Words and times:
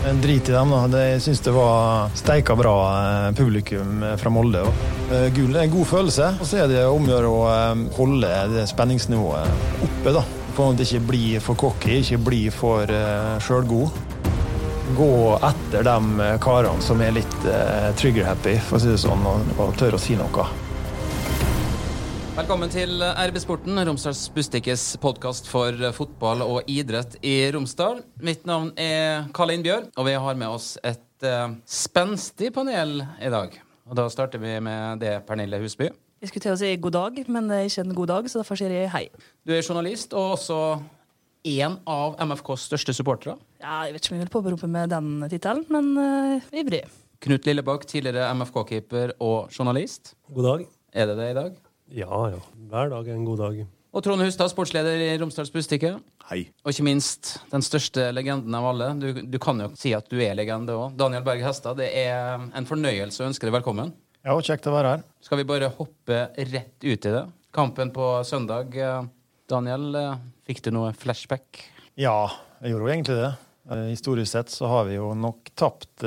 Drit 0.00 0.48
i 0.48 0.52
dem, 0.52 0.70
da. 0.70 0.86
de 0.88 1.20
syns 1.20 1.40
det 1.40 1.52
var 1.52 2.10
steika 2.16 2.54
bra 2.56 2.74
eh, 2.98 3.34
publikum 3.36 4.02
eh, 4.02 4.16
fra 4.16 4.30
Molde. 4.32 4.62
eh, 5.12 5.26
Gull 5.34 5.56
er 5.56 5.66
en 5.66 5.74
god 5.74 5.86
følelse. 5.86 6.30
Og 6.40 6.48
så 6.48 6.62
er 6.62 6.70
det 6.72 6.86
om 6.88 7.04
å 7.04 7.10
gjøre 7.12 7.32
å 7.32 7.42
holde 7.98 8.30
det 8.54 8.64
spenningsnivået 8.70 9.84
oppe. 9.84 10.14
da. 10.16 10.24
For 10.56 10.72
at 10.72 10.80
det 10.80 10.88
ikke 10.88 11.06
blir 11.12 11.44
for 11.44 11.60
cocky, 11.60 12.00
ikke 12.00 12.18
blir 12.26 12.54
for 12.54 12.90
uh, 12.90 13.36
sjølgod. 13.44 13.92
Gå 14.96 15.12
etter 15.46 15.86
de 15.86 16.30
karene 16.42 16.82
som 16.82 17.00
er 17.04 17.14
litt 17.14 17.36
trigger-happy, 18.00 18.56
for 18.66 18.80
å 18.80 18.82
si 18.82 18.90
det 18.90 18.98
sånn, 18.98 19.22
og 19.22 19.76
tør 19.78 19.94
å 19.94 20.02
si 20.02 20.16
noe. 20.18 20.48
Velkommen 22.40 22.70
til 22.72 23.02
RB 23.04 23.36
Sporten, 23.42 23.76
Romsdals 23.84 24.22
Bustikkes 24.32 24.82
podkast 25.02 25.44
for 25.50 25.76
fotball 25.92 26.40
og 26.40 26.70
idrett 26.72 27.18
i 27.20 27.34
Romsdal. 27.52 27.98
Mitt 28.24 28.46
navn 28.48 28.70
er 28.80 29.26
Karl 29.36 29.52
Innbjørn, 29.52 29.90
og 29.92 30.06
vi 30.08 30.14
har 30.24 30.38
med 30.40 30.48
oss 30.48 30.70
et 30.80 31.26
uh, 31.28 31.52
spenstig 31.68 32.48
panel 32.56 33.02
i 33.20 33.28
dag. 33.28 33.58
Og 33.84 34.00
Da 34.00 34.08
starter 34.08 34.40
vi 34.40 34.54
med 34.56 35.04
det, 35.04 35.18
Pernille 35.28 35.60
Husby. 35.60 35.90
Jeg 36.24 36.32
skulle 36.32 36.46
til 36.46 36.56
å 36.56 36.58
si 36.62 36.72
god 36.80 36.96
dag, 36.96 37.22
men 37.28 37.52
det 37.52 37.60
er 37.60 37.68
ikke 37.68 37.84
en 37.84 37.94
god 38.00 38.12
dag, 38.14 38.32
så 38.32 38.40
derfor 38.40 38.62
sier 38.62 38.72
jeg 38.72 38.88
hei. 38.96 39.04
Du 39.44 39.52
er 39.52 39.60
journalist 39.60 40.16
og 40.16 40.38
også 40.40 40.60
en 41.44 41.78
av 41.84 42.16
MFKs 42.24 42.68
største 42.72 42.96
supportere. 42.96 43.36
Ja, 43.60 43.82
jeg 43.84 43.98
vet 43.98 44.06
ikke 44.06 44.16
om 44.16 44.22
jeg 44.22 44.30
vil 44.30 44.36
påberope 44.40 44.76
med 44.80 44.94
den 44.96 45.26
tittelen, 45.28 45.68
men 45.68 45.92
uh, 46.00 46.52
ivrig. 46.56 46.86
Knut 47.20 47.44
Lillebakk, 47.44 47.84
tidligere 47.84 48.32
MFK-keeper 48.32 49.18
og 49.20 49.52
journalist. 49.52 50.16
God 50.32 50.54
dag. 50.54 50.70
Er 50.96 51.12
det 51.12 51.20
det 51.20 51.34
i 51.34 51.42
dag? 51.44 51.66
Ja, 51.90 52.16
ja. 52.30 52.40
Hver 52.70 52.90
dag 52.92 53.08
er 53.10 53.16
en 53.18 53.24
god 53.26 53.40
dag. 53.42 53.60
Og 53.90 54.04
Trond 54.06 54.22
Hustad, 54.22 54.52
sportsleder 54.52 55.00
i 55.02 55.08
Romsdals 55.18 55.50
Bustikke. 55.50 55.96
Hei. 56.28 56.44
Og 56.62 56.70
ikke 56.70 56.84
minst 56.86 57.32
den 57.50 57.64
største 57.66 58.04
legenden 58.14 58.54
av 58.54 58.68
alle. 58.70 58.92
Du, 59.02 59.08
du 59.26 59.38
kan 59.42 59.58
jo 59.58 59.66
si 59.78 59.90
at 59.96 60.06
du 60.12 60.20
er 60.22 60.36
legende 60.38 60.76
òg. 60.78 60.94
Daniel 61.00 61.24
Berg 61.26 61.42
Hestad, 61.42 61.80
det 61.82 61.88
er 62.04 62.44
en 62.54 62.68
fornøyelse 62.68 63.24
å 63.24 63.26
ønske 63.32 63.48
deg 63.48 63.56
velkommen. 63.58 63.90
Ja, 64.22 64.36
Kjekt 64.44 64.68
å 64.70 64.74
være 64.76 64.94
her. 64.94 65.02
Skal 65.24 65.40
vi 65.40 65.48
bare 65.48 65.72
hoppe 65.74 66.20
rett 66.52 66.76
ut 66.86 67.10
i 67.10 67.14
det? 67.16 67.24
Kampen 67.56 67.90
på 67.90 68.12
søndag. 68.28 68.76
eh, 68.78 69.02
Daniel, 69.50 69.88
eh, 69.98 70.18
fikk 70.46 70.62
du 70.68 70.70
noe 70.76 70.92
flashback? 70.94 71.64
Ja, 71.98 72.28
jeg 72.62 72.70
gjorde 72.76 72.86
jo 72.86 72.94
egentlig 72.94 73.16
det. 73.18 73.30
Eh, 73.74 73.86
Historisk 73.90 74.30
sett 74.36 74.54
så 74.54 74.70
har 74.70 74.86
vi 74.86 75.00
jo 75.00 75.10
nok 75.18 75.50
tapt 75.58 76.06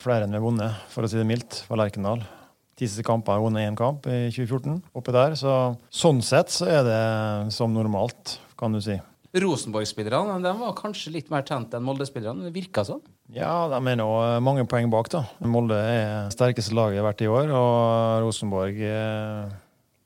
flere 0.00 0.24
enn 0.24 0.32
vi 0.32 0.40
har 0.40 0.46
vunnet, 0.46 0.80
for 0.88 1.04
å 1.04 1.10
si 1.10 1.20
det 1.20 1.28
mildt, 1.28 1.60
for 1.68 1.76
Lerkendal. 1.76 2.24
Ti 2.80 2.86
siste 2.88 3.04
kamper 3.04 3.36
har 3.36 3.42
vunnet 3.44 3.66
én 3.68 3.74
kamp 3.76 4.06
i 4.08 4.30
2014, 4.32 4.78
oppi 4.96 5.12
der. 5.12 5.34
Så 5.36 5.52
sånn 5.92 6.22
sett 6.24 6.48
så 6.48 6.64
er 6.64 6.86
det 6.86 7.00
som 7.52 7.74
normalt, 7.76 8.38
kan 8.56 8.72
du 8.72 8.80
si. 8.80 8.96
Rosenborg-spillerne 9.36 10.38
de 10.40 10.52
var 10.58 10.72
kanskje 10.78 11.12
litt 11.12 11.28
mer 11.30 11.44
tent 11.44 11.76
enn 11.76 11.84
Molde-spillerne. 11.84 12.48
Det 12.48 12.54
virka 12.54 12.86
sånn. 12.88 13.02
Ja, 13.36 13.68
de 13.68 13.78
er 13.92 13.98
nå 14.00 14.08
mange 14.42 14.64
poeng 14.64 14.88
bak, 14.90 15.10
da. 15.12 15.26
Molde 15.44 15.76
er 15.76 16.32
sterkeste 16.32 16.72
laget 16.74 17.04
hvert 17.04 17.20
i 17.20 17.28
år, 17.28 17.52
og 17.52 18.24
Rosenborg 18.24 18.80
eh, 18.80 19.52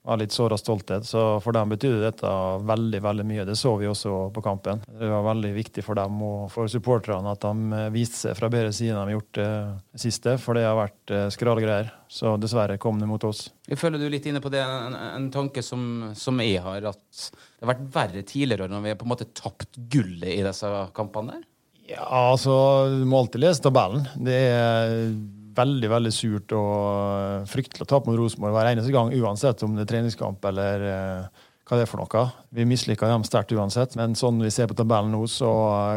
har 0.04 0.20
litt 0.20 0.34
såra 0.34 0.58
stolthet. 0.60 1.06
Så 1.08 1.22
for 1.40 1.56
dem 1.56 1.72
betydde 1.72 2.02
dette 2.04 2.32
veldig 2.68 3.00
veldig 3.04 3.26
mye. 3.28 3.46
Det 3.48 3.56
så 3.56 3.74
vi 3.80 3.88
også 3.88 4.28
på 4.34 4.42
kampen. 4.44 4.82
Det 4.84 5.08
var 5.08 5.24
veldig 5.30 5.52
viktig 5.56 5.84
for 5.86 5.98
dem 5.98 6.20
og 6.24 6.50
for 6.52 6.70
supporterne 6.70 7.32
at 7.32 7.44
de 7.44 7.78
eh, 7.78 7.90
viste 7.94 8.20
seg 8.20 8.36
fra 8.38 8.50
bedre 8.52 8.72
side 8.74 8.92
enn 8.92 9.00
de 9.00 9.14
har 9.14 9.16
gjort 9.16 9.40
det 9.40 10.02
siste, 10.04 10.36
for 10.42 10.58
det 10.58 10.66
har 10.68 10.76
vært 10.78 11.00
skralgreier. 11.08 11.32
skrale 11.38 11.64
greier. 11.64 11.92
Så 12.14 12.36
dessverre 12.40 12.78
kom 12.78 13.00
det 13.00 13.08
mot 13.10 13.24
oss. 13.26 13.48
Jeg 13.68 13.80
føler 13.80 13.98
du 13.98 14.06
litt 14.12 14.26
inne 14.28 14.42
på 14.44 14.52
det, 14.52 14.60
en, 14.62 14.94
en 14.94 15.30
tanke 15.32 15.64
som, 15.64 16.12
som 16.18 16.38
jeg 16.44 16.60
har, 16.62 16.84
at 16.92 17.24
det 17.24 17.64
har 17.64 17.72
vært 17.72 17.88
verre 17.94 18.22
tidligere 18.28 18.68
når 18.70 18.84
vi 18.84 18.92
har 18.92 19.00
på 19.00 19.08
en 19.08 19.14
måte 19.14 19.32
tapt 19.34 19.80
gullet 19.90 20.30
i 20.36 20.44
disse 20.44 20.70
kampene 20.96 21.38
der. 21.38 21.50
Ja, 21.84 22.04
altså, 22.08 22.52
du 22.88 23.04
må 23.08 23.18
alltid 23.20 23.42
lese 23.44 23.64
tabellen. 23.64 24.06
Det 24.24 24.36
er 24.48 24.92
veldig 25.56 25.90
veldig 25.90 26.12
surt 26.14 26.54
og 26.56 27.48
fryktelig 27.50 27.86
å 27.86 27.90
tape 27.90 28.10
mot 28.10 28.18
Rosenborg 28.18 28.56
hver 28.56 28.70
eneste 28.72 28.94
gang, 28.94 29.12
uansett 29.14 29.62
om 29.66 29.76
det 29.76 29.84
er 29.86 29.90
treningskamp 29.92 30.44
eller 30.50 30.86
eh, 30.90 31.42
hva 31.64 31.78
det 31.78 31.86
er 31.86 31.88
for 31.88 32.02
noe. 32.02 32.24
Vi 32.52 32.66
misliker 32.68 33.08
dem 33.08 33.24
sterkt 33.24 33.54
uansett, 33.56 33.96
men 33.96 34.16
sånn 34.18 34.42
vi 34.44 34.52
ser 34.52 34.68
på 34.68 34.76
tabellen 34.76 35.14
nå, 35.14 35.22
så 35.30 35.50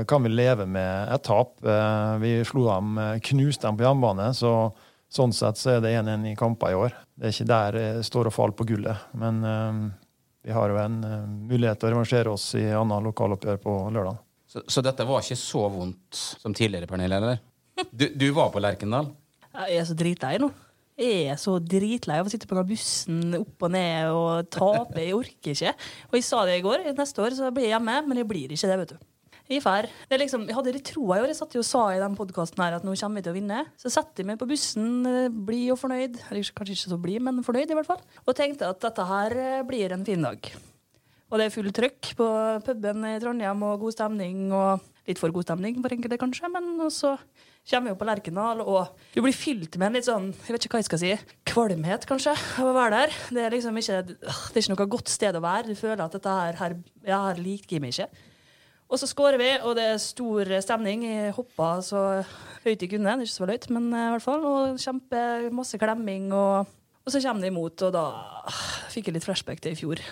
kan 0.08 0.24
vi 0.24 0.32
leve 0.32 0.68
med 0.70 1.12
et 1.14 1.26
tap. 1.28 1.58
Eh, 1.64 2.14
vi 2.24 2.34
slo 2.48 2.68
dem, 2.70 2.98
eh, 3.04 3.18
knuste 3.32 3.68
dem 3.68 3.80
på 3.80 3.88
hjemmebane, 3.88 4.30
så 4.38 4.72
sånn 5.12 5.36
sett 5.36 5.60
så 5.60 5.76
er 5.76 5.84
det 5.84 5.94
1-1 6.00 6.32
i 6.32 6.36
kamper 6.40 6.72
i 6.72 6.80
år. 6.80 6.96
Det 7.16 7.30
er 7.30 7.36
ikke 7.36 7.52
der 7.52 7.80
det 7.80 8.06
står 8.08 8.30
og 8.30 8.36
faller 8.36 8.58
på 8.58 8.68
gullet, 8.72 9.10
men 9.20 9.44
eh, 9.44 9.84
vi 10.48 10.56
har 10.56 10.72
jo 10.72 10.80
en 10.80 10.98
eh, 11.04 11.28
mulighet 11.52 11.82
til 11.82 11.90
å 11.90 11.94
revansjere 11.96 12.32
oss 12.32 12.48
i 12.56 12.64
annet 12.72 13.04
lokaloppgjør 13.10 13.62
på 13.64 13.78
lørdag. 13.92 14.24
Så, 14.48 14.64
så 14.72 14.84
dette 14.86 15.04
var 15.04 15.20
ikke 15.20 15.36
så 15.36 15.68
vondt 15.68 16.16
som 16.40 16.56
tidligere, 16.56 16.88
Pernille? 16.88 17.20
eller? 17.20 17.42
Du, 17.92 18.08
du 18.16 18.30
var 18.32 18.54
på 18.54 18.62
Lerkendal? 18.64 19.12
Jeg 19.58 19.82
er 19.82 19.86
så 19.90 19.98
dritlei 19.98 20.38
nå. 20.42 20.52
Jeg 20.98 21.28
er 21.30 21.38
så 21.38 21.56
dritlei 21.62 22.18
av 22.22 22.26
å 22.26 22.32
sitte 22.32 22.48
på 22.50 22.58
den 22.58 22.70
bussen 22.72 23.38
opp 23.38 23.66
og 23.68 23.74
ned 23.74 24.10
og 24.14 24.48
tape. 24.54 24.98
Jeg 25.02 25.14
orker 25.18 25.54
ikke. 25.54 25.74
Og 26.10 26.18
jeg 26.18 26.26
sa 26.26 26.42
det 26.46 26.58
i 26.58 26.64
går. 26.66 26.88
Neste 26.98 27.22
år 27.22 27.36
så 27.38 27.52
blir 27.54 27.68
jeg 27.68 27.76
hjemme, 27.76 28.00
men 28.08 28.22
jeg 28.22 28.30
blir 28.30 28.54
ikke 28.54 28.70
det, 28.70 28.78
vet 28.82 28.94
du. 28.96 29.08
Jeg 29.48 29.64
fær. 29.64 29.86
Det 30.10 30.18
er 30.18 30.22
liksom, 30.26 30.44
jeg 30.50 30.58
hadde 30.58 30.74
litt 30.76 30.90
troa 30.90 31.18
i 31.18 31.22
år. 31.24 31.30
Jeg 31.32 31.40
satt 31.40 31.54
jo 31.56 31.62
og 31.64 31.68
sa 31.70 31.84
i 31.94 32.02
den 32.02 32.18
podkasten 32.20 32.64
her 32.66 32.76
at 32.76 32.86
nå 32.86 32.96
kommer 33.00 33.22
vi 33.22 33.28
til 33.28 33.32
å 33.32 33.38
vinne. 33.38 33.62
Så 33.80 33.92
setter 33.94 34.24
jeg 34.24 34.30
meg 34.32 34.42
på 34.42 34.50
bussen, 34.50 34.90
eh, 35.08 35.30
blid 35.32 35.72
og 35.72 35.80
fornøyd. 35.80 36.18
Eller 36.28 36.50
kanskje 36.58 36.76
ikke 36.76 36.92
så 36.96 37.00
blid, 37.06 37.24
men 37.24 37.46
fornøyd 37.46 37.72
i 37.72 37.78
hvert 37.78 37.88
fall. 37.94 38.02
Og 38.26 38.36
tenkte 38.36 38.68
at 38.68 38.82
dette 38.84 39.06
her 39.08 39.38
eh, 39.38 39.62
blir 39.70 39.96
en 39.96 40.04
fin 40.08 40.26
dag. 40.28 40.52
Og 41.28 41.40
det 41.40 41.48
er 41.48 41.54
fullt 41.54 41.76
trøkk 41.76 42.12
på 42.20 42.28
puben 42.66 43.08
i 43.08 43.18
Trondheim 43.24 43.64
og 43.70 43.86
god 43.86 43.96
stemning. 43.96 44.50
og 44.52 44.84
Litt 45.08 45.22
for 45.22 45.32
god 45.32 45.48
stemning 45.48 45.80
for 45.80 45.96
enkelte, 45.96 46.20
kanskje, 46.20 46.52
men 46.52 46.90
så 46.92 47.14
kommer 47.68 47.92
jo 47.92 47.98
på 48.00 48.08
Lerkendal, 48.08 48.62
og 48.64 48.96
du 49.14 49.20
blir 49.24 49.36
fylt 49.36 49.76
med 49.76 49.90
en 49.90 49.98
litt 49.98 50.08
sånn 50.08 50.30
jeg 50.32 50.56
vet 50.56 50.68
ikke 50.68 50.78
hva 50.78 50.82
jeg 50.82 50.88
skal 50.88 51.02
si, 51.02 51.12
kvalmhet, 51.50 52.08
kanskje, 52.08 52.34
av 52.62 52.70
å 52.70 52.76
være 52.78 53.02
der. 53.02 53.18
Det 53.36 53.44
er 53.44 53.56
liksom 53.56 53.82
ikke, 53.82 54.00
det 54.08 54.18
er 54.24 54.64
ikke 54.64 54.74
noe 54.74 54.90
godt 54.96 55.12
sted 55.12 55.36
å 55.36 55.44
være. 55.44 55.68
Du 55.72 55.80
føler 55.80 56.06
at 56.06 56.16
dette 56.16 56.38
her, 56.40 56.58
her, 56.62 56.78
ja, 57.08 57.22
her 57.28 57.42
liker 57.44 57.84
meg 57.84 57.96
ikke. 57.96 58.10
Og 58.88 59.02
så 59.02 59.10
skårer 59.10 59.40
vi, 59.42 59.50
og 59.68 59.76
det 59.76 59.84
er 59.84 60.00
stor 60.00 60.48
stemning. 60.64 61.04
Jeg 61.04 61.36
hoppa 61.36 61.74
så 61.84 62.04
høyt 62.64 62.86
jeg 62.86 62.94
kunne. 62.94 63.18
Ikke 63.20 63.34
så 63.34 63.44
veldig 63.44 63.58
høyt, 63.58 63.70
men 63.76 63.90
i 63.92 64.06
hvert 64.14 64.24
fall. 64.24 64.48
Og 64.48 64.80
kjempe, 64.80 65.24
masse 65.52 65.80
klemming. 65.82 66.30
Og, 66.32 66.70
og 67.04 67.12
så 67.12 67.20
kommer 67.26 67.44
det 67.44 67.52
imot, 67.52 67.84
og 67.84 67.92
da 67.98 68.06
fikk 68.94 69.10
jeg 69.10 69.18
litt 69.18 69.28
flashback 69.28 69.60
til 69.64 69.76
i 69.76 69.80
fjor. 69.82 70.04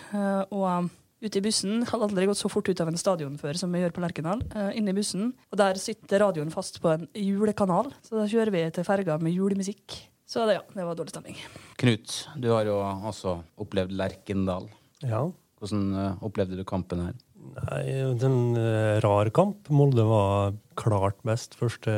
Og 0.52 0.92
ute 1.26 1.40
i 1.40 1.44
bussen 1.46 1.86
hadde 1.90 2.08
aldri 2.08 2.28
gått 2.30 2.40
så 2.40 2.52
fort 2.52 2.70
ut 2.70 2.82
av 2.84 2.92
en 2.92 3.00
stadion 3.00 3.38
før 3.40 3.58
som 3.60 3.74
vi 3.74 3.82
gjør 3.82 3.94
på 3.96 4.04
Lerkendal. 4.04 4.44
Uh, 4.56 4.72
inne 4.78 4.94
i 4.94 4.98
bussen. 4.98 5.32
Og 5.52 5.60
der 5.62 5.80
sitter 5.82 6.24
radioen 6.26 6.54
fast 6.54 6.80
på 6.84 6.92
en 6.94 7.08
julekanal, 7.18 7.92
så 8.06 8.22
da 8.22 8.28
kjører 8.32 8.54
vi 8.56 8.66
til 8.76 8.88
ferga 8.88 9.18
med 9.22 9.36
julemusikk. 9.36 10.00
Så 10.26 10.48
det, 10.50 10.58
ja, 10.58 10.64
det 10.74 10.88
var 10.88 10.98
dårlig 10.98 11.14
stemning. 11.14 11.38
Knut, 11.82 12.16
du 12.42 12.50
har 12.54 12.66
jo 12.70 12.80
også 12.82 13.38
opplevd 13.62 13.94
Lerkendal. 13.98 14.68
Ja. 15.06 15.22
Hvordan 15.62 15.86
uh, 15.94 16.26
opplevde 16.26 16.58
du 16.60 16.66
kampen 16.68 17.06
her? 17.08 17.16
Nei, 17.56 17.84
det 18.18 18.26
er 18.26 18.32
en 18.32 18.58
uh, 18.58 18.98
rar 19.06 19.30
kamp. 19.36 19.70
Molde 19.70 20.06
var 20.08 20.56
klart 20.80 21.22
best 21.28 21.54
første 21.60 21.94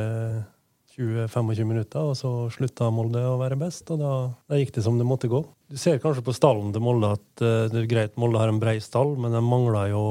20-25 0.97 1.69
minutter, 1.69 2.09
og 2.09 2.17
så 2.17 2.31
slutta 2.53 2.89
Molde 2.93 3.21
å 3.21 3.37
være 3.39 3.59
best, 3.59 3.89
og 3.93 4.01
da, 4.01 4.13
da 4.49 4.59
gikk 4.59 4.73
det 4.77 4.83
som 4.85 4.97
det 4.99 5.07
måtte 5.07 5.29
gå. 5.31 5.43
Du 5.67 5.75
ser 5.75 5.99
kanskje 5.99 6.23
på 6.23 6.31
stallen 6.31 6.69
til 6.71 6.79
Molde 6.79 7.09
at 7.17 7.41
eh, 7.43 7.65
det 7.67 7.81
er 7.81 7.89
greit 7.91 8.13
Molde 8.19 8.39
har 8.39 8.47
en 8.47 8.59
brei 8.61 8.77
stall, 8.79 9.17
men 9.19 9.33
de 9.35 9.41
mangler 9.43 9.89
jo 9.91 10.03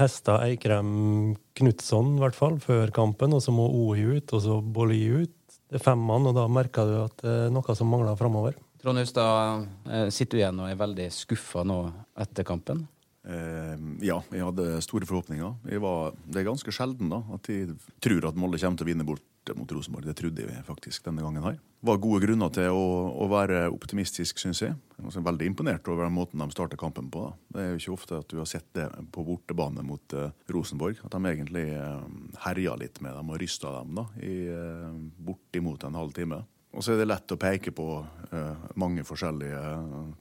hester 0.00 0.42
Eikrem, 0.48 1.36
Knutson 1.56 2.16
i 2.16 2.22
hvert 2.24 2.34
fall, 2.34 2.56
før 2.62 2.90
kampen, 2.94 3.36
og 3.36 3.44
så 3.44 3.54
må 3.54 3.68
OI 3.70 4.02
ut, 4.16 4.34
og 4.34 4.42
så 4.42 4.58
Bolli 4.58 5.04
ut. 5.06 5.36
Det 5.70 5.78
er 5.78 5.84
fem 5.84 6.02
mann, 6.08 6.26
og 6.26 6.34
da 6.34 6.48
merker 6.50 6.90
du 6.90 6.96
at 7.04 7.22
det 7.22 7.36
er 7.44 7.54
noe 7.54 7.78
som 7.78 7.90
mangler 7.90 8.18
framover. 8.18 8.58
Trond 8.82 8.98
Hustad, 8.98 9.68
eh, 9.86 10.08
sitter 10.10 10.34
du 10.34 10.42
igjen 10.42 10.60
og 10.64 10.72
er 10.72 10.82
veldig 10.82 11.08
skuffa 11.14 11.62
nå 11.66 11.78
etter 12.26 12.46
kampen? 12.46 12.82
Eh, 13.30 13.78
ja, 14.10 14.18
jeg 14.34 14.42
hadde 14.42 14.82
store 14.82 15.06
forhåpninger. 15.06 15.54
Jeg 15.70 15.86
var, 15.86 16.18
det 16.26 16.42
er 16.42 16.50
ganske 16.50 16.74
sjelden 16.74 17.14
da, 17.14 17.22
at 17.38 17.46
jeg 17.50 17.78
tror 18.02 18.26
at 18.32 18.42
Molde 18.42 18.58
kommer 18.58 18.82
til 18.82 18.88
å 18.88 18.90
vinne 18.90 19.06
bort 19.06 19.22
mot 19.54 19.70
Rosenborg. 19.72 20.08
Det 20.08 20.16
trodde 20.18 20.42
jeg 20.42 20.64
faktisk 20.66 21.06
denne 21.06 21.22
gangen 21.22 21.44
her. 21.44 21.58
Det 21.60 21.90
var 21.90 22.00
gode 22.02 22.22
grunner 22.24 22.50
til 22.50 22.74
å, 22.74 22.86
å 23.22 23.28
være 23.30 23.66
optimistisk, 23.70 24.40
syns 24.42 24.64
jeg. 24.64 24.74
Jeg 24.96 25.06
var 25.06 25.28
veldig 25.28 25.50
imponert 25.52 25.86
over 25.92 26.08
den 26.08 26.16
måten 26.16 26.42
de 26.42 26.48
starter 26.50 26.80
kampen 26.80 27.12
på. 27.12 27.28
Da. 27.28 27.36
Det 27.54 27.62
er 27.62 27.70
jo 27.70 27.78
ikke 27.82 27.94
ofte 27.94 28.18
at 28.22 28.32
du 28.32 28.40
har 28.40 28.50
sett 28.50 28.66
det 28.74 28.88
på 29.14 29.26
bortebane 29.28 29.84
mot 29.86 30.16
uh, 30.18 30.32
Rosenborg. 30.50 30.98
At 31.06 31.14
de 31.14 31.30
egentlig 31.30 31.68
uh, 31.76 32.02
herja 32.48 32.74
litt 32.80 32.98
med 33.04 33.14
dem 33.14 33.30
og 33.30 33.40
rysta 33.44 33.76
dem 33.78 33.94
da, 34.00 34.08
i 34.24 34.36
uh, 34.50 34.90
bortimot 35.28 35.86
en 35.86 36.00
halv 36.00 36.16
time. 36.16 36.42
Og 36.76 36.84
så 36.84 36.92
er 36.92 37.00
det 37.00 37.06
lett 37.08 37.32
å 37.32 37.38
peke 37.40 37.72
på 37.72 37.86
uh, 38.04 38.64
mange 38.76 39.04
forskjellige 39.06 39.60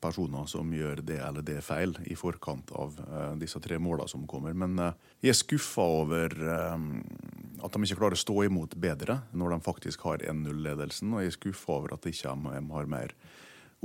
personer 0.03 0.47
som 0.47 0.69
gjør 0.71 1.01
det 1.03 1.17
eller 1.19 1.43
det 1.43 1.57
feil 1.65 1.91
i 2.07 2.15
forkant 2.15 2.71
av 2.79 2.95
uh, 3.01 3.33
disse 3.39 3.59
tre 3.63 3.79
måla 3.81 4.07
som 4.07 4.23
kommer. 4.29 4.55
Men 4.55 4.79
uh, 4.79 4.93
jeg 5.19 5.33
er 5.33 5.39
skuffa 5.39 5.83
over 5.99 6.31
eh, 6.31 6.85
at 7.65 7.73
de 7.73 7.81
ikke 7.83 7.97
klarer 7.99 8.17
å 8.17 8.21
stå 8.21 8.37
imot 8.45 8.75
bedre 8.79 9.19
når 9.33 9.55
de 9.55 9.65
faktisk 9.65 10.05
har 10.07 10.23
1-0-ledelsen. 10.23 11.13
Og 11.13 11.23
jeg 11.23 11.33
er 11.33 11.37
skuffa 11.39 11.79
over 11.79 11.95
at 11.95 12.05
de 12.05 12.13
ikke 12.13 12.31
har 12.31 12.89
mer 12.91 13.15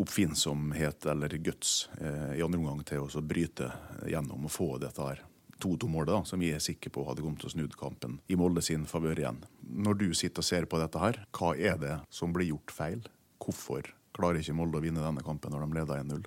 oppfinnsomhet 0.00 1.06
eller 1.12 1.34
guts 1.44 1.88
eh, 2.00 2.38
i 2.38 2.44
andre 2.44 2.60
omgang 2.60 2.84
til 2.88 3.04
å 3.04 3.24
bryte 3.24 3.68
gjennom 4.08 4.46
og 4.48 4.54
få 4.54 4.70
dette 4.80 5.04
her 5.04 5.24
2-2-målet, 5.60 6.12
da, 6.14 6.20
som 6.24 6.40
jeg 6.40 6.56
er 6.56 6.62
sikker 6.64 6.92
på 6.94 7.04
hadde 7.04 7.24
kommet 7.24 7.42
til 7.42 7.50
å 7.50 7.52
snudd 7.52 7.76
kampen 7.76 8.16
i 8.32 8.36
Molde 8.40 8.62
sin 8.64 8.86
favør 8.88 9.20
igjen. 9.20 9.42
Når 9.60 9.98
du 10.00 10.06
sitter 10.16 10.40
og 10.40 10.48
ser 10.48 10.68
på 10.70 10.80
dette 10.80 11.02
her, 11.02 11.20
hva 11.36 11.52
er 11.52 11.76
det 11.80 11.96
som 12.08 12.32
blir 12.32 12.48
gjort 12.48 12.72
feil? 12.72 13.02
Hvorfor 13.44 13.90
klarer 14.16 14.40
ikke 14.40 14.56
Molde 14.56 14.80
å 14.80 14.84
vinne 14.84 15.04
denne 15.04 15.24
kampen 15.26 15.52
når 15.52 15.66
de 15.66 15.80
leder 15.80 16.00
1-0? 16.00 16.24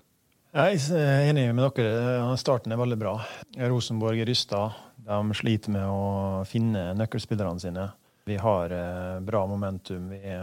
Jeg 0.53 0.83
er 0.93 1.31
enig 1.31 1.47
med 1.57 1.65
dere. 1.73 2.35
Starten 2.37 2.69
er 2.69 2.77
veldig 2.77 2.97
bra. 3.01 3.15
Rosenborg 3.71 4.19
er 4.21 4.27
rysta. 4.29 4.67
De 5.01 5.33
sliter 5.33 5.73
med 5.73 5.87
å 5.89 6.43
finne 6.45 6.91
nøkkelspillerne 6.93 7.57
sine. 7.57 7.87
Vi 8.29 8.37
har 8.37 8.69
eh, 8.69 9.15
bra 9.25 9.47
momentum. 9.49 10.11
Vi, 10.13 10.35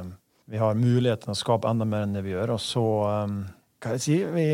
vi 0.51 0.59
har 0.59 0.75
muligheten 0.75 1.31
å 1.31 1.39
skape 1.39 1.71
enda 1.71 1.87
mer 1.87 2.09
enn 2.09 2.17
det 2.19 2.25
vi 2.25 2.35
gjør. 2.35 2.57
Og 2.57 2.59
så 2.65 2.83
um, 3.07 3.37
hva 3.79 3.93
jeg 3.95 4.03
si, 4.03 4.17
Vi 4.35 4.49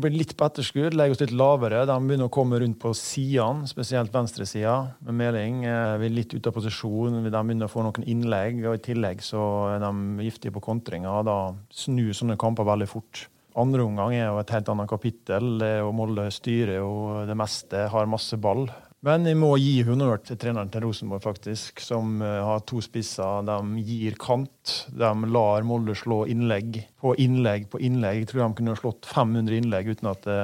blir 0.00 0.16
litt 0.16 0.32
på 0.32 0.48
etterskudd, 0.48 0.96
legger 0.96 1.18
oss 1.18 1.20
litt 1.26 1.36
lavere. 1.36 1.84
De 1.92 1.98
begynner 2.08 2.30
å 2.30 2.32
komme 2.32 2.62
rundt 2.64 2.80
på 2.80 2.94
sidene, 2.96 3.68
spesielt 3.68 4.16
venstresida 4.16 4.78
med 5.04 5.18
Meling. 5.20 5.60
Vi 6.00 6.08
er 6.08 6.16
litt 6.16 6.32
ute 6.32 6.48
av 6.48 6.56
posisjon. 6.56 7.20
De 7.20 7.28
begynner 7.28 7.68
å 7.68 7.74
få 7.74 7.84
noen 7.84 8.08
innlegg, 8.08 8.64
og 8.64 8.80
i 8.80 8.84
tillegg 8.88 9.20
så 9.28 9.44
er 9.74 9.84
de 9.84 10.24
giftige 10.24 10.56
på 10.56 10.64
kontringer. 10.72 11.20
Da 11.28 11.38
snur 11.84 12.16
sånne 12.16 12.40
kamper 12.40 12.72
veldig 12.72 12.88
fort. 12.96 13.26
Andre 13.58 13.84
omgang 13.84 14.14
er 14.16 14.30
jo 14.30 14.38
et 14.40 14.54
helt 14.54 14.70
annet 14.72 14.88
kapittel. 14.90 15.58
Det 15.60 15.68
er 15.76 15.82
jo 15.82 15.92
Molde 15.96 16.28
styrer 16.32 16.78
jo 16.78 16.94
det 17.28 17.36
meste, 17.38 17.86
har 17.92 18.10
masse 18.10 18.38
ball. 18.40 18.66
Men 19.02 19.26
jeg 19.26 19.34
må 19.34 19.48
gi 19.58 19.80
honnør 19.82 20.20
til 20.22 20.38
treneren 20.38 20.68
til 20.70 20.84
Rosenborg, 20.84 21.24
faktisk, 21.24 21.80
som 21.82 22.20
uh, 22.22 22.44
har 22.46 22.60
to 22.70 22.78
spisser. 22.84 23.42
De 23.48 23.82
gir 23.82 24.14
kant. 24.22 24.76
De 24.94 25.10
lar 25.26 25.66
Molde 25.66 25.96
slå 25.98 26.20
innlegg 26.30 26.78
på 27.02 27.16
innlegg 27.18 27.66
på 27.72 27.80
innlegg. 27.82 28.20
Jeg 28.20 28.30
tror 28.30 28.44
de 28.44 28.60
kunne 28.60 28.76
slått 28.78 29.10
500 29.10 29.58
innlegg 29.58 29.90
uten 29.90 30.12
at 30.12 30.22
det 30.28 30.38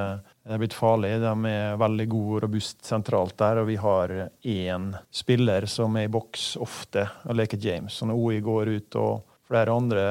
er 0.50 0.58
blitt 0.58 0.75
farlig. 0.75 1.12
De 1.22 1.52
er 1.52 1.78
veldig 1.78 2.08
gode 2.10 2.34
og 2.34 2.44
robust 2.49 2.82
sentralt 2.88 3.38
der, 3.38 3.62
og 3.62 3.70
vi 3.70 3.78
har 3.78 4.16
én 4.43 4.90
spiller 5.14 5.69
som 5.70 5.94
er 6.00 6.08
i 6.08 6.12
boks 6.19 6.50
ofte 6.58 7.06
og 7.28 7.38
leker 7.38 7.62
James. 7.62 7.94
Så 7.94 8.10
når 8.10 8.26
OI 8.26 8.43
går 8.43 8.75
ut 8.75 8.99
og 8.99 9.28
flere 9.49 9.75
andre 9.75 10.06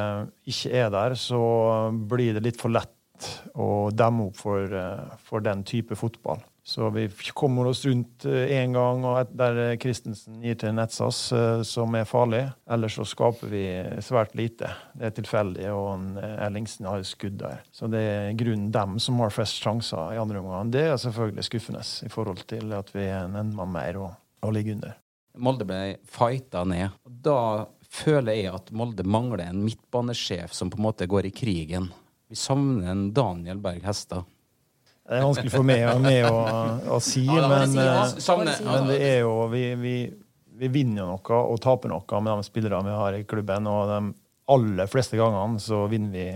ikke 0.49 0.73
er 0.83 0.91
der, 0.93 1.17
så 1.19 1.41
blir 2.09 2.37
det 2.37 2.45
litt 2.45 2.61
for 2.61 2.73
lett 2.73 2.93
å 3.57 3.89
demme 3.95 4.29
opp 4.29 4.37
for, 4.37 4.73
eh, 4.73 5.17
for 5.25 5.41
den 5.41 5.63
type 5.65 5.95
fotball. 5.97 6.43
Så 6.67 6.89
vi 6.91 7.07
kommer 7.33 7.69
oss 7.69 7.85
rundt 7.85 8.25
én 8.25 8.73
gang, 8.75 9.05
og 9.07 9.29
der 9.39 9.77
Christensen 9.79 10.41
gir 10.43 10.57
til 10.59 10.73
Netsas, 10.75 11.31
eh, 11.31 11.61
som 11.63 11.95
er 11.95 12.03
farlig. 12.03 12.43
Ellers 12.69 12.97
så 12.99 13.05
skaper 13.07 13.47
vi 13.47 13.63
svært 14.03 14.35
lite. 14.35 14.69
Det 14.93 15.05
er 15.07 15.15
tilfeldig, 15.15 15.69
og 15.71 16.19
Ellingsen 16.43 16.85
har 16.85 17.01
skudd 17.07 17.37
der. 17.39 17.63
Så 17.71 17.87
det 17.89 18.03
er 18.03 18.37
grunnen 18.37 18.69
dem 18.71 18.99
som 18.99 19.17
har 19.23 19.31
flest 19.31 19.63
sjanser 19.63 20.13
i 20.13 20.19
andre 20.19 20.43
omgang. 20.43 20.69
Det 20.69 20.83
er 20.89 20.97
selvfølgelig 20.97 21.47
skuffende 21.47 21.85
i 22.03 22.09
forhold 22.11 22.45
til 22.47 22.73
at 22.73 22.91
vi 22.93 23.07
er 23.07 23.31
en 23.31 23.55
mann 23.55 23.71
mer 23.71 23.97
og, 24.03 24.11
og 24.43 24.53
ligger 24.53 24.75
under. 24.75 24.97
Molde 25.37 25.65
ble 25.69 25.81
fighta 26.09 26.63
ned. 26.67 26.95
Da 27.05 27.65
føler 27.97 28.37
jeg 28.37 28.53
at 28.53 28.71
Molde 28.75 29.05
mangler 29.07 29.47
en 29.47 29.63
midtbanesjef 29.65 30.53
som 30.55 30.71
på 30.71 30.79
en 30.79 30.87
måte 30.87 31.07
går 31.09 31.29
i 31.29 31.33
krigen. 31.35 31.89
Vi 32.29 32.35
savner 32.35 32.91
en 32.91 33.07
Daniel 33.15 33.61
Berg 33.63 33.85
Hestad. 33.87 34.27
Det 35.07 35.21
er 35.21 35.23
vanskelig 35.23 35.51
for 35.53 35.63
meg, 35.63 35.85
meg 36.03 36.25
å, 36.27 36.39
å, 36.91 36.99
si, 36.99 37.23
ja, 37.23 37.47
men, 37.47 37.71
si, 37.71 37.79
eh, 37.79 38.63
men, 38.67 38.89
det 38.89 38.97
er 38.99 39.21
jo 39.21 39.45
vi, 39.47 39.61
vi, 39.79 39.93
vi 40.59 40.69
vinner 40.73 41.07
noe 41.07 41.37
og 41.39 41.61
taper 41.63 41.93
noe 41.93 42.19
med 42.25 42.41
de 42.41 42.47
spillerne 42.47 42.89
vi 42.89 42.97
har 42.97 43.15
i 43.15 43.23
klubben. 43.23 43.69
Og 43.71 43.87
de 43.87 44.01
aller 44.51 44.91
fleste 44.91 45.19
gangene 45.19 45.63
så 45.63 45.85
vinner 45.91 46.11
vi 46.17 46.27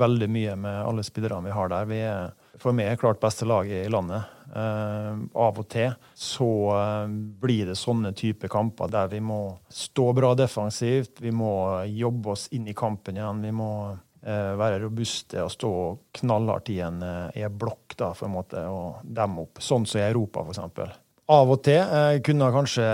veldig 0.00 0.28
mye 0.30 0.58
med 0.60 0.82
alle 0.84 1.04
spillerne 1.06 1.48
vi 1.48 1.56
har 1.56 1.72
der. 1.72 1.88
Vi 1.88 2.02
er 2.04 2.34
for 2.60 2.76
meg 2.76 2.98
klart 3.00 3.20
beste 3.22 3.48
laget 3.48 3.86
i 3.86 3.90
landet. 3.92 4.36
Uh, 4.50 5.14
av 5.38 5.60
og 5.62 5.66
til 5.70 5.92
så 6.18 6.46
uh, 6.74 7.10
blir 7.40 7.68
det 7.70 7.76
sånne 7.78 8.10
type 8.18 8.48
kamper 8.50 8.90
der 8.90 9.06
vi 9.12 9.20
må 9.22 9.44
stå 9.70 10.08
bra 10.16 10.32
defensivt. 10.38 11.20
Vi 11.22 11.30
må 11.30 11.52
jobbe 11.86 12.34
oss 12.34 12.48
inn 12.56 12.66
i 12.66 12.74
kampen 12.74 13.20
igjen. 13.20 13.44
Vi 13.46 13.52
må 13.54 13.70
uh, 13.92 14.52
være 14.58 14.82
robuste 14.82 15.44
og 15.44 15.54
stå 15.54 15.72
knallhardt 16.18 16.72
i 16.74 16.80
en, 16.82 16.98
i 17.38 17.46
blokk 17.46 17.94
da, 17.96 18.10
for 18.16 18.26
en 18.26 18.36
måte, 18.40 18.64
og 18.66 19.06
demme 19.06 19.46
opp. 19.46 19.62
Sånn 19.62 19.86
som 19.86 20.02
i 20.02 20.08
Europa, 20.08 20.42
f.eks. 20.42 20.98
Av 21.30 21.54
og 21.54 21.62
til 21.62 21.78
uh, 21.78 22.18
kunne 22.26 22.50
jeg 22.50 22.58
kanskje 22.58 22.92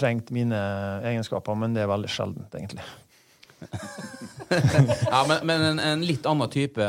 trengt 0.00 0.34
mine 0.34 0.60
egenskaper, 1.06 1.54
men 1.54 1.76
det 1.76 1.86
er 1.86 1.92
veldig 1.94 2.10
sjeldent, 2.10 2.50
egentlig. 2.58 2.82
ja, 5.12 5.20
men, 5.28 5.38
men 5.46 5.70
en, 5.70 5.78
en, 5.80 6.02
litt 6.04 6.26
annen 6.26 6.50
type 6.52 6.86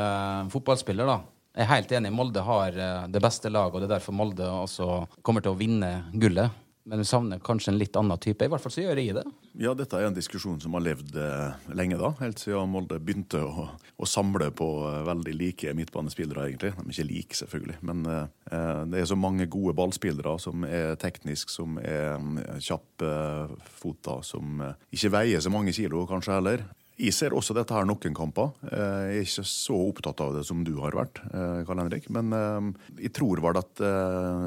fotballspiller, 0.53 1.05
da. 1.05 1.21
Jeg 1.57 1.65
er 1.65 1.71
helt 1.71 1.91
enig. 1.97 2.13
Molde 2.13 2.43
har 2.45 2.75
eh, 2.77 3.07
det 3.09 3.21
beste 3.23 3.49
laget, 3.49 3.73
og 3.73 3.81
det 3.81 3.87
er 3.89 3.95
derfor 3.95 4.13
Molde 4.13 4.45
også 4.45 4.87
kommer 5.25 5.41
til 5.41 5.55
å 5.55 5.57
vinne 5.57 5.89
gullet. 6.13 6.53
Men 6.87 7.01
vi 7.01 7.05
savner 7.05 7.39
kanskje 7.43 7.73
en 7.73 7.79
litt 7.81 7.97
annen 7.99 8.19
type. 8.23 8.45
I 8.45 8.51
hvert 8.51 8.63
fall 8.63 8.71
så 8.71 8.83
gjør 8.85 8.99
jeg 9.01 9.15
det. 9.17 9.25
Ja, 9.59 9.73
dette 9.75 9.97
er 9.99 10.05
en 10.07 10.15
diskusjon 10.15 10.59
som 10.63 10.77
har 10.77 10.85
levd 10.85 11.17
eh, 11.19 11.65
lenge, 11.75 11.97
da. 11.99 12.13
Helt 12.21 12.39
siden 12.39 12.69
Molde 12.71 13.01
begynte 13.03 13.41
å, 13.43 13.65
å 13.75 14.07
samle 14.07 14.47
på 14.55 14.67
eh, 14.87 15.01
veldig 15.09 15.33
like 15.35 15.73
midtbanespillere, 15.75 16.45
egentlig. 16.47 16.71
De 16.77 16.85
er 16.85 16.93
ikke 16.93 17.07
like, 17.09 17.39
selvfølgelig. 17.41 17.77
Men 17.89 18.07
eh, 18.13 18.85
det 18.93 19.01
er 19.01 19.09
så 19.09 19.17
mange 19.19 19.49
gode 19.51 19.75
ballspillere 19.75 20.37
som 20.39 20.63
er 20.63 20.95
teknisk, 21.01 21.51
som 21.51 21.75
er 21.81 22.21
kjappfota, 22.63 24.21
som 24.23 24.61
ikke 24.93 25.11
veier 25.17 25.43
så 25.43 25.51
mange 25.51 25.75
kilo, 25.75 26.05
kanskje 26.07 26.37
heller. 26.37 26.63
Jeg 26.97 27.13
ser 27.13 27.33
også 27.37 27.53
dette 27.53 27.75
her 27.75 27.85
noen 27.85 28.15
kamper. 28.17 28.55
Eh, 28.71 29.01
jeg 29.11 29.17
er 29.19 29.27
ikke 29.27 29.43
så 29.45 29.75
opptatt 29.91 30.21
av 30.23 30.31
det 30.33 30.41
som 30.47 30.63
du 30.65 30.73
har 30.81 30.95
vært, 30.97 31.21
eh, 31.29 31.59
Karl 31.67 31.83
Henrik. 31.83 32.07
Men 32.09 32.33
eh, 32.33 32.69
jeg 33.03 33.13
tror 33.13 33.41
vel 33.45 33.59
at 33.61 33.83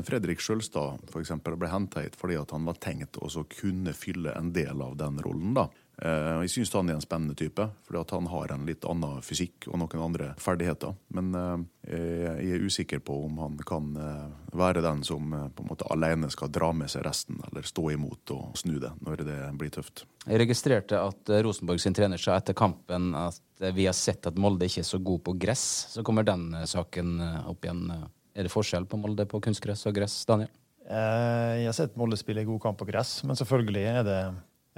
Fredrik 0.07 0.43
Sjølstad 0.43 0.99
f.eks. 1.13 1.31
ble 1.47 1.71
henta 1.71 2.03
hit 2.03 2.19
fordi 2.19 2.41
han 2.41 2.67
var 2.67 2.81
tenkt 2.83 3.21
å 3.23 3.31
kunne 3.55 3.95
fylle 3.95 4.35
en 4.35 4.51
del 4.57 4.83
av 4.83 4.99
den 4.99 5.23
rollen. 5.23 5.55
da. 5.55 5.69
Eh, 6.01 6.39
jeg 6.47 6.53
syns 6.55 6.73
han 6.73 6.89
er 6.89 6.97
en 6.97 7.05
spennende 7.05 7.37
type, 7.37 7.67
fordi 7.85 8.03
han 8.15 8.29
har 8.33 8.55
en 8.55 8.65
litt 8.69 8.87
annen 8.89 9.21
fysikk 9.25 9.67
og 9.69 9.83
noen 9.83 10.05
andre 10.07 10.31
ferdigheter. 10.41 10.95
Men 11.13 11.29
eh, 11.37 12.39
jeg 12.41 12.55
er 12.57 12.65
usikker 12.65 13.03
på 13.05 13.19
om 13.27 13.41
han 13.43 13.59
kan 13.69 13.91
eh, 14.01 14.55
være 14.57 14.85
den 14.85 15.05
som 15.05 15.29
på 15.29 15.65
en 15.65 15.69
måte 15.69 15.89
alene 15.93 16.31
skal 16.33 16.53
dra 16.53 16.71
med 16.77 16.89
seg 16.93 17.05
resten, 17.05 17.43
eller 17.51 17.69
stå 17.69 17.91
imot 17.93 18.33
og 18.37 18.57
snu 18.61 18.79
det 18.81 18.95
når 19.05 19.27
det 19.29 19.39
blir 19.61 19.75
tøft. 19.75 20.07
Jeg 20.25 20.41
registrerte 20.41 21.03
at 21.05 21.35
Rosenborg 21.45 21.83
sin 21.83 21.97
trener 21.97 22.21
sa 22.21 22.39
etter 22.39 22.57
kampen 22.57 23.13
at 23.19 23.41
vi 23.77 23.85
har 23.85 23.97
sett 23.97 24.25
at 24.29 24.41
Molde 24.41 24.71
ikke 24.71 24.81
er 24.81 24.89
så 24.89 25.01
god 25.05 25.21
på 25.27 25.37
gress. 25.41 25.67
Så 25.93 26.05
kommer 26.07 26.25
den 26.25 26.55
saken 26.69 27.19
opp 27.45 27.65
igjen. 27.67 27.91
Er 28.33 28.47
det 28.47 28.53
forskjell 28.53 28.87
på 28.89 29.01
Molde 29.01 29.27
på 29.29 29.41
kunstgress 29.45 29.85
og 29.91 29.97
gress, 29.99 30.23
Daniel? 30.29 30.53
Jeg 30.91 31.67
har 31.69 31.77
sett 31.77 31.99
Molde 32.01 32.17
spille 32.19 32.47
god 32.49 32.63
kamp 32.63 32.81
på 32.81 32.89
gress, 32.89 33.19
men 33.29 33.37
selvfølgelig 33.39 33.85
er 33.91 34.07
det 34.07 34.21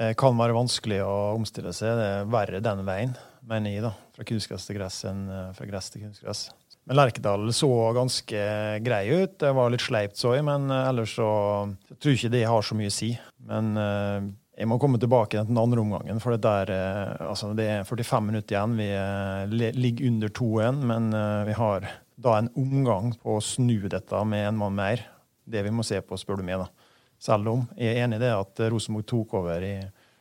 Eh, 0.03 0.15
kan 0.19 0.35
være 0.39 0.57
vanskelig 0.57 1.03
å 1.05 1.15
omstille 1.37 1.73
seg. 1.77 1.95
Det 1.99 2.09
er 2.09 2.33
verre 2.33 2.63
den 2.65 2.83
veien, 2.87 3.15
mener 3.47 3.75
jeg, 3.75 3.85
da, 3.85 3.93
fra 4.17 4.27
kunstgress 4.27 4.67
til 4.67 4.79
gress 4.79 5.03
enn 5.09 5.25
eh, 5.31 5.55
fra 5.57 5.69
gress 5.69 5.93
til 5.93 6.07
kunstgress. 6.07 6.47
Men 6.89 6.99
Lerkedal 6.99 7.53
så 7.55 7.71
ganske 7.95 8.45
grei 8.83 9.03
ut. 9.13 9.37
Det 9.39 9.53
var 9.55 9.71
litt 9.71 9.85
sleipt, 9.85 10.19
så 10.19 10.35
jeg, 10.35 10.47
men 10.49 10.67
eh, 10.73 10.89
ellers 10.91 11.15
så 11.21 11.29
jeg 11.93 12.01
tror 12.03 12.17
ikke 12.17 12.33
det 12.35 12.47
har 12.51 12.67
så 12.67 12.79
mye 12.79 12.91
å 12.91 12.95
si. 12.95 13.13
Men 13.47 13.75
jeg 13.77 14.69
må 14.69 14.79
komme 14.83 14.99
tilbake 15.01 15.37
til 15.37 15.49
den 15.49 15.61
andre 15.61 15.83
omgangen, 15.83 16.21
for 16.23 16.35
det, 16.35 16.43
der, 16.45 16.71
altså 17.25 17.53
det 17.59 17.69
er 17.71 17.87
45 17.89 18.27
minutter 18.29 18.57
igjen. 18.57 18.77
Vi 18.79 19.79
ligger 19.79 20.11
under 20.11 20.35
2-1, 20.39 20.83
men 20.91 21.09
vi 21.49 21.57
har 21.57 21.89
da 22.23 22.37
en 22.39 22.51
omgang 22.59 23.15
på 23.23 23.39
å 23.39 23.43
snu 23.43 23.89
dette 23.91 24.25
med 24.29 24.51
en 24.51 24.61
mann 24.61 24.77
mer. 24.79 25.03
Det 25.49 25.65
vi 25.67 25.73
må 25.75 25.87
se 25.87 25.99
på, 26.05 26.19
spør 26.21 26.43
du 26.43 26.47
meg. 26.47 26.63
da. 26.63 26.82
Selv 27.23 27.53
om 27.53 27.67
jeg 27.79 27.95
er 27.95 28.05
enig 28.05 28.19
i 28.19 28.25
det 28.25 28.33
at 28.35 28.65
Rosenborg 28.73 29.07
tok 29.07 29.37
over 29.43 29.63
i 29.63 29.77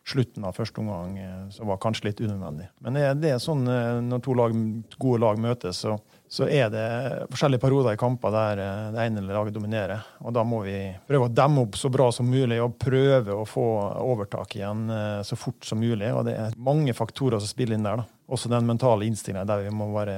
slutten 0.08 0.46
av 0.46 0.56
første 0.58 0.82
omgang, 0.82 1.18
eh, 1.20 1.50
som 1.50 1.70
var 1.70 1.78
kanskje 1.82 2.10
litt 2.10 2.22
unødvendig. 2.22 2.68
Men 2.82 2.98
det, 2.98 3.04
det 3.22 3.34
er 3.36 3.42
sånn 3.42 3.62
eh, 3.70 4.00
når 4.04 4.24
to 4.26 4.36
lag, 4.38 4.56
gode 4.98 5.22
lag 5.22 5.42
møtes, 5.42 5.84
så, 5.86 5.96
så, 6.32 6.48
er 6.50 6.72
det 6.74 6.86
forskjellige 7.32 7.62
perioder 7.62 7.96
i 7.96 8.02
kamper 8.02 8.34
der 8.34 8.64
eh, 8.64 8.88
det 8.96 9.06
ene 9.06 9.26
laget 9.28 9.56
dominerer. 9.56 10.02
Og 10.26 10.34
da 10.36 10.46
må 10.48 10.64
vi 10.66 10.78
prøve 11.08 11.30
å 11.30 11.36
demme 11.42 11.68
opp 11.68 11.78
så 11.80 11.92
bra 11.94 12.10
som 12.16 12.30
mulig 12.32 12.60
og 12.64 12.80
prøve 12.82 13.38
å 13.38 13.46
få 13.48 13.68
overtak 14.02 14.58
igjen 14.58 14.88
så 15.28 15.38
fort 15.38 15.66
som 15.68 15.82
mulig. 15.82 16.10
Og 16.16 16.26
det 16.28 16.38
er 16.38 16.58
mange 16.58 16.98
faktorer 16.98 17.42
som 17.42 17.52
spiller 17.52 17.78
inn 17.78 17.86
der. 17.86 18.02
da. 18.02 18.21
Også 18.32 18.50
den 18.52 18.68
mentale 18.68 19.08
innstillingen 19.08 19.50
der 19.50 19.66
vi 19.66 19.74
må 19.76 19.90
være 19.92 20.18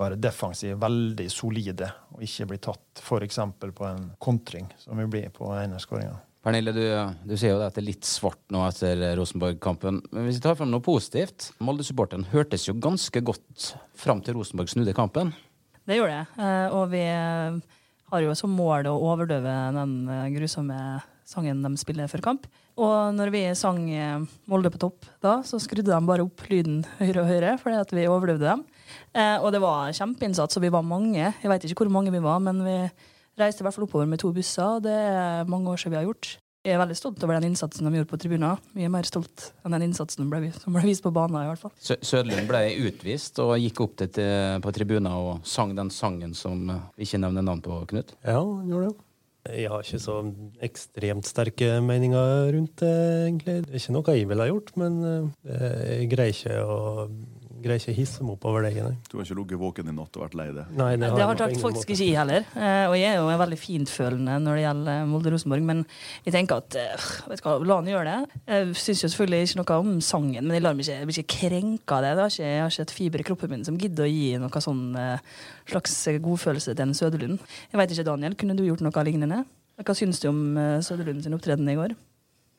være 0.00 0.18
defensive, 0.20 0.78
veldig 0.80 1.28
solide, 1.32 1.90
og 2.14 2.24
ikke 2.24 2.48
bli 2.50 2.58
tatt 2.62 3.02
f.eks. 3.02 3.38
på 3.60 3.86
en 3.88 4.10
kontring, 4.22 4.68
som 4.80 4.98
vi 5.00 5.06
blir 5.10 5.32
på 5.34 5.50
ene 5.56 5.80
skåringa. 5.82 6.16
Pernille, 6.40 6.72
du, 6.72 6.84
du 7.28 7.34
sier 7.36 7.52
jo 7.52 7.60
at 7.60 7.76
det 7.76 7.82
er 7.82 7.90
litt 7.90 8.06
svart 8.08 8.40
nå 8.54 8.62
etter 8.64 9.02
Rosenborg-kampen. 9.18 9.98
Men 10.08 10.24
hvis 10.24 10.38
vi 10.38 10.44
tar 10.46 10.56
fram 10.56 10.70
noe 10.72 10.80
positivt 10.80 11.50
Molde-supporteren 11.60 12.24
hørtes 12.30 12.64
jo 12.64 12.78
ganske 12.80 13.20
godt 13.20 13.66
fram 14.00 14.22
til 14.24 14.38
Rosenborg 14.38 14.72
snudde 14.72 14.96
kampen. 14.96 15.34
Det 15.84 15.98
gjorde 15.98 16.16
det. 16.16 16.40
Eh, 16.46 16.78
og 16.78 16.86
vi 16.94 17.04
har 17.04 18.24
jo 18.24 18.38
som 18.38 18.56
mål 18.56 18.88
å 18.88 18.96
overdøve 19.10 19.52
den 19.76 19.94
eh, 20.08 20.30
grusomme 20.32 20.80
sangen 21.28 21.60
de 21.66 21.74
spiller 21.82 22.08
før 22.08 22.24
kamp. 22.30 22.48
Og 22.78 23.14
når 23.16 23.32
vi 23.34 23.42
sang 23.58 23.80
eh, 23.92 24.26
Molde 24.50 24.72
på 24.72 24.80
topp 24.80 25.08
da, 25.22 25.40
så 25.46 25.58
skrudde 25.62 25.90
de 25.90 26.00
bare 26.06 26.24
opp 26.26 26.44
lyden 26.50 26.82
høyere 27.00 27.24
og 27.24 27.30
høyere 27.30 27.54
fordi 27.60 27.80
at 27.80 27.94
vi 27.96 28.08
overlevde 28.10 28.46
dem. 28.46 28.66
Eh, 29.14 29.38
og 29.40 29.50
det 29.54 29.62
var 29.62 29.94
kjempeinnsats, 29.96 30.58
og 30.58 30.64
vi 30.64 30.72
var 30.72 30.86
mange. 30.86 31.32
Jeg 31.32 31.50
veit 31.52 31.66
ikke 31.66 31.84
hvor 31.84 31.94
mange 31.98 32.14
vi 32.14 32.22
var, 32.24 32.42
men 32.44 32.62
vi 32.66 32.76
Reiste 33.40 33.62
i 33.62 33.64
hvert 33.64 33.72
fall 33.72 33.86
oppover 33.86 34.08
med 34.10 34.20
to 34.20 34.32
busser, 34.36 34.76
og 34.76 34.82
det 34.84 34.92
er 34.92 35.48
mange 35.48 35.70
år 35.70 35.78
siden 35.80 35.94
vi 35.94 36.00
har 36.00 36.08
gjort. 36.08 36.34
Jeg 36.60 36.74
er 36.74 36.80
veldig 36.82 36.96
stolt 36.98 37.22
over 37.24 37.38
den 37.38 37.46
innsatsen 37.48 37.86
de 37.88 37.96
gjorde 37.96 38.10
på 38.10 38.18
tribunen. 38.20 38.58
Mye 38.76 38.90
mer 38.92 39.06
stolt 39.08 39.46
enn 39.64 39.72
den 39.72 39.86
innsatsen 39.86 40.20
som 40.20 40.32
ble, 40.32 40.50
som 40.52 40.74
ble 40.76 40.82
vist 40.84 41.00
på 41.00 41.12
banen. 41.14 41.38
i 41.40 41.48
hvert 41.48 41.62
fall. 41.62 41.72
Sø 41.80 41.96
Sødlund 42.04 42.50
ble 42.50 42.60
utvist 42.84 43.40
og 43.40 43.54
gikk 43.62 43.80
opp 43.86 43.94
til, 43.96 44.10
til, 44.18 44.60
på 44.60 44.72
tribunen 44.76 45.08
og 45.08 45.46
sang 45.48 45.72
den 45.78 45.88
sangen 45.94 46.34
som 46.36 46.66
vi 46.68 47.08
ikke 47.08 47.22
nevner 47.22 47.46
navn 47.46 47.64
på, 47.64 47.80
Knut. 47.94 48.12
Ja, 48.20 48.42
han 48.42 48.68
gjorde 48.68 48.90
det. 48.90 49.06
Jeg 49.48 49.70
har 49.72 49.84
ikke 49.84 50.02
så 50.02 50.18
ekstremt 50.60 51.28
sterke 51.28 51.78
meninger 51.80 52.50
rundt 52.52 52.82
det, 52.82 52.96
egentlig. 53.26 53.54
Det 53.64 53.72
er 53.72 53.80
ikke 53.80 53.94
noe 53.96 54.16
jeg 54.16 54.28
ville 54.28 54.44
ha 54.44 54.50
gjort, 54.50 54.72
men 54.80 54.98
eh, 55.08 55.78
jeg 55.94 56.10
greier 56.12 56.34
ikke 56.34 56.58
å 56.60 56.80
greier 57.64 57.80
ikke 57.80 57.92
å 57.92 57.96
hisse 57.96 58.24
meg 58.24 58.34
opp 58.34 58.46
over 58.50 58.64
det. 58.66 58.72
Nei. 58.80 58.92
Du 59.10 59.16
har 59.18 59.26
ikke 59.26 59.36
ligget 59.38 59.60
våken 59.60 59.90
i 59.90 59.94
natt 59.96 60.16
og 60.18 60.24
vært 60.24 60.36
lei 60.38 60.46
deg? 60.56 60.72
Nei, 60.78 60.88
det 60.96 61.10
har, 61.10 61.16
det 61.18 61.44
har 61.44 61.52
jeg 61.54 61.62
faktisk 61.62 61.92
ikke 61.94 62.06
jeg 62.08 62.16
heller. 62.18 62.46
Eh, 62.56 62.84
Og 62.90 62.96
jeg 62.98 63.08
er 63.10 63.20
jo 63.20 63.28
veldig 63.42 63.58
fintfølende 63.60 64.38
når 64.44 64.58
det 64.58 64.64
gjelder 64.64 65.04
Molde-Rosenborg, 65.10 65.66
men 65.70 65.84
jeg 66.26 66.34
tenker 66.36 66.62
at 66.62 66.78
eh, 66.80 67.06
vet 67.30 67.42
du 67.42 67.46
hva, 67.48 67.56
la 67.70 67.78
han 67.80 67.92
gjøre 67.92 68.16
det. 68.16 68.40
Jeg 68.50 68.74
syns 68.84 69.04
jo 69.04 69.12
selvfølgelig 69.14 69.50
ikke 69.50 69.60
noe 69.62 69.78
om 69.84 69.94
sangen, 70.04 70.48
men 70.48 70.58
jeg 70.58 70.66
lar 70.66 70.76
meg 70.78 70.86
ikke, 70.86 70.98
jeg 70.98 71.10
blir 71.10 71.20
ikke 71.22 71.38
krenka 71.38 72.00
av 72.00 72.04
det. 72.06 72.12
det 72.16 72.24
har 72.26 72.34
ikke, 72.34 72.50
jeg 72.50 72.64
har 72.64 72.74
ikke 72.74 72.88
et 72.88 72.96
fiber 72.98 73.24
i 73.24 73.28
kroppen 73.30 73.54
min 73.54 73.64
som 73.66 73.78
gidder 73.80 74.06
å 74.06 74.10
gi 74.10 74.26
noe 74.42 74.64
sånn 74.66 74.84
eh, 75.00 75.24
slags 75.70 75.96
godfølelse 76.24 76.74
til 76.74 76.86
en 76.86 76.96
Søderlund. 76.96 77.40
Jeg 77.70 77.82
vet 77.82 77.96
ikke, 77.96 78.08
Daniel, 78.10 78.36
kunne 78.38 78.58
du 78.58 78.66
gjort 78.66 78.84
noe 78.84 79.06
lignende? 79.06 79.44
Hva 79.80 79.94
syns 79.96 80.20
du 80.20 80.28
om 80.28 80.40
eh, 80.60 80.78
Søderlund 80.84 81.24
sin 81.24 81.36
opptreden 81.36 81.68
i 81.72 81.76
går? 81.78 81.96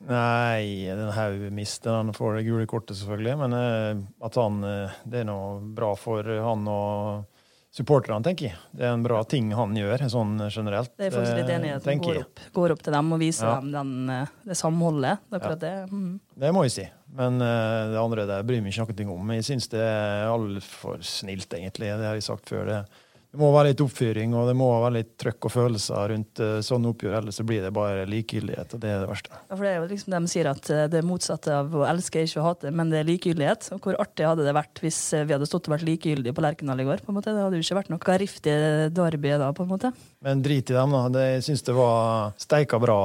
Nei, 0.08 0.86
den 0.90 1.12
her 1.14 1.34
mister 1.54 1.94
han 2.00 2.12
får 2.14 2.40
det 2.40 2.46
gule 2.48 2.66
kortet, 2.70 2.96
selvfølgelig. 2.98 3.36
Men 3.44 3.52
eh, 3.58 4.00
at 4.26 4.38
han 4.40 4.62
eh, 4.66 4.96
Det 5.06 5.22
er 5.22 5.28
noe 5.28 5.60
bra 5.76 5.92
for 5.98 6.26
han 6.26 6.66
og 6.70 7.28
supporterne, 7.72 8.20
tenker 8.24 8.50
jeg. 8.50 8.56
Det 8.76 8.84
er 8.84 8.92
en 8.92 9.04
bra 9.04 9.22
ting 9.24 9.46
han 9.56 9.76
gjør, 9.78 10.02
sånn 10.12 10.34
generelt. 10.52 10.90
Det 10.98 11.06
er 11.08 11.14
faktisk 11.14 11.38
litt 11.38 11.52
enighet. 11.54 11.86
han 11.88 12.02
går 12.04 12.18
opp, 12.20 12.42
går 12.58 12.74
opp 12.74 12.82
til 12.84 12.96
dem 12.98 13.14
og 13.16 13.22
viser 13.22 13.46
Ja. 13.48 13.54
dem 13.62 13.70
den, 13.72 14.10
eh, 14.10 14.34
det 14.44 14.58
samholdet. 14.58 15.22
Det 15.30 15.40
er 15.40 15.56
det. 15.62 15.76
Mm. 15.92 16.20
Det 16.36 16.52
må 16.52 16.66
jeg 16.66 16.74
si. 16.76 16.88
Men 17.12 17.38
det 17.38 18.00
andre 18.00 18.26
der 18.26 18.42
bryr 18.42 18.62
meg 18.64 18.72
ikke 18.72 19.04
noe 19.04 19.20
om. 19.20 19.32
Jeg 19.36 19.44
syns 19.44 19.68
det 19.68 19.80
er 19.80 20.28
altfor 20.32 21.00
snilt, 21.04 21.48
egentlig. 21.52 21.92
Det 21.92 22.06
har 22.08 22.14
jeg 22.16 22.24
sagt 22.24 22.48
før. 22.48 22.64
Det, 22.66 22.86
det 23.32 23.40
må 23.40 23.48
være 23.54 23.70
litt 23.70 23.80
oppfyring, 23.80 24.34
og 24.36 24.44
det 24.50 24.52
må 24.60 24.66
være 24.82 24.98
litt 24.98 25.12
trøkk 25.16 25.46
og 25.48 25.52
følelser 25.54 26.10
rundt 26.12 26.40
uh, 26.44 26.58
sånne 26.60 26.90
oppgjør. 26.90 27.14
Ellers 27.16 27.38
så 27.40 27.46
blir 27.48 27.62
det 27.64 27.70
bare 27.72 28.02
likegyldighet, 28.04 28.74
og 28.76 28.82
det 28.82 28.90
er 28.92 28.98
det 29.00 29.08
verste. 29.08 29.38
Ja, 29.48 29.54
for 29.54 29.64
det 29.64 29.70
er 29.70 29.78
jo 29.78 29.86
liksom 29.88 30.12
De 30.12 30.20
sier 30.28 30.48
at 30.50 30.68
eh, 30.68 30.82
det 30.92 30.98
er 31.00 31.06
motsatte 31.08 31.54
av 31.56 31.72
å 31.72 31.86
elske 31.88 32.20
er 32.20 32.28
ikke 32.28 32.42
å 32.42 32.44
hate, 32.50 32.72
men 32.76 32.92
det 32.92 33.00
er 33.00 33.08
likegyldighet. 33.08 33.70
Og 33.72 33.86
hvor 33.86 33.96
artig 34.04 34.26
hadde 34.28 34.44
det 34.44 34.52
vært 34.52 34.82
hvis 34.84 34.98
eh, 35.16 35.24
vi 35.24 35.32
hadde 35.32 35.48
stått 35.48 35.70
og 35.70 35.78
vært 35.78 35.86
likegyldige 35.88 36.36
på 36.36 36.44
Lerkendal 36.44 36.84
i 36.84 36.86
går? 36.90 37.00
på 37.06 37.08
en 37.08 37.16
måte? 37.16 37.32
Det 37.32 37.46
hadde 37.46 37.56
jo 37.56 37.64
ikke 37.64 37.78
vært 37.80 37.94
noe 37.94 38.18
riftig 38.20 38.58
derby 38.92 39.32
da, 39.40 39.48
på 39.56 39.64
en 39.64 39.72
måte. 39.72 39.94
Men 40.20 40.44
drit 40.44 40.68
i 40.68 40.76
dem, 40.76 40.92
da. 40.92 41.02
Det, 41.16 41.24
jeg 41.38 41.46
syns 41.48 41.64
det 41.70 41.76
var 41.78 42.36
steika 42.36 42.82
bra 42.84 43.00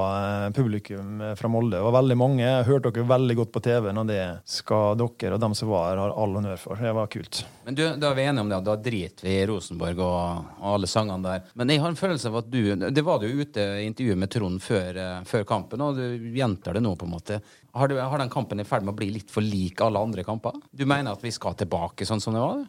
publikum 0.57 1.23
fra 1.39 1.53
Molde. 1.53 1.77
Det 1.77 1.87
var 1.87 1.95
veldig 2.01 2.19
mange. 2.19 2.43
Jeg 2.43 2.67
hørte 2.67 2.91
dere 2.91 3.07
veldig 3.15 3.39
godt 3.39 3.55
på 3.55 3.63
TV-en, 3.63 4.03
og 4.03 4.11
det 4.11 4.21
skal 4.59 4.99
dere 4.99 5.39
og 5.39 5.45
dem 5.47 5.55
som 5.55 5.71
var 5.71 5.93
her, 5.93 6.03
ha 6.03 6.11
all 6.11 6.35
honnør 6.35 6.59
for. 6.59 6.83
Det 6.83 6.93
var 6.99 7.07
kult. 7.15 7.45
Men 7.63 7.79
du, 7.79 7.83
da 7.99 8.11
er 8.11 8.15
vi 8.19 8.27
enige 8.27 8.43
om 8.43 8.51
det, 8.51 8.61
da 8.67 8.77
driter 8.79 9.27
vi 9.27 9.39
i 9.39 9.47
Rosenborg 9.49 10.03
og, 10.03 10.16
og 10.17 10.65
alle 10.73 10.89
sangene 10.89 11.23
der. 11.23 11.51
Men 11.59 11.71
jeg 11.71 11.83
har 11.83 11.93
en 11.93 11.99
følelse 11.99 12.31
av 12.31 12.39
at 12.41 12.49
du 12.51 12.75
Det 12.75 13.03
var 13.05 13.21
du 13.21 13.27
ute 13.27 13.63
i 13.81 13.85
intervjuet 13.87 14.19
med 14.19 14.31
Trond 14.33 14.61
før, 14.63 14.97
eh, 14.97 15.23
før 15.29 15.45
kampen, 15.47 15.83
og 15.83 15.99
du 15.99 16.31
gjentar 16.35 16.77
det 16.77 16.83
nå, 16.83 16.95
på 16.97 17.07
en 17.07 17.13
måte. 17.13 17.41
Har, 17.77 17.87
du, 17.87 17.97
har 17.99 18.17
den 18.17 18.33
kampen 18.33 18.59
i 18.59 18.67
ferd 18.67 18.85
med 18.85 18.95
å 18.95 18.97
bli 18.97 19.11
litt 19.13 19.31
for 19.31 19.45
lik 19.45 19.81
alle 19.85 20.01
andre 20.01 20.25
kamper? 20.27 20.57
Du 20.71 20.85
mener 20.85 21.13
at 21.13 21.23
vi 21.23 21.33
skal 21.35 21.57
tilbake 21.59 22.07
sånn 22.07 22.23
som 22.23 22.35
det 22.35 22.43
var? 22.43 22.65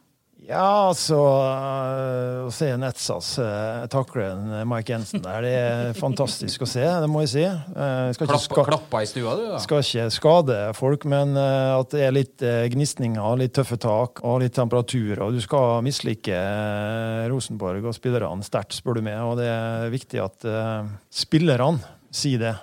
Ja, 0.47 0.88
altså 0.88 1.16
øh, 1.18 2.47
Å 2.47 2.52
se 2.54 2.68
Netsas 2.78 3.33
uh, 3.42 3.85
takle 3.90 4.28
Mike 4.68 4.95
Jensen 4.95 5.21
der, 5.25 5.42
det 5.45 5.50
er 5.59 5.99
fantastisk 5.99 6.62
å 6.64 6.68
se, 6.68 6.85
det 6.85 7.09
må 7.11 7.25
jeg 7.25 7.33
si. 7.33 7.42
Uh, 7.45 8.09
skal, 8.14 8.30
Klappa, 8.30 8.45
ska, 8.45 8.64
klappa 8.68 9.02
i 9.02 9.09
stua, 9.11 9.35
du, 9.37 9.45
da? 9.50 9.59
skal 9.61 9.83
ikke 9.83 10.07
skade 10.14 10.61
folk, 10.78 11.04
men 11.11 11.35
uh, 11.37 11.80
at 11.80 11.92
det 11.92 12.04
er 12.07 12.14
litt 12.14 12.47
uh, 12.47 12.62
gnisninger, 12.71 13.40
litt 13.42 13.57
tøffe 13.59 13.80
tak 13.83 14.23
og 14.23 14.40
litt 14.45 14.54
temperatur. 14.57 15.25
Og 15.26 15.37
du 15.37 15.42
skal 15.42 15.83
mislike 15.85 16.35
øh, 16.35 17.26
Rosenborg 17.33 17.88
og 17.88 17.97
spillerne 17.97 18.47
sterkt, 18.47 18.76
spør 18.78 18.99
du 18.99 19.04
meg. 19.07 19.18
Og 19.25 19.38
det 19.40 19.49
er 19.50 19.92
viktig 19.92 20.23
at 20.23 20.47
øh, 20.49 20.88
spillerne 21.12 21.83
sier 22.14 22.42
det 22.42 22.54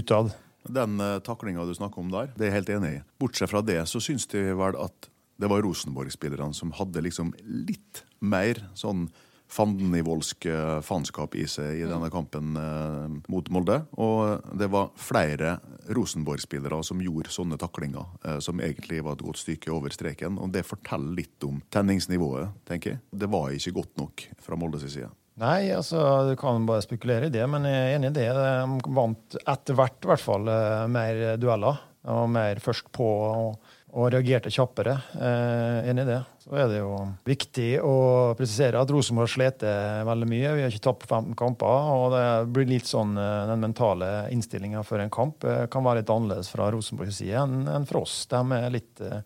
utad. 0.00 0.34
Den 0.70 1.00
uh, 1.00 1.18
taklinga 1.24 1.64
du 1.66 1.72
snakker 1.76 2.02
om 2.02 2.10
der, 2.12 2.34
det 2.36 2.46
er 2.46 2.52
jeg 2.52 2.58
helt 2.60 2.74
enig 2.76 2.92
i. 2.98 3.00
Bortsett 3.20 3.52
fra 3.52 3.62
det, 3.64 3.80
så 3.90 4.02
syns 4.02 4.28
de 4.30 4.50
vel 4.58 4.76
at 4.80 5.09
det 5.40 5.48
var 5.50 5.64
Rosenborg-spillerne 5.64 6.54
som 6.56 6.72
hadde 6.76 7.02
liksom 7.06 7.32
litt 7.44 8.04
mer 8.20 8.60
sånn 8.78 9.08
fandenivoldsk 9.50 10.46
eh, 10.46 10.76
faenskap 10.86 11.34
i 11.34 11.42
seg 11.50 11.80
i 11.80 11.86
denne 11.88 12.06
kampen 12.12 12.54
eh, 12.60 13.14
mot 13.32 13.48
Molde. 13.50 13.80
Og 13.98 14.52
det 14.54 14.68
var 14.70 14.92
flere 15.00 15.56
Rosenborg-spillere 15.90 16.78
som 16.86 17.02
gjorde 17.02 17.32
sånne 17.34 17.58
taklinger, 17.58 18.06
eh, 18.22 18.38
som 18.44 18.62
egentlig 18.62 19.00
var 19.02 19.18
et 19.18 19.24
godt 19.26 19.42
stykke 19.42 19.72
over 19.74 19.94
streken. 19.94 20.38
Og 20.38 20.52
det 20.54 20.62
forteller 20.68 21.18
litt 21.18 21.48
om 21.48 21.58
tenningsnivået, 21.72 22.54
tenker 22.68 22.94
jeg. 22.94 23.02
Det 23.10 23.30
var 23.32 23.50
ikke 23.56 23.74
godt 23.80 23.98
nok 23.98 24.28
fra 24.44 24.60
Moldes 24.60 24.86
side. 24.86 25.10
Nei, 25.40 25.70
altså, 25.72 25.98
du 26.28 26.34
kan 26.38 26.66
bare 26.68 26.84
spekulere 26.84 27.30
i 27.30 27.32
det, 27.32 27.42
men 27.48 27.64
jeg 27.64 27.80
er 27.80 27.94
enig 27.96 28.10
i 28.10 28.16
det. 28.18 28.28
De 28.36 28.94
vant 28.96 29.38
etter 29.40 29.78
hvert 29.78 30.04
i 30.04 30.10
hvert 30.12 30.24
fall 30.30 30.50
eh, 30.52 30.88
mer 30.92 31.22
dueller. 31.40 31.86
Og 32.10 32.30
mer 32.32 32.60
først 32.64 32.86
på 32.96 33.06
og, 33.06 33.72
og 33.90 34.10
reagerte 34.14 34.52
kjappere. 34.54 34.94
Eh, 35.18 35.88
enig 35.90 36.04
i 36.04 36.10
det. 36.12 36.18
Så 36.44 36.54
er 36.54 36.68
det 36.70 36.78
jo 36.80 36.92
viktig 37.26 37.68
å 37.82 37.94
presisere 38.38 38.80
at 38.80 38.92
Rosenborg 38.92 39.30
slitt 39.32 39.64
veldig 40.06 40.28
mye. 40.30 40.52
Vi 40.56 40.64
har 40.64 40.70
ikke 40.70 40.84
tapt 40.86 41.06
15 41.08 41.34
kamper. 41.38 41.90
Og 41.96 42.14
det 42.14 42.24
blir 42.54 42.70
litt 42.70 42.90
sånn 42.90 43.16
eh, 43.18 43.48
den 43.50 43.64
mentale 43.64 44.10
innstillinga 44.34 44.84
for 44.86 45.02
en 45.02 45.12
kamp 45.12 45.46
eh, 45.46 45.66
kan 45.72 45.86
være 45.86 46.02
litt 46.02 46.14
annerledes 46.14 46.52
fra 46.54 46.70
Rosenborgs 46.74 47.18
side 47.22 47.42
enn 47.42 47.88
for 47.88 48.04
oss. 48.04 48.22
De 48.30 48.42
er 48.56 48.70
litt 48.74 49.02
eh, 49.04 49.24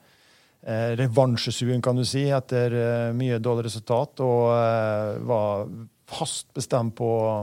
eh, 0.64 0.94
revansjesuen, 1.00 1.84
kan 1.84 2.00
du 2.00 2.06
si, 2.08 2.26
etter 2.32 3.12
mye 3.16 3.42
dårlig 3.42 3.68
resultat. 3.68 4.24
Og 4.24 4.48
eh, 4.56 5.20
var 5.28 5.68
fast 6.10 6.50
bestemt 6.56 6.96
på 6.98 7.12
å 7.20 7.36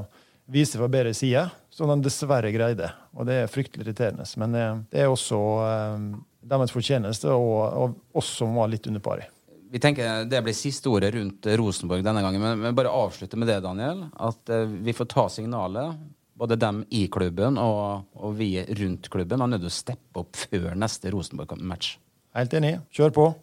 vise 0.52 0.78
fra 0.78 0.90
bedre 0.92 1.14
side, 1.16 1.46
som 1.72 1.90
de 1.92 2.02
dessverre 2.04 2.52
greide. 2.54 2.92
Og 3.16 3.28
det 3.30 3.42
er 3.42 3.52
fryktelig 3.52 3.86
irriterende. 3.86 4.28
Men 4.42 4.58
eh, 4.58 4.76
det 4.92 5.06
er 5.06 5.12
også 5.12 5.40
eh, 5.68 6.12
deres 6.42 6.74
fortjeneste, 6.74 7.30
og, 7.30 7.60
og 7.78 8.18
oss 8.18 8.32
som 8.40 8.56
var 8.58 8.72
litt 8.72 8.88
under 8.90 9.04
pari. 9.04 9.28
Vi 9.72 9.80
tenker 9.80 10.26
Det 10.28 10.42
blir 10.44 10.56
siste 10.58 10.90
ordet 10.92 11.14
rundt 11.16 11.48
Rosenborg 11.56 12.04
denne 12.04 12.22
gangen. 12.26 12.42
Men, 12.44 12.60
men 12.60 12.76
bare 12.76 12.92
avslutte 12.92 13.38
med 13.40 13.48
det, 13.48 13.62
Daniel. 13.64 14.02
At 14.20 14.50
eh, 14.52 14.66
vi 14.68 14.92
får 14.98 15.08
ta 15.14 15.30
signalet. 15.32 15.96
Både 16.42 16.58
dem 16.58 16.82
i 16.90 17.06
klubben 17.14 17.60
og, 17.62 18.08
og 18.18 18.34
vi 18.40 18.56
rundt 18.82 19.08
klubben 19.14 19.44
er 19.46 19.52
nødt 19.52 19.62
til 19.62 19.70
å 19.70 19.76
steppe 19.76 20.24
opp 20.24 20.40
før 20.50 20.74
neste 20.76 21.12
Rosenborg-match. 21.14 21.94
Helt 22.36 22.54
enig. 22.58 22.78
Kjør 22.96 23.14
på. 23.16 23.28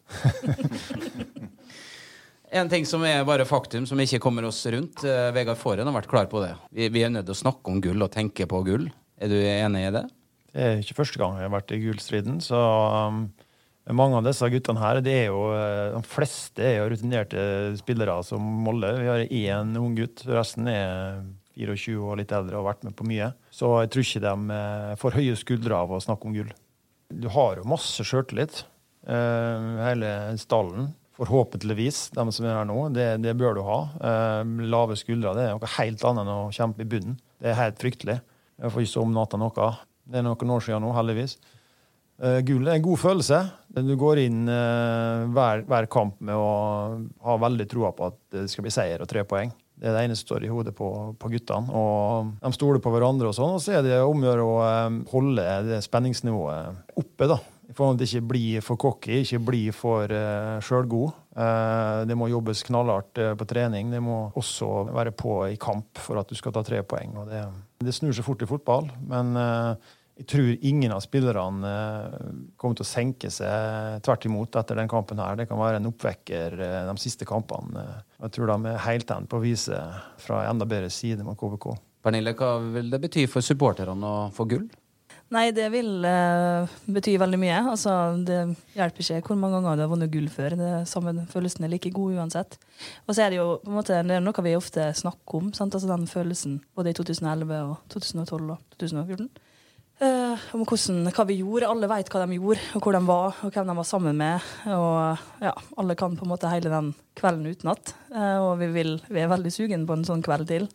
En 2.51 2.69
ting 2.73 2.87
som 2.89 3.03
er 3.05 3.27
bare 3.29 3.45
faktum, 3.45 3.85
som 3.87 4.01
ikke 4.01 4.23
kommer 4.25 4.47
oss 4.49 4.63
rundt. 4.73 5.03
eh, 5.05 5.27
Vegard 5.37 5.59
Forhen 5.61 5.85
har 5.85 5.93
vært 5.99 6.09
klar 6.09 6.29
på 6.33 6.41
det. 6.41 6.55
Vi, 6.73 6.87
vi 6.95 7.03
er 7.05 7.11
nødt 7.13 7.27
til 7.29 7.37
å 7.37 7.43
snakke 7.43 7.69
om 7.69 7.81
gull 7.85 8.01
og 8.07 8.13
tenke 8.15 8.47
på 8.49 8.63
gull. 8.65 8.87
Er 9.21 9.29
du 9.29 9.37
enig 9.37 9.83
i 9.85 9.91
det? 9.93 10.05
Det 10.55 10.65
er 10.65 10.81
ikke 10.81 11.01
første 11.03 11.21
gang 11.21 11.37
jeg 11.37 11.49
har 11.49 11.55
vært 11.55 11.75
i 11.77 11.81
gullstriden, 11.83 12.39
så 12.45 12.59
um, 12.59 13.27
mange 13.97 14.19
av 14.19 14.27
disse 14.27 14.49
guttene 14.53 14.81
her, 14.83 15.01
det 15.05 15.15
er 15.15 15.27
jo, 15.31 15.49
eh, 15.57 15.95
de 15.95 16.01
fleste 16.05 16.65
er 16.65 16.75
jo 16.83 16.89
rutinerte 16.93 17.43
spillere 17.79 18.19
som 18.27 18.45
Molde. 18.67 18.91
Vi 19.01 19.09
har 19.09 19.25
én 19.25 19.77
ung 19.81 19.95
gutt, 19.97 20.27
resten 20.29 20.69
er 20.69 21.23
24 21.57 21.97
og 22.05 22.19
litt 22.21 22.35
eldre 22.37 22.59
og 22.59 22.67
har 22.67 22.75
vært 22.75 22.85
med 22.85 22.97
på 22.99 23.07
mye. 23.09 23.31
Så 23.49 23.71
jeg 23.81 23.93
tror 23.95 24.05
ikke 24.05 24.25
de 24.27 24.59
eh, 24.59 24.95
får 25.01 25.17
høye 25.17 25.39
skuldre 25.41 25.81
av 25.81 25.97
å 25.97 26.03
snakke 26.05 26.29
om 26.29 26.37
gull. 26.37 26.53
Du 27.09 27.31
har 27.33 27.57
jo 27.57 27.69
masse 27.69 28.05
sjøltillit, 28.05 28.63
eh, 29.09 29.69
hele 29.87 30.15
stallen. 30.41 30.93
Forhåpentligvis, 31.19 32.11
de 32.15 32.29
som 32.31 32.45
er 32.47 32.61
her 32.61 32.69
nå. 32.69 32.77
Det, 32.95 33.09
det 33.25 33.33
bør 33.41 33.57
du 33.57 33.65
ha. 33.67 33.79
Lave 34.71 34.95
skuldre 35.01 35.33
det 35.35 35.49
er 35.49 35.57
noe 35.57 35.71
helt 35.75 36.05
annet 36.07 36.23
enn 36.23 36.31
å 36.31 36.53
kjempe 36.55 36.85
i 36.85 36.91
bunnen. 36.93 37.17
Det 37.43 37.51
er 37.51 37.59
helt 37.59 37.81
fryktelig. 37.81 38.21
Jeg 38.61 38.71
får 38.71 38.85
ikke 38.85 38.93
sove 38.93 39.09
om 39.09 39.17
natta 39.17 39.41
noe. 39.41 39.73
Det 40.09 40.21
er 40.21 40.27
noen 40.27 40.57
år 40.57 40.65
siden 40.65 40.85
nå, 40.85 40.91
heldigvis. 40.97 41.37
Uh, 42.19 42.41
gull 42.43 42.67
er 42.67 42.79
en 42.79 42.87
god 42.89 42.99
følelse. 42.99 43.45
Du 43.85 43.95
går 44.01 44.25
inn 44.25 44.43
uh, 44.51 45.29
hver, 45.35 45.63
hver 45.69 45.87
kamp 45.93 46.19
med 46.25 46.35
å 46.35 46.51
ha 47.29 47.39
veldig 47.45 47.69
troa 47.71 47.93
på 47.95 48.09
at 48.11 48.19
det 48.35 48.49
skal 48.51 48.67
bli 48.67 48.75
seier 48.75 49.05
og 49.05 49.11
tre 49.11 49.23
poeng. 49.29 49.53
Det 49.79 49.87
er 49.87 49.95
det 49.95 50.07
eneste 50.09 50.25
som 50.25 50.33
står 50.33 50.47
i 50.47 50.51
hodet 50.51 50.75
på, 50.75 50.89
på 51.21 51.31
guttene. 51.31 51.71
Og 51.71 52.33
de 52.41 52.51
stoler 52.57 52.83
på 52.83 52.91
hverandre, 52.91 53.31
og 53.31 53.37
sånn, 53.37 53.55
og 53.55 53.63
så 53.63 53.77
er 53.79 53.85
det 53.87 54.01
om 54.03 54.25
å 54.25 54.27
gjøre 54.27 54.47
å 54.47 54.57
eh, 54.67 54.97
holde 55.13 55.45
det 55.69 55.79
spenningsnivået 55.87 56.99
oppe. 56.99 57.29
da. 57.31 57.39
I 57.69 57.75
forhold 57.77 57.99
til 58.01 58.09
ikke 58.09 58.29
bli 58.31 58.45
for 58.65 58.81
cocky, 58.81 59.19
ikke 59.27 59.43
bli 59.45 59.63
for 59.77 60.09
uh, 60.09 60.57
sjølgod. 60.65 61.11
Uh, 61.37 62.07
det 62.09 62.17
må 62.17 62.31
jobbes 62.33 62.63
knallhardt 62.65 63.21
uh, 63.21 63.35
på 63.37 63.45
trening. 63.51 63.91
Det 63.93 64.01
må 64.01 64.31
også 64.41 64.87
være 64.89 65.13
på 65.13 65.35
i 65.51 65.59
kamp 65.61 66.01
for 66.01 66.17
at 66.21 66.33
du 66.33 66.39
skal 66.39 66.55
ta 66.57 66.65
tre 66.65 66.81
poeng. 66.81 67.13
det, 67.29 67.45
det 67.85 67.95
snur 67.95 68.17
seg 68.17 68.25
fort 68.25 68.43
i 68.43 68.49
fotball, 68.49 68.89
men 69.13 69.37
uh, 69.37 69.95
Jeg 70.19 70.27
tror 70.33 70.49
ingen 70.67 70.91
av 70.91 70.99
spillerne 71.05 71.69
kommer 72.59 72.75
til 72.75 72.83
å 72.83 72.89
senke 72.89 73.29
seg 73.31 74.01
tvert 74.03 74.25
imot 74.27 74.57
etter 74.59 74.75
den 74.75 74.89
kampen. 74.91 75.21
her. 75.23 75.37
Det 75.39 75.47
kan 75.47 75.61
være 75.61 75.79
en 75.79 75.87
oppvekker 75.93 76.57
de 76.59 76.97
siste 76.99 77.25
kampene. 77.25 77.85
Jeg 78.25 78.33
tror 78.35 78.51
de 78.51 78.73
er 78.73 78.83
heltent 78.83 79.31
på 79.31 79.39
å 79.39 79.45
vise 79.45 79.79
fra 80.19 80.41
enda 80.51 80.67
bedre 80.67 80.91
side 80.91 81.23
mot 81.23 81.39
KBK. 81.39 81.69
Pernille, 82.03 82.35
hva 82.35 82.57
vil 82.59 82.91
det 82.91 82.99
bety 83.05 83.29
for 83.31 83.47
supporterne 83.47 84.11
å 84.11 84.27
få 84.35 84.49
gull? 84.51 84.67
Nei, 85.35 85.51
det 85.53 85.67
vil 85.75 86.05
eh, 86.09 86.77
bety 86.89 87.19
veldig 87.21 87.39
mye. 87.41 87.57
Altså, 87.75 87.93
det 88.25 88.39
hjelper 88.79 89.05
ikke 89.05 89.35
hvor 89.35 89.41
mange 89.41 89.59
ganger 89.59 89.77
du 89.77 89.83
har 89.85 89.91
vunnet 89.91 90.13
gull 90.13 90.31
før. 90.33 90.57
Det 90.57 90.71
samme 90.89 91.27
Følelsen 91.29 91.67
er 91.67 91.73
like 91.75 91.93
god 91.93 92.17
uansett. 92.17 92.57
Og 93.05 93.13
så 93.13 93.27
er 93.27 93.35
det 93.35 93.43
jo 93.43 93.59
på 93.61 93.69
en 93.69 93.77
måte, 93.77 93.99
det 94.09 94.17
er 94.17 94.25
noe 94.25 94.45
vi 94.47 94.55
ofte 94.57 94.87
snakker 94.97 95.43
om. 95.43 95.51
Sant? 95.53 95.77
Altså 95.77 95.91
Den 95.91 96.09
følelsen 96.09 96.63
både 96.79 96.95
i 96.95 96.97
2011 96.97 97.61
og 97.61 97.77
2012 97.93 98.55
og 98.55 98.81
2014. 98.81 99.29
Eh, 99.99 100.45
om 100.55 100.63
hvordan, 100.63 101.11
hva 101.11 101.27
vi 101.27 101.37
gjorde. 101.41 101.69
Alle 101.69 101.91
vet 101.91 102.09
hva 102.13 102.23
de 102.23 102.39
gjorde, 102.39 102.63
og 102.79 102.87
hvor 102.87 102.95
de 102.95 103.01
var, 103.09 103.41
og 103.43 103.53
hvem 103.53 103.69
de 103.69 103.75
var 103.81 103.89
sammen 103.89 104.17
med. 104.21 104.47
Og 104.71 105.43
ja, 105.43 105.53
Alle 105.83 105.97
kan 105.99 106.17
på 106.17 106.25
en 106.25 106.33
måte 106.33 106.53
hele 106.53 106.73
den 106.73 106.93
kvelden 107.19 107.51
utenat. 107.51 107.93
Uh, 108.15 108.39
og 108.47 108.53
vi, 108.63 108.71
vil, 108.73 108.95
vi, 109.11 109.21
er 109.21 109.29
veldig 109.29 109.53
sugen 109.53 109.85
på 109.89 109.99
en 109.99 110.07
sånn 110.07 110.23
kveld 110.25 110.49
til. 110.49 110.69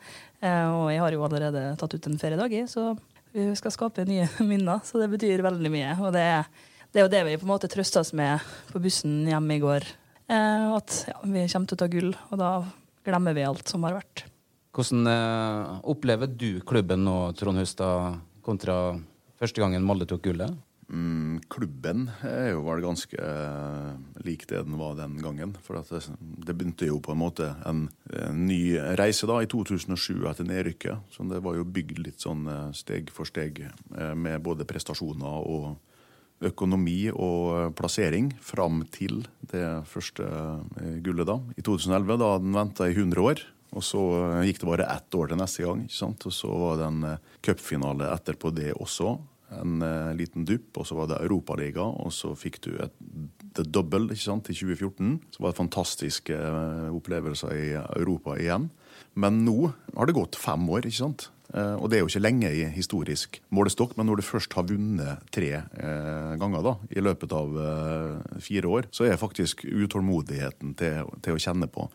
Uh, 0.43 0.67
og 0.75 0.85
jeg 0.91 1.01
har 1.01 1.15
jo 1.15 1.23
allerede 1.23 1.63
tatt 1.79 1.95
ut 1.95 2.09
en 2.11 2.19
feriedag, 2.19 2.51
i, 2.51 2.65
så 2.67 2.91
vi 3.33 3.47
skal 3.59 3.73
skape 3.73 4.05
nye 4.07 4.27
minner. 4.51 4.83
Så 4.85 5.01
det 5.01 5.09
betyr 5.13 5.43
veldig 5.45 5.73
mye. 5.73 5.95
Og 6.01 6.13
det, 6.15 6.27
det 6.93 7.01
er 7.01 7.07
jo 7.07 7.13
det 7.13 7.23
vi 7.27 7.39
på 7.41 7.47
en 7.47 7.53
måte 7.55 7.71
trøsta 7.71 8.03
oss 8.03 8.13
med 8.17 8.43
på 8.71 8.81
bussen 8.83 9.23
hjemme 9.29 9.57
i 9.57 9.63
går. 9.63 9.87
Eh, 10.31 10.67
at 10.77 10.99
ja, 11.09 11.17
vi 11.25 11.47
kommer 11.51 11.71
til 11.71 11.77
å 11.77 11.81
ta 11.83 11.89
gull, 11.91 12.13
og 12.31 12.39
da 12.39 12.51
glemmer 13.03 13.35
vi 13.35 13.47
alt 13.47 13.67
som 13.69 13.83
har 13.87 13.97
vært. 13.99 14.27
Hvordan 14.73 15.05
opplever 15.85 16.31
du 16.31 16.63
klubben 16.65 17.03
nå, 17.05 17.17
Trond 17.37 17.61
Hustad, 17.61 18.15
kontra 18.41 18.95
Første 19.37 19.59
gangen 19.59 19.83
Molde 19.83 20.07
tok 20.07 20.23
gullet? 20.23 20.55
Mm, 20.93 21.39
klubben 21.49 22.03
er 22.21 22.51
jo 22.51 22.59
vel 22.67 22.83
ganske 22.83 23.17
eh, 23.17 23.93
lik 24.27 24.43
det 24.51 24.59
den 24.67 24.75
var 24.77 24.93
den 24.99 25.15
gangen. 25.23 25.55
For 25.65 25.79
det, 25.79 26.03
det, 26.19 26.53
begynte 26.53 26.85
jo 26.85 26.99
på 27.01 27.15
en 27.15 27.21
måte 27.23 27.47
en, 27.65 27.87
en, 28.13 28.43
ny 28.45 28.75
reise 28.99 29.25
da 29.29 29.39
i 29.41 29.49
2007 29.49 30.27
etter 30.29 30.45
nedrykket. 30.45 31.09
Så 31.15 31.25
det 31.31 31.41
var 31.41 31.57
jo 31.57 31.65
bygd 31.65 32.03
litt 32.03 32.21
sånn 32.21 32.45
uh, 32.45 32.69
steg 32.77 33.09
for 33.15 33.25
steg 33.25 33.63
eh, 33.65 34.13
med 34.13 34.45
både 34.45 34.69
prestasjoner 34.69 35.49
og 35.49 35.73
økonomi 36.43 37.07
og 37.09 37.73
plassering 37.77 38.33
fram 38.43 38.81
til 38.91 39.21
det 39.47 39.65
første 39.87 40.25
gullet 41.05 41.29
da, 41.29 41.37
i 41.55 41.63
2011. 41.63 42.17
Da 42.19 42.31
den 42.43 42.57
venta 42.57 42.89
i 42.89 42.93
100 42.93 43.23
år. 43.23 43.45
Og 43.73 43.81
så 43.81 44.01
gikk 44.45 44.59
det 44.61 44.69
bare 44.69 44.89
ett 44.93 45.15
år 45.17 45.31
til 45.31 45.39
neste 45.39 45.63
gang. 45.65 45.85
ikke 45.87 45.97
sant? 46.03 46.25
Og 46.29 46.35
så 46.35 46.51
var 46.51 46.81
det 46.81 46.89
en 46.91 47.05
cupfinale 47.41 48.11
etterpå 48.13 48.51
det 48.53 48.75
også 48.75 49.15
en 49.61 49.83
uh, 49.83 50.13
liten 50.17 50.45
dupp, 50.47 50.79
og 50.79 50.87
så 50.87 50.97
var 50.97 51.09
det 51.11 51.21
Europaliga, 51.23 51.85
og 51.85 52.13
så 52.15 52.33
fikk 52.37 52.61
du 52.65 52.71
et 52.83 52.95
the 53.53 53.65
double 53.65 54.09
ikke 54.13 54.25
sant, 54.25 54.49
i 54.49 54.55
2014. 54.57 55.19
Så 55.35 55.43
var 55.43 55.53
det 55.53 55.59
fantastiske 55.61 56.37
uh, 56.37 56.89
opplevelser 56.95 57.53
i 57.53 57.69
Europa 57.99 58.37
igjen. 58.41 58.69
Men 59.19 59.43
nå 59.45 59.57
har 59.69 60.09
det 60.09 60.17
gått 60.17 60.39
fem 60.39 60.65
år, 60.73 60.87
ikke 60.89 61.03
sant. 61.03 61.27
Uh, 61.53 61.77
og 61.77 61.91
det 61.91 61.99
er 61.99 62.03
jo 62.03 62.09
ikke 62.09 62.23
lenge 62.23 62.49
i 62.49 62.63
historisk 62.73 63.41
målestokk, 63.53 63.97
men 63.99 64.09
når 64.09 64.21
du 64.21 64.27
først 64.27 64.55
har 64.57 64.69
vunnet 64.69 65.27
tre 65.33 65.51
ganger 66.41 66.65
da, 66.65 66.77
i 66.89 67.03
løpet 67.03 67.35
av 67.37 67.59
fire 68.41 68.71
år, 68.79 68.89
så 68.93 69.05
er 69.05 69.21
faktisk 69.21 69.65
utålmodigheten 69.67 70.73
til, 70.79 71.13
til 71.21 71.37
å 71.37 71.43
kjenne 71.43 71.69
på. 71.69 71.89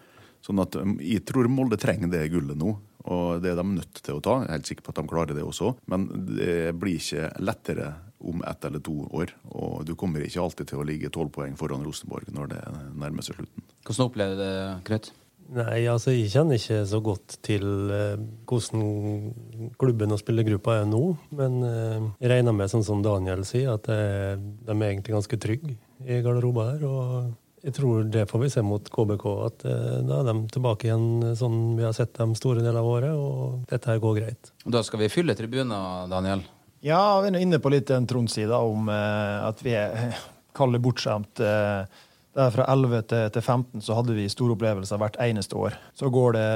Sånn 0.44 0.62
at 0.62 0.76
Jeg 1.02 1.24
tror 1.26 1.48
Molde 1.50 1.78
trenger 1.80 2.10
det 2.12 2.28
gullet 2.30 2.58
nå, 2.58 2.76
og 3.08 3.42
det 3.42 3.52
er 3.52 3.60
de 3.60 3.66
nødt 3.70 4.02
til 4.02 4.18
å 4.18 4.24
ta. 4.24 4.40
Jeg 4.42 4.48
er 4.48 4.58
helt 4.58 4.70
sikker 4.70 4.86
på 4.86 4.92
at 4.94 5.00
de 5.00 5.10
klarer 5.10 5.38
det 5.38 5.46
også. 5.46 5.72
Men 5.90 6.08
det 6.28 6.74
blir 6.78 7.00
ikke 7.00 7.30
lettere 7.40 7.92
om 8.18 8.42
ett 8.46 8.64
eller 8.66 8.82
to 8.84 8.96
år. 9.14 9.32
Og 9.54 9.86
du 9.86 9.94
kommer 9.98 10.24
ikke 10.24 10.42
alltid 10.42 10.72
til 10.72 10.82
å 10.82 10.86
ligge 10.86 11.12
tolv 11.14 11.32
poeng 11.34 11.56
foran 11.58 11.86
Rosenborg 11.86 12.28
når 12.34 12.52
det 12.52 12.60
nærmer 12.98 13.24
seg 13.24 13.38
slutten. 13.38 13.64
Hvordan 13.86 14.10
opplever 14.10 14.36
du 14.36 14.42
det, 14.42 14.52
Knut? 14.88 15.10
Nei, 15.48 15.86
altså 15.88 16.12
Jeg 16.12 16.28
kjenner 16.28 16.58
ikke 16.60 16.82
så 16.84 16.98
godt 17.00 17.38
til 17.46 17.62
eh, 17.94 18.20
hvordan 18.48 19.70
klubben 19.80 20.12
og 20.12 20.20
spillergruppa 20.20 20.82
er 20.82 20.88
nå. 20.90 21.02
Men 21.38 21.62
eh, 21.64 22.08
jeg 22.20 22.32
regner 22.34 22.56
med, 22.56 22.68
sånn 22.68 22.84
som 22.84 23.04
Daniel 23.04 23.46
sier, 23.48 23.78
at 23.78 23.88
eh, 23.92 24.34
de 24.36 24.74
er 24.74 24.90
egentlig 24.90 25.16
ganske 25.16 25.40
trygge 25.40 25.78
i 26.04 26.20
garderoben 26.24 26.74
her. 26.74 26.84
og 26.84 27.47
jeg 27.62 27.74
tror 27.74 28.06
det 28.06 28.26
får 28.30 28.42
vi 28.44 28.50
se 28.52 28.62
mot 28.64 28.90
KBK, 28.92 29.26
at 29.46 29.64
eh, 29.68 29.98
da 30.06 30.20
er 30.20 30.28
de 30.30 30.36
tilbake 30.54 30.88
igjen 30.88 31.34
sånn 31.38 31.60
vi 31.78 31.86
har 31.86 31.94
sett 31.96 32.14
dem 32.18 32.34
store 32.38 32.62
deler 32.62 32.80
av 32.80 32.90
året, 32.90 33.14
og 33.14 33.70
dette 33.70 33.90
her 33.90 34.02
går 34.02 34.20
greit. 34.20 34.52
Da 34.64 34.84
skal 34.86 35.02
vi 35.02 35.12
fylle 35.12 35.36
tribuner, 35.38 36.06
Daniel? 36.10 36.44
Ja, 36.84 37.18
vi 37.24 37.32
er 37.32 37.40
inne 37.42 37.58
på 37.62 37.72
litt 37.74 37.88
den 37.90 38.06
Trond-sida 38.08 38.60
om 38.62 38.90
eh, 38.92 39.38
at 39.48 39.64
vi 39.64 39.74
er 39.78 40.14
kaller 40.58 40.82
bortskjemt. 40.82 41.42
Eh, 41.42 42.04
der 42.38 42.52
fra 42.54 42.68
11 42.70 43.00
til, 43.10 43.40
15 43.40 43.82
så 43.82 43.96
hadde 43.98 44.14
vi 44.14 44.28
store 44.30 44.54
opplevelser 44.54 45.00
hvert 45.00 45.16
eneste 45.24 45.56
år. 45.58 45.74
Så 45.96 46.06
går 46.14 46.36
det 46.36 46.50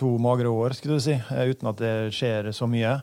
to 0.00 0.14
magre 0.22 0.48
år 0.48 0.72
skulle 0.78 0.96
du 0.96 1.04
si, 1.04 1.18
uten 1.18 1.68
at 1.68 1.82
det 1.82 1.90
skjer 2.16 2.48
så 2.56 2.64
mye. 2.70 2.94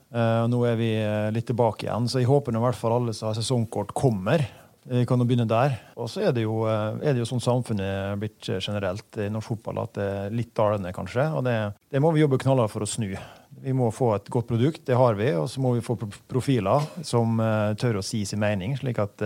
Nå 0.50 0.64
er 0.66 0.80
vi 0.80 0.90
litt 1.36 1.46
tilbake 1.52 1.86
igjen, 1.86 2.10
så 2.10 2.24
jeg 2.24 2.32
håper 2.32 2.58
i 2.58 2.64
hvert 2.64 2.80
fall 2.80 2.96
alle 2.96 3.14
som 3.14 3.30
har 3.30 3.38
sesongkort, 3.38 3.94
kommer. 3.94 4.42
Vi 4.84 5.04
kan 5.06 5.22
jo 5.22 5.28
begynne 5.30 5.46
der. 5.46 5.76
Og 6.02 6.10
så 6.10 6.24
er 6.26 6.34
det 6.34 6.48
jo, 6.48 6.64
eh, 6.66 6.98
er 7.06 7.14
det 7.14 7.22
jo 7.22 7.30
sånn 7.30 7.44
samfunnet 7.44 7.86
er 7.86 8.18
blitt 8.22 8.50
generelt 8.58 9.20
i 9.22 9.30
norsk 9.30 9.54
fotball, 9.54 9.84
at 9.84 9.94
det 10.00 10.08
er 10.08 10.34
litt 10.34 10.56
dalende, 10.58 10.94
kanskje. 10.96 11.28
Og 11.38 11.46
det, 11.46 11.58
det, 11.92 12.02
må 12.02 12.10
vi 12.16 12.24
jobbe 12.24 12.42
knallhardt 12.42 12.74
for 12.74 12.86
å 12.86 12.90
snu. 12.90 13.14
Vi 13.62 13.76
må 13.78 13.92
få 13.94 14.16
et 14.16 14.30
godt 14.32 14.48
produkt, 14.50 14.82
det 14.88 14.98
har 14.98 15.14
vi. 15.20 15.28
Og 15.38 15.46
så 15.52 15.62
må 15.62 15.76
vi 15.76 15.84
få 15.86 15.94
profiler 16.00 16.88
som 17.06 17.38
tør 17.78 18.00
å 18.00 18.04
si 18.06 18.24
sin 18.26 18.42
mening, 18.42 18.74
slik 18.80 18.98
at 19.04 19.22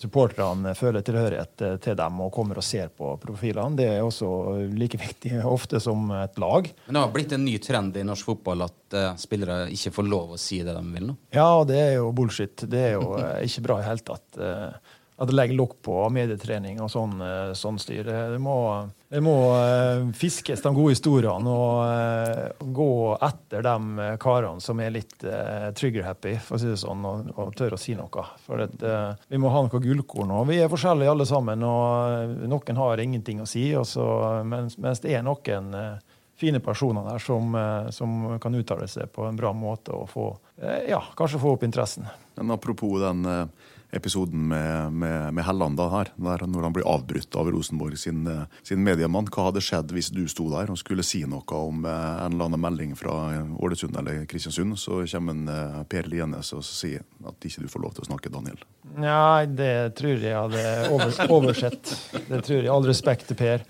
supporterne 0.00 0.72
føler 0.74 1.04
tilhørighet 1.06 1.62
til 1.84 1.98
dem 2.00 2.22
og 2.24 2.32
kommer 2.34 2.58
og 2.58 2.66
ser 2.66 2.88
på 2.90 3.12
profilene. 3.22 3.76
Det 3.78 3.86
er 3.92 4.02
også 4.02 4.30
like 4.74 4.98
viktig 4.98 5.36
ofte 5.56 5.78
som 5.84 6.08
et 6.18 6.40
lag. 6.42 6.66
Men 6.88 6.98
det 6.98 7.04
har 7.04 7.14
blitt 7.14 7.36
en 7.36 7.46
ny 7.46 7.54
trend 7.62 8.00
i 8.00 8.06
norsk 8.08 8.32
fotball 8.32 8.66
at 8.66 8.98
spillere 9.20 9.68
ikke 9.76 9.94
får 9.94 10.08
lov 10.08 10.34
å 10.34 10.40
si 10.40 10.62
det 10.66 10.74
de 10.74 10.82
vil 10.96 11.10
nå? 11.12 11.18
Ja, 11.36 11.50
det 11.68 11.78
er 11.78 11.94
jo 12.00 12.10
bullshit. 12.16 12.66
Det 12.66 12.82
er 12.88 12.96
jo 12.96 13.20
ikke 13.44 13.68
bra 13.68 13.78
i 13.78 13.84
det 13.84 13.90
hele 13.92 14.08
tatt 14.08 14.42
at 15.16 15.30
det 15.30 15.36
legger 15.36 15.56
lokk 15.56 15.78
på 15.84 15.94
medietrening 16.12 16.80
og 16.84 16.90
sånn, 16.92 17.14
eh, 17.24 17.52
sånn 17.56 17.78
styr. 17.80 18.04
Det 18.04 18.40
må, 18.42 18.56
det 19.08 19.22
må 19.24 19.36
uh, 19.48 20.10
fiskes 20.16 20.60
de 20.60 20.72
gode 20.76 20.92
historiene 20.92 21.52
og 21.52 21.78
uh, 21.88 22.66
gå 22.76 22.90
etter 23.24 23.64
de 23.64 24.08
karene 24.20 24.60
som 24.60 24.80
er 24.84 24.92
litt 24.92 25.14
trigger-happy, 25.16 26.34
for 26.44 26.58
å 26.58 26.60
si 26.60 26.68
det 26.68 26.80
sånn, 26.82 27.06
og, 27.08 27.30
og 27.32 27.54
tør 27.56 27.76
å 27.76 27.80
si 27.80 27.94
noe. 27.96 28.24
For 28.44 28.60
det, 28.60 28.96
vi 29.32 29.40
må 29.40 29.52
ha 29.54 29.62
noe 29.64 29.80
gullkorn. 29.80 30.34
Og 30.36 30.50
vi 30.50 30.58
er 30.60 30.72
forskjellige 30.72 31.14
alle 31.14 31.26
sammen, 31.28 31.64
og 31.64 32.34
noen 32.50 32.80
har 32.82 33.00
ingenting 33.00 33.40
å 33.40 33.48
si, 33.48 33.70
så, 33.88 34.06
mens, 34.44 34.76
mens, 34.82 35.00
det 35.04 35.16
er 35.16 35.24
noen 35.24 35.72
fine 36.36 36.60
personer 36.60 37.06
der 37.08 37.22
som, 37.24 37.56
som, 37.96 38.18
kan 38.42 38.58
uttale 38.58 38.84
seg 38.92 39.08
på 39.14 39.24
en 39.24 39.38
bra 39.38 39.54
måte 39.56 39.96
og 39.96 40.10
få, 40.12 40.26
ja, 40.84 41.00
kanskje 41.16 41.40
få 41.40 41.54
opp 41.56 41.64
interessen. 41.64 42.04
Men 42.36 42.52
apropos 42.52 43.00
den 43.00 43.24
episoden 43.96 44.48
med, 44.50 44.92
med, 44.92 45.34
med 45.34 45.46
Helland 45.46 45.78
da, 45.78 45.88
her, 45.92 46.12
der 46.16 46.44
når 46.46 46.68
han 46.68 46.76
blir 46.76 46.86
avbrutt 46.88 47.36
av 47.38 47.50
Rosenborg 47.52 47.98
sin, 47.98 48.26
eh, 48.30 48.44
sin, 48.66 48.82
mediemann. 48.86 49.28
Hva 49.32 49.48
hadde 49.48 49.62
skjedd 49.64 49.94
hvis 49.96 50.12
du 50.14 50.22
sto 50.30 50.48
der 50.52 50.70
og 50.72 50.80
skulle 50.80 51.04
si 51.06 51.22
noe 51.28 51.58
om 51.58 51.84
eh, 51.88 52.24
en 52.26 52.36
eller 52.36 52.50
annen 52.50 52.62
melding 52.62 52.94
fra 52.98 53.16
Ålesund 53.58 53.98
eller 53.98 54.24
Kristiansund? 54.30 54.78
Så 54.80 55.02
kommer 55.10 55.36
en, 55.36 55.44
eh, 55.52 55.82
Per 55.90 56.10
Lienes 56.12 56.52
og 56.56 56.64
sier 56.66 57.04
at 57.26 57.48
ikke 57.48 57.66
du 57.66 57.70
får 57.72 57.84
lov 57.84 57.96
til 57.96 58.06
å 58.06 58.10
snakke, 58.12 58.32
Daniel. 58.32 58.62
Nei, 58.96 59.46
det 59.50 59.96
tror 59.98 60.22
jeg 60.22 60.36
hadde 60.36 60.64
over, 60.94 61.20
oversett. 61.38 61.94
Det 62.30 62.42
tror 62.46 62.60
jeg. 62.60 62.72
All 62.72 62.86
respekt 62.86 63.30
til 63.30 63.38
Per, 63.38 63.64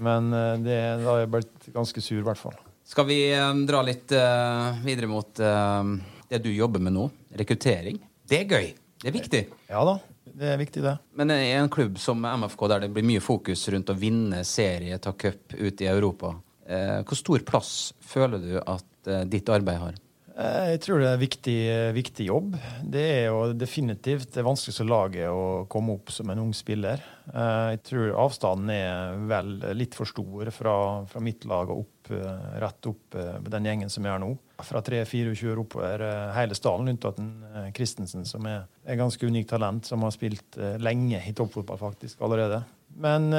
men 0.00 0.30
det, 0.64 0.78
da 1.02 1.08
har 1.10 1.24
jeg 1.24 1.32
blitt 1.32 1.72
ganske 1.74 2.04
sur, 2.04 2.20
i 2.20 2.26
hvert 2.26 2.40
fall. 2.40 2.56
Skal 2.92 3.06
vi 3.08 3.18
um, 3.38 3.62
dra 3.66 3.80
litt 3.86 4.12
uh, 4.12 4.74
videre 4.84 5.08
mot 5.08 5.40
uh, 5.40 5.80
det 6.28 6.42
du 6.44 6.50
jobber 6.52 6.82
med 6.82 6.92
nå? 6.96 7.06
Rekruttering. 7.40 8.00
Det 8.28 8.42
er 8.42 8.50
gøy. 8.50 8.66
Det 9.02 9.10
er 9.10 9.16
viktig. 9.16 9.42
Ja 9.66 9.82
da, 9.86 9.96
det 10.30 10.52
er 10.52 10.60
viktig, 10.60 10.84
det. 10.84 10.94
Men 11.18 11.34
i 11.34 11.50
en 11.56 11.70
klubb 11.72 11.98
som 11.98 12.22
MFK, 12.22 12.68
der 12.70 12.84
det 12.84 12.92
blir 12.94 13.06
mye 13.06 13.22
fokus 13.24 13.66
rundt 13.74 13.90
å 13.90 13.98
vinne 13.98 14.44
serie, 14.46 15.00
ta 15.02 15.14
cup 15.18 15.56
ute 15.58 15.84
i 15.84 15.90
Europa, 15.90 16.36
eh, 16.66 17.00
hvor 17.02 17.18
stor 17.18 17.42
plass 17.48 17.74
føler 17.98 18.46
du 18.46 18.56
at 18.62 19.10
eh, 19.10 19.26
ditt 19.26 19.50
arbeid 19.50 19.82
har? 19.82 19.98
Eh, 20.32 20.68
jeg 20.72 20.80
tror 20.86 21.00
det 21.02 21.08
er 21.08 21.16
en 21.16 21.20
viktig, 21.22 21.58
viktig, 21.96 22.26
jobb. 22.30 22.54
Det 22.94 23.02
er 23.18 23.26
jo 23.26 23.52
definitivt 23.58 24.32
det 24.36 24.44
vanskeligste 24.46 24.86
laget 24.88 25.28
å 25.28 25.66
komme 25.72 25.98
opp 25.98 26.12
som 26.14 26.30
en 26.32 26.40
ung 26.46 26.54
spiller. 26.56 27.02
Eh, 27.28 27.74
jeg 27.74 27.82
tror 27.90 28.14
avstanden 28.24 28.72
er 28.72 29.18
vel 29.28 29.52
litt 29.76 29.98
for 29.98 30.08
stor 30.08 30.48
fra, 30.54 30.76
fra 31.10 31.24
mitt 31.24 31.44
lag 31.48 31.74
og 31.74 31.84
opp, 31.84 32.14
eh, 32.16 32.48
rett 32.62 32.90
opp 32.92 33.18
den 33.50 33.68
gjengen 33.68 33.92
som 33.92 34.08
jeg 34.08 34.14
er 34.14 34.24
nå 34.24 34.32
fra 34.66 34.80
3-24 34.84 35.56
oppover 35.62 36.04
eh, 36.06 36.30
hele 36.36 36.56
stallen, 36.56 36.90
unntatt 36.92 37.18
eh, 37.20 37.68
Christensen, 37.76 38.24
som 38.28 38.46
er 38.48 38.64
et 38.86 38.98
ganske 39.00 39.26
unikt 39.26 39.52
talent, 39.52 39.86
som 39.88 40.04
har 40.06 40.14
spilt 40.14 40.58
eh, 40.58 40.78
lenge 40.82 41.22
i 41.28 41.34
toppfotball 41.36 41.80
faktisk 41.80 42.22
allerede. 42.22 42.62
Men 42.92 43.30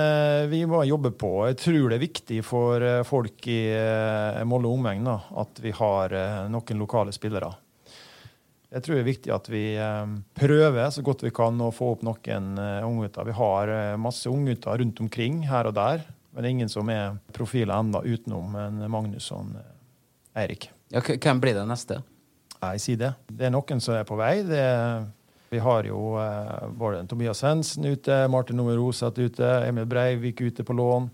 vi 0.50 0.64
må 0.66 0.80
jobbe 0.82 1.12
på. 1.14 1.44
Jeg 1.46 1.60
tror 1.62 1.92
det 1.92 1.98
er 2.00 2.02
viktig 2.02 2.40
for 2.42 2.82
folk 3.06 3.46
i 3.54 3.60
Molde 4.50 4.66
og 4.66 4.80
omegn 4.80 5.06
at 5.06 5.62
vi 5.62 5.70
har 5.78 6.16
noen 6.50 6.82
lokale 6.82 7.14
spillere. 7.14 7.52
Jeg 8.74 8.82
tror 8.82 8.98
det 8.98 9.04
er 9.04 9.12
viktig 9.12 9.36
at 9.36 9.52
vi 9.54 9.62
prøver 10.42 10.90
så 10.90 11.06
godt 11.06 11.22
vi 11.28 11.36
kan 11.38 11.62
å 11.62 11.70
få 11.70 11.92
opp 11.94 12.02
noen 12.02 12.50
unggutter. 12.58 13.30
Vi 13.30 13.38
har 13.38 13.76
masse 14.02 14.26
unggutter 14.26 14.82
rundt 14.82 15.04
omkring 15.06 15.44
her 15.52 15.70
og 15.70 15.78
der, 15.78 16.02
men 16.34 16.42
det 16.42 16.48
er 16.48 16.56
ingen 16.56 16.72
som 16.72 16.90
er 16.90 17.18
profiler 17.34 17.78
enda 17.78 18.02
utenom 18.02 18.56
en 18.58 18.82
Magnus 18.90 19.30
og 19.32 19.44
en, 19.46 19.58
eh, 19.62 20.42
Eirik. 20.44 20.72
Ja, 20.94 21.02
hvem 21.02 21.42
blir 21.42 21.58
det 21.58 21.66
neste? 21.66 22.04
Nei, 22.62 22.78
si 22.80 22.94
det. 23.00 23.16
Det 23.28 23.48
er 23.48 23.54
noen 23.54 23.82
som 23.82 23.98
er 23.98 24.06
på 24.08 24.18
vei. 24.20 24.36
Det 24.46 24.64
vi 25.54 25.60
har 25.62 25.86
jo 25.86 26.16
eh, 26.18 26.70
både 26.74 27.04
Tobias 27.10 27.44
Hensen 27.46 27.86
ute, 27.86 28.28
Martin 28.28 28.62
Roseth 28.62 29.20
ute, 29.20 29.50
Emil 29.68 29.86
Breivik 29.86 30.42
ute 30.42 30.64
på 30.66 30.74
lån. 30.74 31.10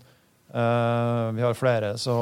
Uh, 0.50 1.30
vi 1.36 1.42
har 1.44 1.54
flere 1.54 1.92
så, 1.98 2.14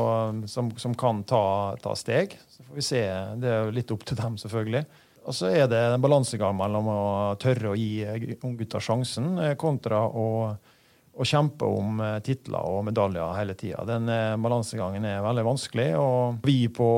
som, 0.47 0.71
som 0.77 0.95
kan 0.95 1.23
ta, 1.25 1.77
ta 1.81 1.95
steg. 1.97 2.35
Så 2.49 2.65
får 2.67 2.75
vi 2.75 2.83
se. 2.85 3.03
Det 3.41 3.49
er 3.49 3.63
jo 3.63 3.77
litt 3.77 3.93
opp 3.95 4.03
til 4.05 4.19
dem, 4.19 4.35
selvfølgelig. 4.37 4.83
Og 5.31 5.37
så 5.37 5.53
er 5.53 5.71
det 5.71 5.79
en 5.79 6.03
balansegang 6.03 6.57
mellom 6.59 6.91
å 6.91 7.01
tørre 7.41 7.71
å 7.73 7.79
gi 7.79 8.03
unggutta 8.43 8.83
sjansen, 8.83 9.31
eh, 9.45 9.55
kontra 9.61 10.03
å, 10.07 10.27
å 11.19 11.27
kjempe 11.27 11.67
om 11.67 11.99
eh, 12.03 12.19
titler 12.25 12.63
og 12.63 12.85
medaljer 12.87 13.35
hele 13.35 13.57
tida. 13.59 13.83
Den 13.89 14.09
eh, 14.13 14.37
balansegangen 14.41 15.07
er 15.09 15.25
veldig 15.25 15.45
vanskelig. 15.49 15.89
Og 15.99 16.47
vi 16.47 16.61
på 16.73 16.89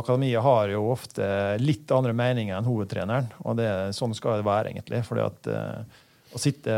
akademiet 0.00 0.44
har 0.44 0.74
jo 0.74 0.84
ofte 0.92 1.26
litt 1.62 1.90
andre 1.96 2.14
meninger 2.16 2.58
enn 2.58 2.68
hovedtreneren. 2.68 3.30
Og 3.44 3.56
det, 3.60 3.70
sånn 3.96 4.14
skal 4.16 4.40
det 4.40 4.48
være, 4.48 4.74
egentlig. 4.74 5.02
fordi 5.08 5.24
at 5.24 5.50
eh, 5.50 5.98
å 6.30 6.40
sitte 6.40 6.76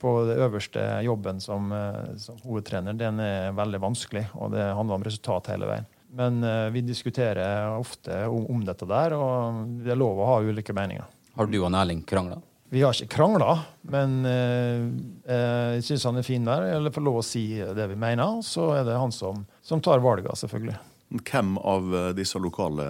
på 0.00 0.12
det 0.24 0.38
øverste 0.40 0.82
jobben 1.04 1.42
som, 1.44 1.66
uh, 1.76 2.14
som 2.16 2.38
hovedtrener, 2.46 2.94
den 2.96 3.18
er 3.20 3.50
veldig 3.52 3.82
vanskelig. 3.82 4.22
Og 4.40 4.54
det 4.54 4.62
handler 4.72 4.96
om 4.96 5.04
resultat 5.04 5.50
hele 5.52 5.68
veien. 5.68 5.88
Men 6.16 6.40
uh, 6.40 6.70
vi 6.72 6.80
diskuterer 6.80 7.68
ofte 7.74 8.22
om, 8.32 8.46
om 8.48 8.62
dette 8.64 8.88
der, 8.88 9.12
og 9.12 9.60
det 9.84 9.92
er 9.92 10.00
lov 10.00 10.22
å 10.22 10.30
ha 10.30 10.38
ulike 10.40 10.72
meninger. 10.72 11.04
Har 11.36 11.50
du 11.52 11.58
og 11.60 11.68
Erling 11.68 12.00
krangla? 12.08 12.40
Vi 12.70 12.82
har 12.82 12.94
ikke 12.94 13.16
krangla, 13.16 13.56
men 13.90 14.20
eh, 14.30 14.84
eh, 15.26 15.70
jeg 15.80 15.86
syns 15.88 16.04
han 16.06 16.20
er 16.20 16.26
fin 16.26 16.44
der. 16.46 16.68
Eller 16.76 16.94
får 16.94 17.02
lov 17.02 17.18
å 17.18 17.26
si 17.26 17.42
det 17.58 17.86
vi 17.90 17.98
mener. 17.98 18.38
Så 18.46 18.68
er 18.76 18.84
det 18.86 18.94
han 18.94 19.10
som, 19.14 19.42
som 19.62 19.82
tar 19.82 20.02
valget 20.04 20.38
selvfølgelig. 20.38 20.76
Hvem 21.18 21.56
av 21.58 21.96
eh, 21.98 22.06
disse 22.14 22.38
lokale 22.38 22.86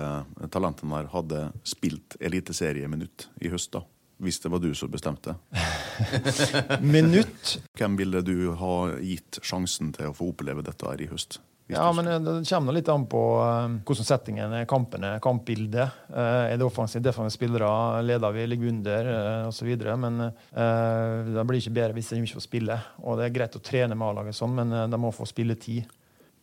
talentene 0.53 0.99
her 0.99 1.09
hadde 1.15 1.47
spilt 1.65 2.19
eliteserieminutt 2.21 3.31
i 3.41 3.53
høst, 3.53 3.73
da? 3.73 3.87
Hvis 4.21 4.43
det 4.45 4.53
var 4.53 4.61
du 4.61 4.75
som 4.77 4.93
bestemte. 4.93 5.39
Minutt. 6.85 7.57
Hvem 7.81 7.97
ville 7.97 8.21
du 8.21 8.51
ha 8.61 8.75
gitt 9.01 9.41
sjansen 9.41 9.95
til 9.97 10.11
å 10.11 10.17
få 10.17 10.29
oppleve 10.35 10.67
dette 10.67 10.85
her 10.93 11.01
i 11.01 11.09
høst? 11.09 11.41
Ja, 11.73 11.93
men 11.93 12.09
det 12.25 12.35
kommer 12.49 12.75
litt 12.75 12.89
an 12.91 13.07
på 13.11 13.21
eh, 13.43 13.77
hvordan 13.87 14.07
settingen 14.07 14.55
er, 14.59 14.67
kampene, 14.71 15.13
kampbildet. 15.23 15.99
Eh, 16.11 16.53
er 16.53 16.59
det 16.59 16.67
offensivt, 16.67 17.05
defensive 17.07 17.37
spillere, 17.37 18.03
leder 18.07 18.35
vi, 18.35 18.47
ligger 18.51 18.73
under 18.73 19.11
eh, 19.15 19.49
osv. 19.49 19.71
Men 20.05 20.23
det 20.31 21.47
blir 21.47 21.63
ikke 21.63 21.77
bedre 21.77 21.97
hvis 21.97 22.13
de 22.13 22.23
ikke 22.23 22.41
får 22.41 22.47
spille. 22.47 22.81
Og 23.05 23.21
det 23.21 23.29
er 23.29 23.37
greit 23.39 23.59
å 23.59 23.65
trene 23.65 23.99
med 23.99 24.09
A-laget 24.09 24.39
sånn, 24.39 24.57
men 24.59 24.75
de 24.91 25.01
må 25.01 25.13
få 25.15 25.29
spilletid. 25.29 25.99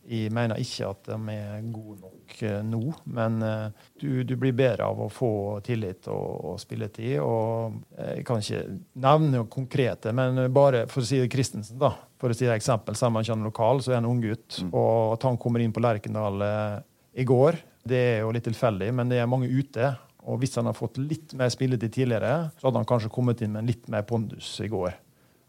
Jeg 0.07 0.31
mener 0.31 0.59
ikke 0.63 0.93
at 0.93 1.11
de 1.11 1.35
er 1.35 1.67
gode 1.67 1.99
nok 2.05 2.16
nå, 2.45 2.81
men 3.15 3.41
eh, 3.43 3.85
du, 4.01 4.23
du 4.27 4.35
blir 4.39 4.53
bedre 4.57 4.85
av 4.87 4.99
å 5.01 5.09
få 5.11 5.31
tillit 5.65 6.07
og, 6.13 6.51
og 6.51 6.59
spilletid. 6.61 7.15
Og 7.23 7.77
eh, 7.97 8.19
jeg 8.19 8.27
kan 8.27 8.43
ikke 8.43 8.61
nevne 9.03 9.31
noe 9.33 9.49
konkrete, 9.51 10.13
men 10.15 10.43
bare 10.53 10.85
for 10.91 11.03
å 11.03 11.09
si 11.09 11.21
det 11.21 11.31
Christensen, 11.33 11.79
da. 11.81 11.93
For 12.17 12.33
å 12.33 12.37
si 12.37 12.47
et 12.47 12.55
eksempel, 12.55 12.97
selv 12.97 13.11
om 13.11 13.19
han 13.19 13.27
ikke 13.27 13.37
er 13.37 13.47
lokal, 13.47 13.81
så 13.83 13.93
er 13.93 13.99
han 13.99 14.09
unggutt. 14.09 14.61
Og 14.69 15.15
at 15.15 15.27
han 15.29 15.39
kommer 15.41 15.63
inn 15.63 15.73
på 15.75 15.83
Lerkendal 15.83 16.45
eh, 16.45 16.77
i 17.21 17.25
går, 17.27 17.59
det 17.87 18.03
er 18.17 18.21
jo 18.21 18.33
litt 18.35 18.45
tilfeldig, 18.47 18.91
men 18.95 19.09
det 19.09 19.21
er 19.21 19.29
mange 19.31 19.49
ute. 19.49 19.93
Og 20.27 20.41
hvis 20.41 20.57
han 20.59 20.67
har 20.67 20.75
fått 20.75 20.99
litt 20.99 21.33
mer 21.39 21.49
spilletid 21.53 21.93
tidligere, 21.93 22.49
så 22.59 22.67
hadde 22.67 22.81
han 22.81 22.89
kanskje 22.89 23.11
kommet 23.13 23.41
inn 23.45 23.53
med 23.55 23.69
litt 23.69 23.87
mer 23.91 24.03
pondus 24.07 24.57
i 24.63 24.69
går. 24.71 24.95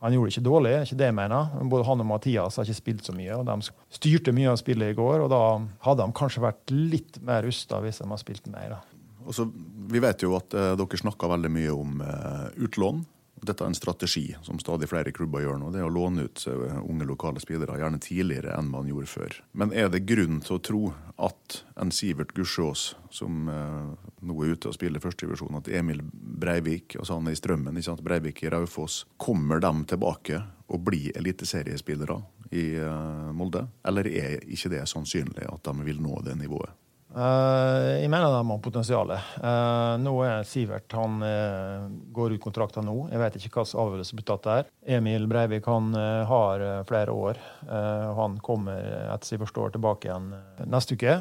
Han 0.05 0.15
gjorde 0.15 0.31
det 0.31 0.37
ikke 0.37 0.47
dårlig, 0.47 0.71
det 0.71 0.79
er 0.79 0.87
ikke 0.87 0.99
det 1.01 1.09
jeg 1.09 1.17
mener. 1.19 1.49
Men 1.59 1.71
Både 1.73 1.87
han 1.89 2.03
og 2.05 2.07
Mathias 2.07 2.59
har 2.59 2.69
ikke 2.69 2.79
spilt 2.79 3.09
så 3.09 3.15
mye. 3.17 3.35
og 3.35 3.49
De 3.49 3.57
styrte 3.99 4.35
mye 4.37 4.53
av 4.53 4.61
spillet 4.61 4.93
i 4.93 4.99
går, 4.99 5.25
og 5.25 5.33
da 5.33 5.41
hadde 5.89 6.07
de 6.07 6.17
kanskje 6.21 6.45
vært 6.45 6.75
litt 6.75 7.19
mer 7.27 7.43
rusta 7.49 7.81
hvis 7.83 7.99
de 7.99 8.07
hadde 8.07 8.23
spilt 8.23 8.47
mer. 8.53 8.77
da. 8.77 8.81
Og 9.29 9.57
vi 9.91 10.01
vet 10.01 10.23
jo 10.23 10.37
at 10.39 10.55
eh, 10.55 10.75
dere 10.79 11.01
snakker 11.03 11.33
veldig 11.35 11.51
mye 11.53 11.75
om 11.75 12.03
eh, 12.05 12.47
utlån. 12.65 13.03
Dette 13.42 13.64
er 13.64 13.70
en 13.70 13.77
strategi 13.77 14.24
som 14.42 14.59
stadig 14.62 14.88
flere 14.90 15.12
klubber 15.14 15.42
gjør 15.44 15.61
nå. 15.61 15.70
Det 15.74 15.83
er 15.83 15.87
å 15.87 15.92
låne 15.92 16.27
ut 16.29 16.44
eh, 16.51 16.79
unge 16.83 17.07
lokale 17.09 17.42
spillere, 17.42 17.79
gjerne 17.81 18.01
tidligere 18.03 18.57
enn 18.59 18.70
man 18.72 18.88
gjorde 18.90 19.11
før. 19.11 19.37
Men 19.53 19.72
er 19.72 19.90
det 19.92 20.05
grunn 20.09 20.40
til 20.44 20.57
å 20.57 20.62
tro 20.70 20.83
at 21.29 21.61
en 21.79 21.92
Sivert 21.94 22.35
Gussiås, 22.37 22.90
som 23.14 23.51
eh, 23.53 24.09
nå 24.27 24.38
er 24.42 24.57
ute 24.57 24.70
og 24.70 24.77
spiller 24.77 25.03
førstedivisjon, 25.03 25.61
at 25.61 25.70
Emil 25.70 26.03
Breivik, 26.12 26.98
altså 26.98 27.18
han 27.18 27.31
er 27.31 27.37
i 27.37 27.40
Strømmen, 27.40 27.79
ikke 27.79 27.90
sant? 27.90 28.05
Breivik 28.07 28.42
i 28.44 28.53
Raufoss, 28.53 29.05
kommer 29.20 29.62
dem 29.62 29.85
tilbake 29.88 30.42
og 30.68 30.85
blir 30.88 31.14
eliteseriespillere 31.18 32.20
i 32.51 32.66
eh, 32.81 33.31
Molde? 33.37 33.66
Eller 33.87 34.11
er 34.11 34.44
ikke 34.48 34.72
det 34.74 34.85
sannsynlig 34.90 35.46
at 35.48 35.64
de 35.64 35.88
vil 35.88 36.03
nå 36.05 36.20
det 36.27 36.37
nivået? 36.40 36.74
Eh, 37.19 37.87
jeg 38.05 38.11
mener 38.13 38.31
de 38.31 38.43
har 38.47 38.61
potensial. 38.63 39.11
Uh, 39.43 39.97
nå 39.99 40.13
er 40.23 40.47
Sivert 40.47 40.93
han 40.95 41.19
uh, 41.25 41.89
går 42.15 42.37
ut 42.37 42.45
kontrakten 42.45 42.87
nå. 42.87 43.09
Jeg 43.11 43.23
vet 43.23 43.39
ikke 43.41 43.57
slags 43.57 43.75
avgjørelse 43.79 44.19
blir 44.19 44.29
tatt 44.29 44.47
der. 44.47 44.69
Emil 44.99 45.27
Breivik 45.31 45.67
han 45.69 45.91
eh, 45.99 46.23
har 46.29 46.63
eh, 46.65 46.85
flere 46.89 47.13
år. 47.13 47.41
Eh, 47.69 48.07
han 48.19 48.39
kommer 48.45 48.79
etter 49.13 49.35
jeg 49.35 49.43
forstår 49.43 49.75
tilbake 49.75 50.09
igjen 50.09 50.31
eh, 50.37 50.65
neste 50.71 50.97
uke. 50.97 51.19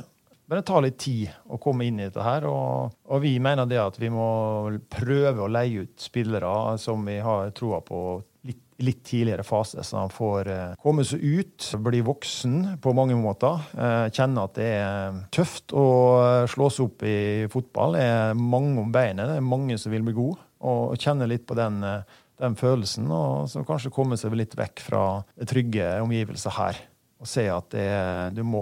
Men 0.48 0.62
det 0.62 0.68
tar 0.70 0.84
litt 0.86 1.00
tid 1.02 1.34
å 1.52 1.58
komme 1.60 1.88
inn 1.88 2.00
i 2.00 2.06
dette 2.08 2.24
her. 2.24 2.46
Og, 2.48 2.94
og 3.12 3.24
vi 3.24 3.34
mener 3.44 3.68
det 3.68 3.82
at 3.82 3.98
vi 4.00 4.12
må 4.14 4.28
prøve 4.94 5.44
å 5.44 5.52
leie 5.52 5.84
ut 5.84 6.00
spillere 6.00 6.78
som 6.80 7.04
vi 7.08 7.18
har 7.24 7.52
troa 7.58 7.82
på 7.84 8.22
litt, 8.78 9.04
tidligere 9.04 9.44
fase, 9.44 9.84
så 9.84 9.98
han 10.04 10.12
får 10.13 10.50
eh, 10.52 10.76
komme 10.82 11.06
seg 11.08 11.24
ut, 11.24 11.70
bli 11.84 12.02
voksen 12.06 12.58
på 12.82 12.94
mange 12.98 13.18
måter. 13.18 13.63
Eh, 13.78 14.08
kjenne 14.13 14.44
at 14.46 14.58
det 14.58 14.68
er 14.78 15.18
tøft 15.34 15.74
å 15.78 15.88
eh, 16.22 16.44
slå 16.52 16.70
seg 16.74 16.90
opp 16.90 17.06
i 17.08 17.18
fotball. 17.52 17.98
Det 17.98 18.06
er 18.06 18.38
mange 18.38 18.78
om 18.84 18.94
beinet, 18.94 19.26
det 19.30 19.40
er 19.40 19.46
mange 19.46 19.80
som 19.82 19.94
vil 19.94 20.06
bli 20.06 20.16
gode. 20.18 20.42
Og 20.68 20.98
kjenne 21.02 21.30
litt 21.30 21.48
på 21.50 21.58
den, 21.58 21.82
eh, 21.86 22.20
den 22.42 22.58
følelsen, 22.60 23.10
og 23.13 23.50
så 23.52 23.66
kanskje 23.66 23.94
komme 23.94 24.20
seg 24.20 24.36
litt 24.38 24.54
vekk 24.58 24.84
fra 24.86 25.04
trygge 25.50 25.96
omgivelser 26.04 26.58
her. 26.60 26.84
Og 27.18 27.30
se 27.30 27.48
at 27.50 27.72
det, 27.74 27.88
du 28.38 28.44
må 28.46 28.62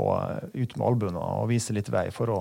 ut 0.56 0.78
med 0.78 0.86
albuene 0.88 1.20
og 1.20 1.50
vise 1.52 1.76
litt 1.76 1.92
vei 1.92 2.08
for 2.16 2.32
å, 2.32 2.38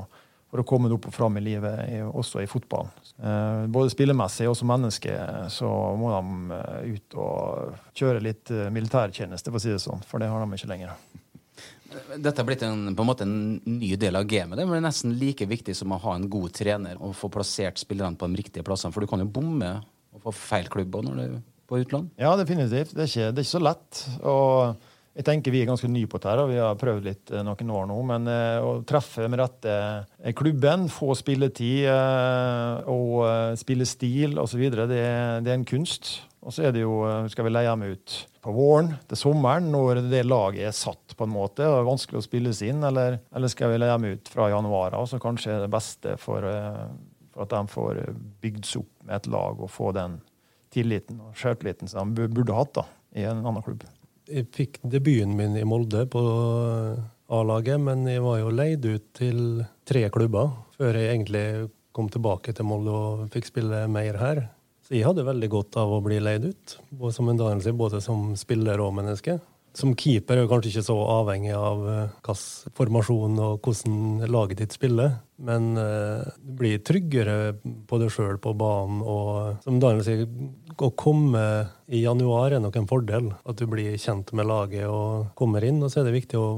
for 0.47 0.63
å 0.63 0.67
komme 0.69 0.87
deg 0.87 1.01
opp 1.01 1.11
og 1.11 1.17
fram 1.17 1.41
i 1.41 1.43
livet, 1.43 1.91
også 2.07 2.45
i 2.45 2.51
fotballen. 2.51 2.95
Eh, 3.23 3.67
både 3.71 3.93
spillemessig 3.93 4.49
og 4.51 4.57
som 4.59 4.73
menneske 4.73 5.15
så 5.55 5.69
må 5.99 6.11
de 6.11 6.57
eh, 6.57 6.95
ut 6.97 7.19
og 7.23 7.77
kjøre 7.95 8.23
litt 8.25 8.51
eh, 8.51 8.73
militærtjeneste, 8.75 9.53
for 9.53 9.61
å 9.61 9.63
si 9.63 9.71
det 9.71 9.83
sånn. 9.85 10.03
For 10.09 10.23
det 10.23 10.31
har 10.33 10.43
de 10.43 10.59
ikke 10.59 10.71
lenger. 10.73 10.97
Dette 12.19 12.43
er 12.43 12.47
blitt 12.49 12.65
en, 12.67 12.89
på 12.91 13.05
en 13.05 13.07
måte 13.07 13.27
en 13.27 13.37
ny 13.71 13.93
del 14.01 14.19
av 14.19 14.27
gamet. 14.27 14.59
Det 14.59 14.67
er 14.67 14.83
nesten 14.83 15.15
like 15.21 15.47
viktig 15.47 15.77
som 15.79 15.95
å 15.95 16.01
ha 16.03 16.17
en 16.19 16.27
god 16.31 16.57
trener 16.57 16.99
og 16.99 17.15
få 17.15 17.31
plassert 17.31 17.79
spillerne 17.79 18.19
på 18.19 18.27
de 18.27 18.41
riktige 18.43 18.67
plassene. 18.67 18.91
For 18.95 19.05
du 19.05 19.11
kan 19.11 19.23
jo 19.23 19.31
bomme 19.31 19.77
og 20.15 20.25
få 20.27 20.35
feil 20.35 20.67
klubb 20.73 20.99
når 21.07 21.15
du 21.15 21.23
er 21.29 21.37
på 21.71 21.79
utland. 21.85 22.11
Ja, 22.21 22.35
definitivt. 22.37 22.97
Det 22.97 23.07
er 23.07 23.13
ikke, 23.13 23.31
det 23.31 23.41
er 23.41 23.47
ikke 23.47 23.55
så 23.55 23.63
lett. 23.63 24.03
Og 24.27 24.91
jeg 25.15 25.27
tenker 25.29 25.55
vi 25.55 25.61
er 25.63 25.69
ganske 25.69 25.87
nye 25.87 26.09
på 26.11 26.19
dette, 26.19 26.45
vi 26.51 26.59
har 26.59 26.79
prøvd 26.79 27.05
litt 27.07 27.31
eh, 27.31 27.45
noen 27.47 27.71
år 27.71 27.87
nå. 27.87 27.99
Men 28.09 28.27
eh, 28.31 28.59
å 28.59 28.81
treffe 28.87 29.29
med 29.31 29.39
rette 29.39 29.75
eh, 30.19 30.35
klubben, 30.35 30.89
få 30.91 31.15
spilletid 31.19 31.87
og 32.91 33.21
spillestil 33.61 34.41
osv., 34.43 34.65
det, 34.75 34.89
det 34.91 35.53
er 35.53 35.55
en 35.55 35.69
kunst. 35.69 36.17
Og 36.45 36.53
så 36.53 36.67
er 36.67 36.75
det 36.75 36.83
jo, 36.83 36.99
skal 37.31 37.47
vi 37.47 37.55
leie 37.55 37.71
dem 37.71 37.95
ut 37.95 38.17
på 38.45 38.53
våren 38.53 38.91
til 39.09 39.21
sommeren, 39.21 39.71
når 39.73 40.03
det 40.11 40.27
laget 40.27 40.67
er 40.67 40.77
satt 40.77 41.15
på 41.17 41.25
en 41.25 41.33
måte 41.33 41.65
og 41.65 41.79
er 41.79 41.87
vanskelig 41.87 42.21
å 42.21 42.27
spilles 42.27 42.61
inn, 42.67 42.83
eller, 42.85 43.21
eller 43.33 43.53
skal 43.53 43.73
vi 43.73 43.79
leie 43.81 43.95
dem 43.95 44.19
ut 44.19 44.35
fra 44.35 44.51
januar 44.53 44.99
av, 44.99 45.07
som 45.09 45.23
kanskje 45.23 45.55
er 45.55 45.65
det 45.65 45.73
beste 45.73 46.19
for, 46.21 46.45
for 47.33 47.47
at 47.47 47.55
de 47.55 47.63
får 47.73 48.03
bygd 48.45 48.67
seg 48.69 48.83
opp 48.83 49.07
med 49.07 49.17
et 49.17 49.31
lag 49.33 49.63
og 49.63 49.73
få 49.73 49.95
den 49.97 50.19
tilliten 50.75 51.23
og 51.23 51.39
selvtilliten 51.39 51.89
som 51.89 52.13
de 52.19 52.29
burde 52.35 52.59
hatt 52.59 52.75
da, 52.83 52.89
i 53.15 53.25
en 53.31 53.41
annen 53.41 53.65
klubb. 53.65 53.87
Jeg 54.25 54.49
fikk 54.57 54.79
debuten 54.89 55.35
min 55.37 55.57
i 55.61 55.67
Molde 55.69 56.07
på 56.09 56.21
A-laget, 57.29 57.81
men 57.81 58.07
jeg 58.09 58.23
var 58.25 58.39
jo 58.41 58.53
leid 58.53 58.87
ut 58.87 59.09
til 59.17 59.41
tre 59.85 60.07
klubber 60.13 60.55
før 60.79 60.97
jeg 60.97 61.11
egentlig 61.13 61.45
kom 61.95 62.09
tilbake 62.13 62.55
til 62.57 62.67
Molde 62.67 62.95
og 62.95 63.27
fikk 63.35 63.51
spille 63.51 63.85
mer 63.93 64.17
her. 64.21 64.41
Så 64.85 64.97
jeg 64.97 65.07
hadde 65.07 65.27
veldig 65.29 65.49
godt 65.53 65.77
av 65.81 65.93
å 65.93 66.01
bli 66.05 66.19
leid 66.21 66.49
ut, 66.49 66.77
som 67.13 67.29
en 67.29 67.41
dannelse, 67.41 67.73
både 67.77 68.01
som 68.05 68.33
spiller 68.37 68.81
og 68.85 68.97
menneske. 68.97 69.39
Som 69.75 69.97
keeper 69.99 70.39
er 70.39 70.47
du 70.47 70.51
kanskje 70.51 70.71
ikke 70.71 70.87
så 70.87 70.95
avhengig 71.17 71.51
av 71.59 71.81
eh, 71.91 72.13
hvilken 72.23 72.75
formasjon 72.79 73.41
og 73.43 73.65
hvordan 73.67 74.29
laget 74.31 74.61
ditt 74.63 74.77
spiller, 74.77 75.17
men 75.43 75.73
eh, 75.81 76.23
du 76.39 76.53
blir 76.61 76.83
tryggere 76.87 77.57
på 77.91 77.99
deg 77.99 78.13
sjøl 78.15 78.39
på 78.43 78.53
banen. 78.59 79.03
Og 79.03 79.65
som 79.67 79.81
Daniel 79.83 80.07
sier, 80.07 80.23
å 80.79 80.93
komme 80.95 81.43
i 81.91 82.05
januar 82.05 82.55
er 82.55 82.63
nok 82.63 82.79
en 82.79 82.89
fordel. 82.91 83.33
At 83.43 83.59
du 83.59 83.67
blir 83.71 83.99
kjent 83.99 84.31
med 84.39 84.47
laget 84.47 84.87
og 84.87 85.35
kommer 85.39 85.67
inn. 85.67 85.83
Og 85.83 85.91
så 85.91 86.03
er 86.03 86.09
det 86.09 86.21
viktig 86.21 86.39
å 86.39 86.49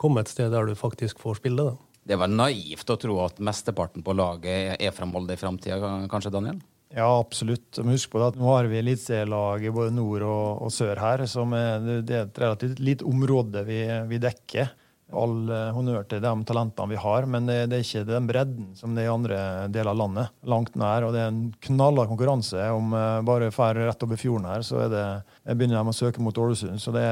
komme 0.00 0.24
et 0.24 0.34
sted 0.34 0.50
der 0.54 0.66
du 0.66 0.74
faktisk 0.78 1.22
får 1.22 1.38
spille. 1.44 1.70
da. 1.70 1.94
Det 2.04 2.18
er 2.18 2.20
vel 2.20 2.34
naivt 2.36 2.90
å 2.90 2.98
tro 3.00 3.22
at 3.24 3.38
mesteparten 3.38 4.02
på 4.04 4.18
laget 4.18 4.82
er 4.82 4.92
fra 4.92 5.06
Molde 5.08 5.38
i 5.38 5.40
framtida, 5.40 5.78
kanskje, 6.10 6.34
Daniel? 6.34 6.58
Ja, 6.96 7.18
absolutt. 7.18 7.78
Men 7.78 7.96
husk 7.96 8.12
på 8.12 8.20
det 8.22 8.30
at 8.32 8.38
nå 8.38 8.46
har 8.52 8.68
vi 8.70 8.78
eliteserielag 8.78 9.66
i 9.66 9.74
både 9.74 9.90
nord 9.96 10.22
og, 10.22 10.62
og, 10.62 10.70
sør 10.70 11.00
her. 11.02 11.26
som 11.26 11.54
er, 11.58 11.82
Det 12.06 12.14
er 12.14 12.26
et 12.28 12.40
relativt 12.44 12.78
lite 12.78 13.06
område 13.08 13.64
vi, 13.66 13.82
vi 14.10 14.20
dekker. 14.22 14.70
All 15.14 15.50
uh, 15.50 15.68
honnør 15.74 16.06
til 16.08 16.22
de 16.22 16.30
talentene 16.48 16.94
vi 16.94 16.98
har, 16.98 17.26
men 17.30 17.44
det, 17.46 17.56
det, 17.70 17.76
er 17.76 17.84
ikke 17.84 18.06
den 18.08 18.26
bredden 18.26 18.70
som 18.78 18.94
det 18.94 19.02
er 19.04 19.10
i 19.10 19.12
andre 19.12 19.40
deler 19.70 19.92
av 19.92 19.98
landet. 20.00 20.32
Langt 20.48 20.78
nær. 20.80 21.06
Og 21.06 21.12
det 21.14 21.20
er 21.22 21.32
en 21.32 21.42
knallhard 21.66 22.08
konkurranse. 22.10 22.62
Om 22.72 22.94
uh, 22.94 23.18
bare 23.26 23.50
drar 23.50 23.82
rett 23.90 24.06
over 24.06 24.20
fjorden 24.20 24.48
her, 24.48 24.64
så 24.66 24.86
det, 24.90 25.04
begynner 25.50 25.82
de 25.82 25.92
å 25.92 25.96
søke 25.98 26.22
mot 26.22 26.38
Ålesund. 26.46 26.78
Så 26.82 26.94
det, 26.94 27.04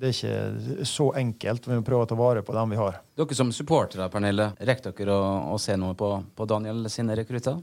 det, 0.00 0.10
er 0.10 0.16
ikke 0.16 0.88
så 0.88 1.10
enkelt. 1.20 1.68
Vi 1.68 1.76
må 1.76 1.84
prøve 1.86 2.08
å 2.08 2.10
ta 2.10 2.18
vare 2.18 2.44
på 2.44 2.56
dem 2.56 2.72
vi 2.72 2.80
har. 2.80 2.98
Dere 3.20 3.36
som 3.36 3.52
supportere, 3.52 4.08
Pernille, 4.12 4.50
rekker 4.64 4.96
dere 4.96 5.20
å, 5.20 5.30
å 5.54 5.60
se 5.60 5.76
noe 5.80 5.92
på, 5.96 6.10
på 6.34 6.50
Daniel 6.50 6.88
sine 6.92 7.20
rekrutter? 7.20 7.60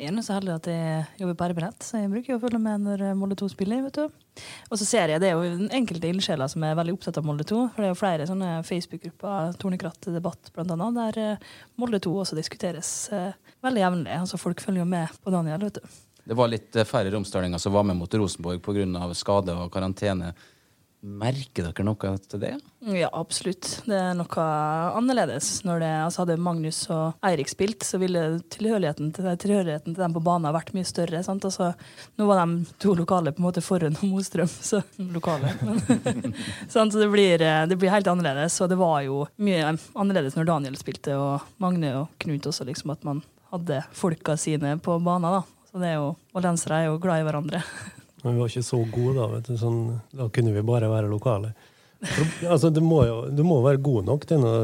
Jeg 0.00 0.14
er 0.16 0.24
så 0.24 0.38
heldig 0.38 0.52
at 0.54 0.66
jeg 0.70 1.00
jobber 1.20 1.34
på 1.36 1.44
med 1.44 1.64
nett, 1.66 1.84
så 1.84 1.98
jeg 2.00 2.08
bruker 2.08 2.38
å 2.38 2.40
følge 2.40 2.58
med 2.62 2.86
når 2.86 3.02
Molde 3.20 3.36
2 3.36 3.50
spiller. 3.52 3.82
vet 3.84 3.98
du. 3.98 4.46
Og 4.72 4.78
så 4.80 4.86
ser 4.88 5.12
jeg 5.12 5.20
det 5.20 5.28
er 5.28 5.36
jo 5.36 5.66
enkelte 5.76 6.08
ildsjeler 6.08 6.48
som 6.48 6.64
er 6.64 6.78
veldig 6.78 6.94
opptatt 6.96 7.18
av 7.20 7.26
Molde 7.28 7.44
2. 7.44 7.58
For 7.74 7.82
det 7.82 7.88
er 7.90 7.92
jo 7.92 7.98
flere 8.00 8.28
sånne 8.30 8.52
Facebook-grupper, 8.64 9.52
Tornekratt 9.60 10.08
debatt 10.14 10.48
annet, 10.56 10.96
der 10.96 11.20
eh, 11.20 11.50
Molde 11.76 12.00
2 12.00 12.14
også 12.22 12.38
diskuteres 12.38 13.10
eh, 13.12 13.36
veldig 13.60 13.82
jevnlig. 13.82 14.14
Altså 14.22 14.40
folk 14.40 14.64
følger 14.64 14.86
jo 14.86 14.88
med 14.88 15.20
på 15.20 15.34
Daniel, 15.36 15.68
vet 15.68 15.82
du. 15.82 15.98
Det 16.32 16.38
var 16.40 16.48
litt 16.48 16.80
eh, 16.80 16.88
færre 16.88 17.12
romsdalinger 17.12 17.60
som 17.60 17.76
var 17.76 17.84
med 17.84 18.00
mot 18.00 18.16
Rosenborg 18.22 18.64
pga. 18.64 19.04
skade 19.12 19.52
og 19.52 19.68
karantene. 19.74 20.32
Merker 21.00 21.64
dere 21.64 21.84
noe 21.86 22.10
til 22.28 22.42
det? 22.42 22.50
Ja, 22.92 23.08
absolutt. 23.16 23.66
Det 23.88 23.96
er 23.96 24.16
noe 24.18 24.44
annerledes. 24.98 25.48
Når 25.64 25.80
det, 25.80 25.90
altså 26.04 26.22
hadde 26.22 26.36
Magnus 26.44 26.82
og 26.92 27.22
Eirik 27.24 27.48
spilt, 27.48 27.86
så 27.88 27.96
ville 28.02 28.24
tilhørigheten 28.52 29.08
til, 29.16 29.28
tilhørigheten 29.40 29.94
til 29.94 30.02
dem 30.02 30.16
på 30.16 30.22
banen 30.24 30.52
vært 30.52 30.74
mye 30.76 30.88
større. 30.88 31.22
Altså, 31.24 31.70
nå 32.20 32.26
var 32.28 32.42
de 32.42 32.76
to 32.82 32.92
lokale 32.98 33.32
på 33.32 33.40
en 33.40 33.46
måte 33.48 33.64
Forhund 33.64 34.02
Mostrøm, 34.10 34.50
så 34.50 34.82
lokale. 35.14 35.54
så 36.68 36.84
det 36.92 37.08
blir, 37.12 37.40
det 37.40 37.78
blir, 37.80 37.94
helt 37.94 38.10
annerledes. 38.12 38.58
Og 38.60 38.68
det 38.68 38.80
var 38.80 39.00
jo 39.06 39.22
mye 39.40 39.72
annerledes 39.72 40.36
når 40.36 40.50
Daniel 40.52 40.76
spilte, 40.80 41.16
og 41.16 41.48
Magne 41.64 41.94
og 42.02 42.12
Knut 42.20 42.50
også, 42.52 42.68
liksom 42.68 42.92
at 42.92 43.08
man 43.08 43.24
hadde 43.54 43.80
folka 43.96 44.36
sine 44.36 44.76
på 44.84 45.00
banen. 45.00 45.40
da. 45.40 45.64
Så 45.70 45.80
det 45.80 45.94
er 45.94 45.96
jo, 46.02 46.12
Valdensere 46.34 46.82
er 46.82 46.90
jo 46.90 47.00
glad 47.00 47.22
i 47.22 47.26
hverandre. 47.30 47.64
Men 48.24 48.36
vi 48.36 48.42
var 48.42 48.52
ikke 48.52 48.66
så 48.66 48.80
gode 48.92 49.16
da. 49.18 49.26
vet 49.34 49.50
du. 49.50 49.56
Sånn, 49.60 49.82
da 50.16 50.28
kunne 50.32 50.54
vi 50.54 50.66
bare 50.66 50.90
være 50.92 51.10
lokale. 51.10 51.52
altså, 52.48 52.70
du 52.72 52.80
må 52.84 53.02
jo 53.04 53.16
du 53.28 53.42
må 53.44 53.58
være 53.64 53.82
god 53.84 54.06
nok 54.08 54.24
til 54.28 54.40
noe 54.40 54.62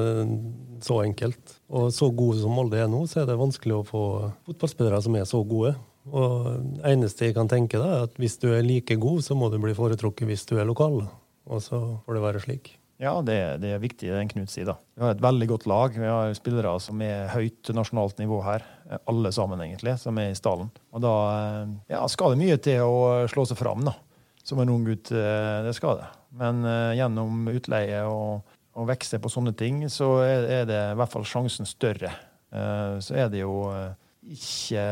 så 0.85 1.03
enkelt. 1.05 1.59
Og 1.73 1.91
så 1.95 2.09
gode 2.15 2.41
som 2.43 2.55
Molde 2.57 2.81
er 2.81 2.89
nå, 2.91 3.03
så 3.11 3.23
er 3.23 3.29
det 3.31 3.39
vanskelig 3.41 3.79
å 3.79 3.85
få 3.87 4.05
fotballspillere 4.49 5.03
som 5.05 5.17
er 5.19 5.29
så 5.29 5.43
gode. 5.47 5.75
Og 6.07 6.49
det 6.77 6.93
eneste 6.93 7.29
jeg 7.31 7.37
kan 7.37 7.51
tenke, 7.51 7.81
da, 7.83 7.89
er 7.93 8.09
at 8.11 8.19
hvis 8.21 8.39
du 8.43 8.51
er 8.53 8.67
like 8.67 8.97
god, 9.03 9.25
så 9.27 9.35
må 9.39 9.51
du 9.51 9.59
bli 9.63 9.75
foretrukket 9.77 10.29
hvis 10.29 10.47
du 10.49 10.57
er 10.61 10.69
lokal. 10.69 11.01
Og 11.47 11.63
så 11.63 11.81
får 12.07 12.19
det 12.19 12.27
være 12.27 12.43
slik. 12.45 12.77
Ja, 12.97 13.13
det, 13.21 13.37
det 13.61 13.75
er 13.75 13.83
viktig, 13.83 14.09
det 14.09 14.23
Knut 14.31 14.51
sier. 14.51 14.71
da. 14.71 14.77
Vi 14.97 15.05
har 15.05 15.13
et 15.13 15.23
veldig 15.25 15.49
godt 15.51 15.67
lag. 15.69 15.97
Vi 16.01 16.09
har 16.09 16.33
spillere 16.37 16.73
som 16.81 17.01
er 17.05 17.29
høyt 17.35 17.69
nasjonalt 17.77 18.17
nivå 18.23 18.41
her. 18.47 18.65
Alle 19.05 19.33
sammen, 19.37 19.61
egentlig, 19.61 19.99
som 20.01 20.17
er 20.21 20.33
i 20.33 20.39
stallen. 20.39 20.71
Og 20.97 21.03
da 21.05 21.15
eh, 21.35 21.75
ja, 21.93 22.01
skal 22.09 22.33
det 22.33 22.41
mye 22.41 22.57
til 22.63 22.87
å 22.87 23.27
slå 23.29 23.45
seg 23.49 23.61
fram, 23.61 23.85
da. 23.85 23.93
Som 24.47 24.63
en 24.63 24.73
ung 24.73 24.87
gutt. 24.87 25.13
Eh, 25.13 25.59
det 25.67 25.75
skal 25.77 26.01
det. 26.01 26.09
Men 26.37 26.65
uh, 26.65 26.93
gjennom 26.97 27.47
utleie 27.53 28.01
og, 28.09 28.57
og 28.77 28.89
vekse 28.89 29.21
på 29.21 29.31
sånne 29.33 29.53
ting, 29.57 29.85
så 29.93 30.11
er, 30.25 30.49
er, 30.61 30.67
det 30.69 30.81
i 30.93 30.97
hvert 31.01 31.13
fall 31.13 31.29
sjansen 31.29 31.69
større. 31.69 32.13
Så 33.03 33.17
er 33.19 33.27
det 33.29 33.41
jo 33.41 33.67
ikke 34.31 34.83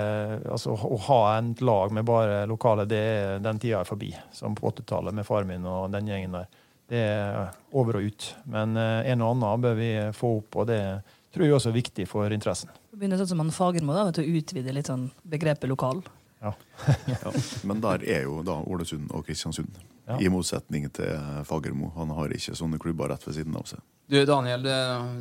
Altså, 0.50 0.74
å 0.74 0.96
ha 1.06 1.18
et 1.38 1.62
lag 1.64 1.92
med 1.94 2.04
bare 2.04 2.42
lokale, 2.50 2.84
det 2.90 2.98
er 2.98 3.44
den 3.44 3.60
tida 3.62 3.80
er 3.80 3.88
forbi. 3.88 4.10
Som 4.34 4.56
på 4.58 4.66
80-tallet 4.72 5.16
med 5.16 5.26
far 5.26 5.46
min 5.48 5.64
og 5.70 5.92
den 5.94 6.10
gjengen 6.10 6.34
der 6.36 6.50
det 6.90 7.00
er 7.00 7.54
over 7.72 7.98
og 7.98 8.08
ut. 8.08 8.26
Men 8.50 8.76
eh, 8.80 9.10
en 9.12 9.24
og 9.24 9.34
annen 9.34 9.64
bør 9.64 9.78
vi 9.78 9.90
få 10.16 10.36
opp, 10.40 10.60
og 10.60 10.68
det 10.70 10.80
tror 11.34 11.46
jeg 11.46 11.56
også 11.56 11.72
er 11.72 11.78
viktig 11.78 12.06
for 12.10 12.34
interessen. 12.34 12.74
Begynner 12.94 13.18
sånn 13.20 13.32
som 13.32 13.42
han 13.42 13.54
Fagermo 13.54 13.96
da, 13.96 14.10
til 14.14 14.26
å 14.26 14.38
utvide 14.40 14.74
litt 14.76 14.90
sånn 14.90 15.08
begrepet 15.26 15.70
lokal. 15.70 16.04
Ja. 16.44 16.52
ja. 17.14 17.32
Men 17.64 17.80
der 17.82 18.04
er 18.04 18.28
jo 18.28 18.42
da 18.46 18.60
Ålesund 18.60 19.10
og 19.16 19.26
Kristiansund. 19.26 19.80
Ja. 20.04 20.18
I 20.20 20.28
motsetning 20.28 20.90
til 20.92 21.16
Fagermo. 21.48 21.88
Han 21.96 22.12
har 22.12 22.32
ikke 22.36 22.52
sånne 22.58 22.78
klubber 22.82 23.08
rett 23.08 23.24
ved 23.24 23.38
siden 23.38 23.56
av 23.56 23.64
seg. 23.70 23.80
Du 24.12 24.18
Daniel, 24.28 24.66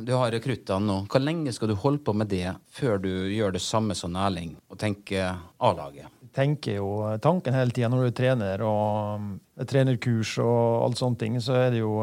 du 0.04 0.10
har 0.12 0.28
rekruttene 0.34 0.84
nå. 0.84 0.96
Hvor 1.08 1.22
lenge 1.24 1.54
skal 1.56 1.70
du 1.72 1.78
holde 1.80 2.02
på 2.04 2.12
med 2.12 2.28
det 2.28 2.52
før 2.68 3.00
du 3.00 3.08
gjør 3.32 3.56
det 3.56 3.62
samme 3.64 3.96
som 3.96 4.12
Erling 4.20 4.52
og 4.68 4.76
tenker 4.82 5.40
A-laget? 5.56 6.12
Tenker 6.34 6.78
jo 6.80 6.88
tanken 7.22 7.56
hele 7.56 7.74
tida 7.74 7.90
når 7.92 8.08
du 8.08 8.16
trener 8.18 8.64
og 8.66 9.20
um, 9.20 9.28
trenerkurs 9.70 10.36
og 10.42 10.86
alt 10.86 11.00
sånne 11.00 11.20
ting, 11.20 11.38
så 11.42 11.58
er 11.66 11.74
det 11.74 11.84
jo 11.84 12.00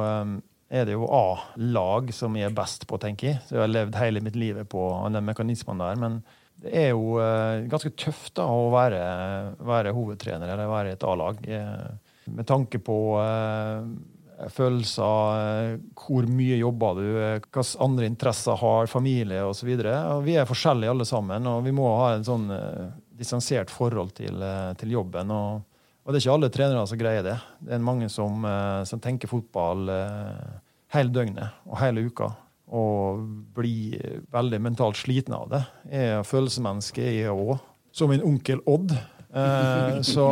det 0.71 0.93
jo 0.95 1.09
A-lag 1.11 2.13
som 2.15 2.35
jeg 2.39 2.47
er 2.47 2.55
best 2.55 2.85
på, 2.87 2.95
tenker 3.01 3.27
jeg. 3.27 3.41
Så 3.43 3.57
jeg 3.57 3.65
har 3.65 3.73
levd 3.73 3.97
hele 3.99 4.21
mitt 4.23 4.37
liv 4.39 4.61
på 4.71 4.85
den 5.11 5.25
mekanismen 5.27 5.83
der. 5.83 5.99
Men 5.99 6.21
det 6.63 6.71
er 6.85 6.93
jo 6.93 7.17
uh, 7.19 7.59
ganske 7.67 7.91
tøft 7.99 8.37
da 8.39 8.47
å 8.47 8.69
være, 8.71 9.01
være 9.67 9.91
hovedtrener 9.97 10.53
eller 10.53 10.71
være 10.71 10.93
i 10.93 10.95
et 10.95 11.03
A-lag. 11.03 11.43
Med 12.31 12.47
tanke 12.47 12.79
på 12.79 12.97
følelser, 14.55 15.75
hvor 15.97 16.25
mye 16.31 16.57
jobber 16.61 16.97
du, 16.97 17.05
hvilke 17.19 17.65
andre 17.83 18.07
interesser 18.07 18.57
har 18.57 18.89
familie 18.89 19.43
osv. 19.45 19.69
Vi 20.25 20.37
er 20.39 20.49
forskjellige 20.49 20.95
alle 20.95 21.05
sammen, 21.09 21.49
og 21.51 21.65
vi 21.67 21.73
må 21.75 21.89
ha 21.99 22.13
en 22.15 22.25
sånn 22.25 22.47
distansert 23.21 23.71
forhold 23.73 24.15
til, 24.17 24.41
eh, 24.41 24.73
til 24.79 24.95
jobben. 24.97 25.31
Og, 25.31 25.61
og, 26.03 26.11
det 26.11 26.19
er 26.19 26.25
ikke 26.25 26.35
alle 26.37 26.51
trenere 26.53 26.85
som 26.89 26.99
greier 26.99 27.25
det. 27.25 27.37
Det 27.61 27.75
er 27.77 27.83
mange 27.85 28.09
som, 28.09 28.45
eh, 28.45 28.83
som 28.89 29.01
tenker 29.03 29.31
fotball 29.31 29.91
eh, 29.93 30.55
hele 30.95 31.13
døgnet 31.13 31.61
og 31.69 31.79
hele 31.81 32.07
uka. 32.09 32.31
Og 32.71 33.23
blir 33.55 34.21
veldig 34.31 34.61
mentalt 34.63 34.99
sliten 34.99 35.35
av 35.35 35.49
det. 35.51 35.65
Jeg 35.91 36.13
er 36.17 36.27
følelsesmenneske, 36.27 37.03
jeg 37.03 37.33
òg. 37.33 37.57
Som 37.91 38.13
min 38.13 38.23
onkel 38.23 38.61
Odd. 38.71 38.93
Så 40.05 40.25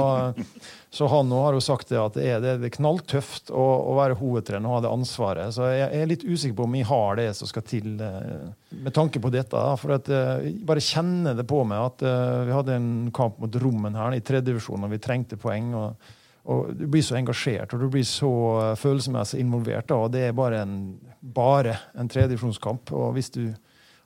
så 0.91 1.07
han 1.07 1.31
har 1.31 1.53
jo 1.53 1.61
sagt 1.61 1.91
det 1.91 1.99
at 2.01 2.15
det 2.17 2.23
er, 2.25 2.39
det 2.41 2.65
er 2.65 2.71
knalltøft 2.73 3.51
å, 3.53 3.61
å, 3.61 3.91
være 3.99 4.17
hovedtrener 4.17 4.65
og 4.65 4.79
ha 4.79 4.81
det 4.81 4.93
ansvaret. 4.93 5.53
Så 5.53 5.67
jeg, 5.69 5.85
er 5.85 6.09
litt 6.09 6.25
usikker 6.25 6.55
på 6.57 6.65
om 6.65 6.77
jeg 6.79 6.87
har 6.89 7.19
det 7.19 7.27
som 7.37 7.49
skal 7.49 7.65
til 7.69 7.99
eh, 8.01 8.47
med 8.73 8.95
tanke 8.97 9.21
på 9.21 9.29
dette. 9.33 9.61
For 9.77 9.93
at 9.99 10.09
eh, 10.09 10.47
jeg 10.47 10.55
bare 10.65 10.81
kjenner 10.81 11.37
det 11.37 11.45
på 11.49 11.61
meg 11.69 11.91
at 11.91 12.05
vi 12.47 12.55
hadde 12.57 12.79
en 12.79 12.89
kamp 13.13 13.37
mot 13.37 13.59
Rommen 13.61 13.99
her 14.01 14.17
i 14.17 14.23
tredjedivisjon, 14.25 14.87
og 14.87 14.95
vi 14.95 15.01
trengte 15.03 15.37
poeng. 15.37 15.69
og, 15.77 16.09
og 16.49 16.73
Du 16.73 16.87
blir 16.89 17.05
så 17.05 17.19
engasjert 17.21 17.77
og 17.77 17.85
du 17.85 17.89
blir 17.93 18.07
så 18.09 18.33
følelsesmessig 18.81 19.43
involvert. 19.45 19.93
Og 19.93 20.09
Det 20.15 20.25
er 20.25 20.37
bare 20.41 20.63
en, 20.65 20.79
bare 21.21 21.77
en 21.93 22.09
tredjedivisjonskamp. 22.09 22.95
Og 22.97 23.13
hvis 23.13 23.29
du 23.37 23.43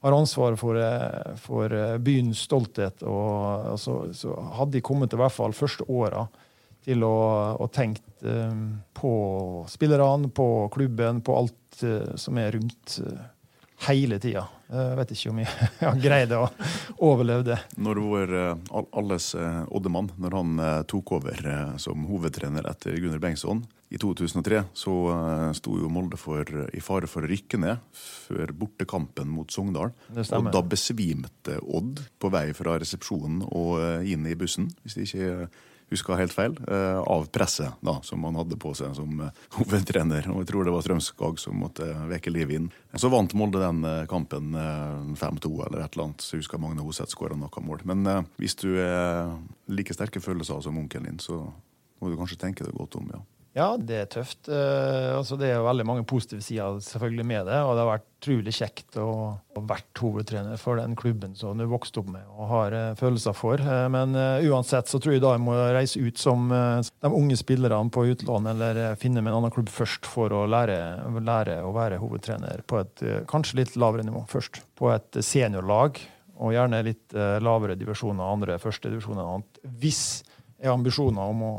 har 0.03 0.15
ansvaret 0.15 0.59
for, 0.59 0.79
for 1.39 1.75
byens 2.03 2.43
stolthet, 2.47 3.03
og, 3.07 3.73
så, 3.79 3.99
så 4.15 4.35
hadde 4.59 4.77
de 4.77 4.83
kommet 4.85 5.11
til 5.11 5.21
hvert 5.21 5.35
fall 5.35 5.55
første 5.55 5.87
åra 5.87 6.25
til 6.83 7.05
å, 7.07 7.15
å 7.63 7.67
tenke 7.71 8.03
um, 8.27 8.65
på 8.91 9.13
spillerne, 9.71 10.27
på 10.35 10.47
klubben, 10.73 11.21
på 11.23 11.37
alt 11.39 11.83
som 12.19 12.37
er 12.37 12.51
rundt 12.57 12.97
uh, 12.99 13.21
hele 13.87 14.19
tida. 14.21 14.45
Jeg 14.73 14.97
vet 14.97 15.13
ikke 15.13 15.31
om 15.31 15.39
jeg 15.43 15.69
har 15.83 16.01
greid 16.01 16.33
å 16.37 16.43
overleve 17.05 17.45
det. 17.51 17.59
Når 17.83 18.01
vår 18.01 18.33
alles 18.81 19.33
Oddemann 19.69 20.11
når 20.21 20.37
han 20.39 20.61
tok 20.89 21.15
over 21.19 21.47
som 21.81 22.05
hovedtrener 22.09 22.65
etter 22.71 22.97
Gunnar 22.97 23.21
Bengtsson 23.21 23.61
i 23.93 23.99
2003, 24.01 24.63
så 24.73 24.93
sto 25.53 25.75
jo 25.77 25.91
Molde 25.93 26.17
for, 26.17 26.47
i 26.73 26.81
fare 26.81 27.09
for 27.09 27.25
å 27.25 27.29
rykke 27.29 27.59
ned 27.61 27.83
før 27.93 28.55
bortekampen 28.57 29.29
mot 29.29 29.51
Sogndal. 29.53 29.93
Og 30.15 30.49
da 30.53 30.63
besvimte 30.65 31.59
Odd 31.61 32.01
på 32.17 32.33
vei 32.33 32.47
fra 32.57 32.79
resepsjonen 32.81 33.43
og 33.51 34.07
inn 34.09 34.25
i 34.25 34.37
bussen. 34.39 34.71
hvis 34.81 34.97
det 34.97 35.09
ikke 35.11 35.51
huska 35.93 36.17
helt 36.19 36.33
feil, 36.35 36.55
eh, 36.67 36.99
av 36.99 37.27
presset 37.33 37.79
da, 37.85 37.97
som 38.03 38.23
han 38.27 38.37
hadde 38.39 38.57
på 38.59 38.73
seg 38.77 38.95
som 38.97 39.21
eh, 39.23 39.43
hovedtrener. 39.57 40.29
Og 40.33 40.43
jeg 40.43 40.51
tror 40.51 40.67
det 40.67 40.75
var 40.75 40.85
Strømskag 40.85 41.41
som 41.41 41.59
måtte 41.63 41.87
vekke 42.09 42.33
liv 42.33 42.53
inn. 42.57 42.69
Så 42.99 43.11
vant 43.13 43.33
Molde 43.37 43.61
den 43.63 43.83
eh, 43.87 44.05
kampen 44.11 44.53
5-2 45.17 45.53
eller 45.67 45.83
et 45.83 45.95
eller 45.95 46.09
annet. 46.09 46.23
Så 46.23 46.37
jeg 46.37 46.43
husker 46.43 46.61
Magne 46.61 46.85
Hoseth 46.85 47.13
skåra 47.13 47.37
noe 47.39 47.65
mål. 47.65 47.85
Men 47.89 48.25
hvis 48.41 48.57
du 48.59 48.71
er 48.81 49.31
like 49.71 49.95
sterke 49.95 50.21
følelser 50.23 50.61
som 50.63 50.77
onkelen 50.81 51.11
din, 51.11 51.21
så 51.23 51.45
må 52.01 52.11
du 52.11 52.19
kanskje 52.19 52.41
tenke 52.41 52.65
deg 52.67 52.75
godt 52.75 52.99
om, 52.99 53.07
ja. 53.13 53.21
Ja, 53.53 53.75
det 53.77 53.97
er 54.01 54.07
tøft. 54.09 54.47
Uh, 54.49 55.19
altså, 55.19 55.37
det 55.37 55.51
er 55.53 55.61
veldig 55.61 55.85
mange 55.85 56.03
positive 56.09 56.41
sider 56.41 56.79
selvfølgelig 56.81 57.25
med 57.29 57.45
det. 57.45 57.59
Og 57.61 57.75
det 57.75 57.83
har 57.83 57.89
vært 57.91 58.07
utrolig 58.23 58.53
kjekt 58.55 58.95
å 58.97 59.09
ha 59.35 59.61
vært 59.69 59.99
hovedtrener 60.01 60.57
for 60.57 60.79
den 60.81 60.95
klubben 60.97 61.35
som 61.37 61.59
du 61.59 61.67
vokste 61.69 62.01
opp 62.01 62.09
med 62.15 62.23
og 62.33 62.47
har 62.49 62.73
uh, 62.73 62.95
følelser 62.97 63.35
for. 63.37 63.61
Uh, 63.61 63.85
men 63.93 64.17
uansett 64.49 64.89
så 64.89 64.97
tror 64.97 65.13
jeg 65.13 65.21
da 65.21 65.35
jeg 65.35 65.43
må 65.45 65.57
reise 65.75 66.01
ut 66.01 66.17
som 66.17 66.49
de 66.49 67.11
unge 67.11 67.37
spillerne 67.37 67.93
på 67.93 68.07
utlån, 68.15 68.49
eller 68.55 68.79
finne 68.99 69.21
med 69.21 69.33
en 69.33 69.43
annen 69.43 69.53
klubb 69.53 69.69
først 69.71 70.09
for 70.09 70.33
å 70.33 70.45
lære, 70.49 70.79
lære 71.21 71.59
å 71.61 71.73
være 71.75 72.01
hovedtrener 72.01 72.63
på 72.65 72.79
et 72.81 73.03
kanskje 73.29 73.59
litt 73.61 73.77
lavere 73.77 74.05
nivå 74.07 74.23
først. 74.31 74.63
På 74.79 74.89
et 74.95 75.21
seniorlag, 75.21 75.99
og 76.41 76.55
gjerne 76.55 76.81
litt 76.87 77.13
lavere 77.13 77.77
divisjoner, 77.77 78.25
andre 78.25 78.57
første 78.61 78.89
divisjoner 78.89 79.27
annet. 79.35 79.61
Hvis 79.83 80.23
jeg 80.57 80.71
har 80.71 80.77
ambisjoner 80.79 81.35
om 81.35 81.45
å 81.45 81.53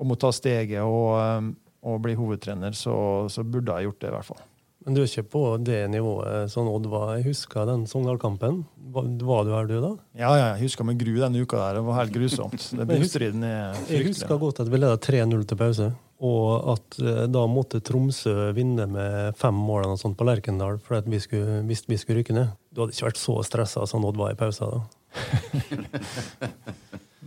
om 0.00 0.14
å 0.14 0.18
ta 0.18 0.32
steget 0.34 0.82
og, 0.82 1.14
um, 1.20 1.52
og 1.84 2.02
bli 2.04 2.16
hovedtrener, 2.18 2.74
så, 2.76 2.96
så, 3.30 3.46
burde 3.46 3.78
jeg 3.78 3.90
gjort 3.90 4.02
det, 4.02 4.10
i 4.10 4.16
hvert 4.16 4.30
fall. 4.32 4.42
Men 4.84 4.96
du 4.96 5.00
er 5.00 5.08
ikke 5.08 5.30
på 5.32 5.42
det 5.64 5.78
nivået 5.88 6.50
som 6.52 6.66
Odd 6.68 6.86
var? 6.92 7.14
Jeg 7.16 7.30
husker 7.30 7.64
den 7.70 7.86
Sogndal-kampen. 7.88 8.58
Var, 8.92 9.06
var, 9.24 9.46
du 9.46 9.52
her, 9.54 9.68
du, 9.70 9.78
da? 9.80 9.92
Ja, 10.12 10.34
ja 10.36 10.48
jeg 10.52 10.66
husker 10.66 10.84
med 10.84 10.98
gru 11.00 11.14
den 11.16 11.38
uka 11.40 11.56
der. 11.56 11.78
Det 11.78 11.84
var 11.86 12.00
helt 12.02 12.12
grusomt. 12.12 12.66
Det 12.76 12.86
Bustriden 12.90 13.46
er 13.48 13.78
fryktelig. 13.78 13.96
Jeg 13.96 14.08
husker 14.10 14.42
godt 14.42 14.60
at 14.60 14.72
vi 14.72 14.82
leda 14.82 14.98
3-0 15.00 15.46
til 15.48 15.60
pause, 15.62 15.88
og 16.24 16.68
at 16.74 16.98
eh, 17.00 17.22
da 17.32 17.46
måtte 17.48 17.80
Tromsø 17.84 18.50
vinne 18.56 18.84
med 18.92 19.40
fem 19.40 19.56
mål 19.56 19.86
eller 19.86 20.00
sånt 20.00 20.18
på 20.20 20.28
Lerkendal 20.28 20.76
for 20.84 21.00
at 21.00 21.08
vi 21.08 21.22
skulle, 21.22 21.62
hvis 21.70 21.86
vi 21.88 22.00
skulle 22.00 22.20
rykke 22.20 22.36
ned. 22.36 22.52
Du 22.68 22.84
hadde 22.84 22.96
ikke 22.96 23.08
vært 23.08 23.24
så 23.24 23.40
stressa 23.48 23.88
som 23.88 24.04
Odd 24.04 24.20
var 24.20 24.36
i 24.36 24.38
pausa 24.38 24.68
da? 24.68 24.84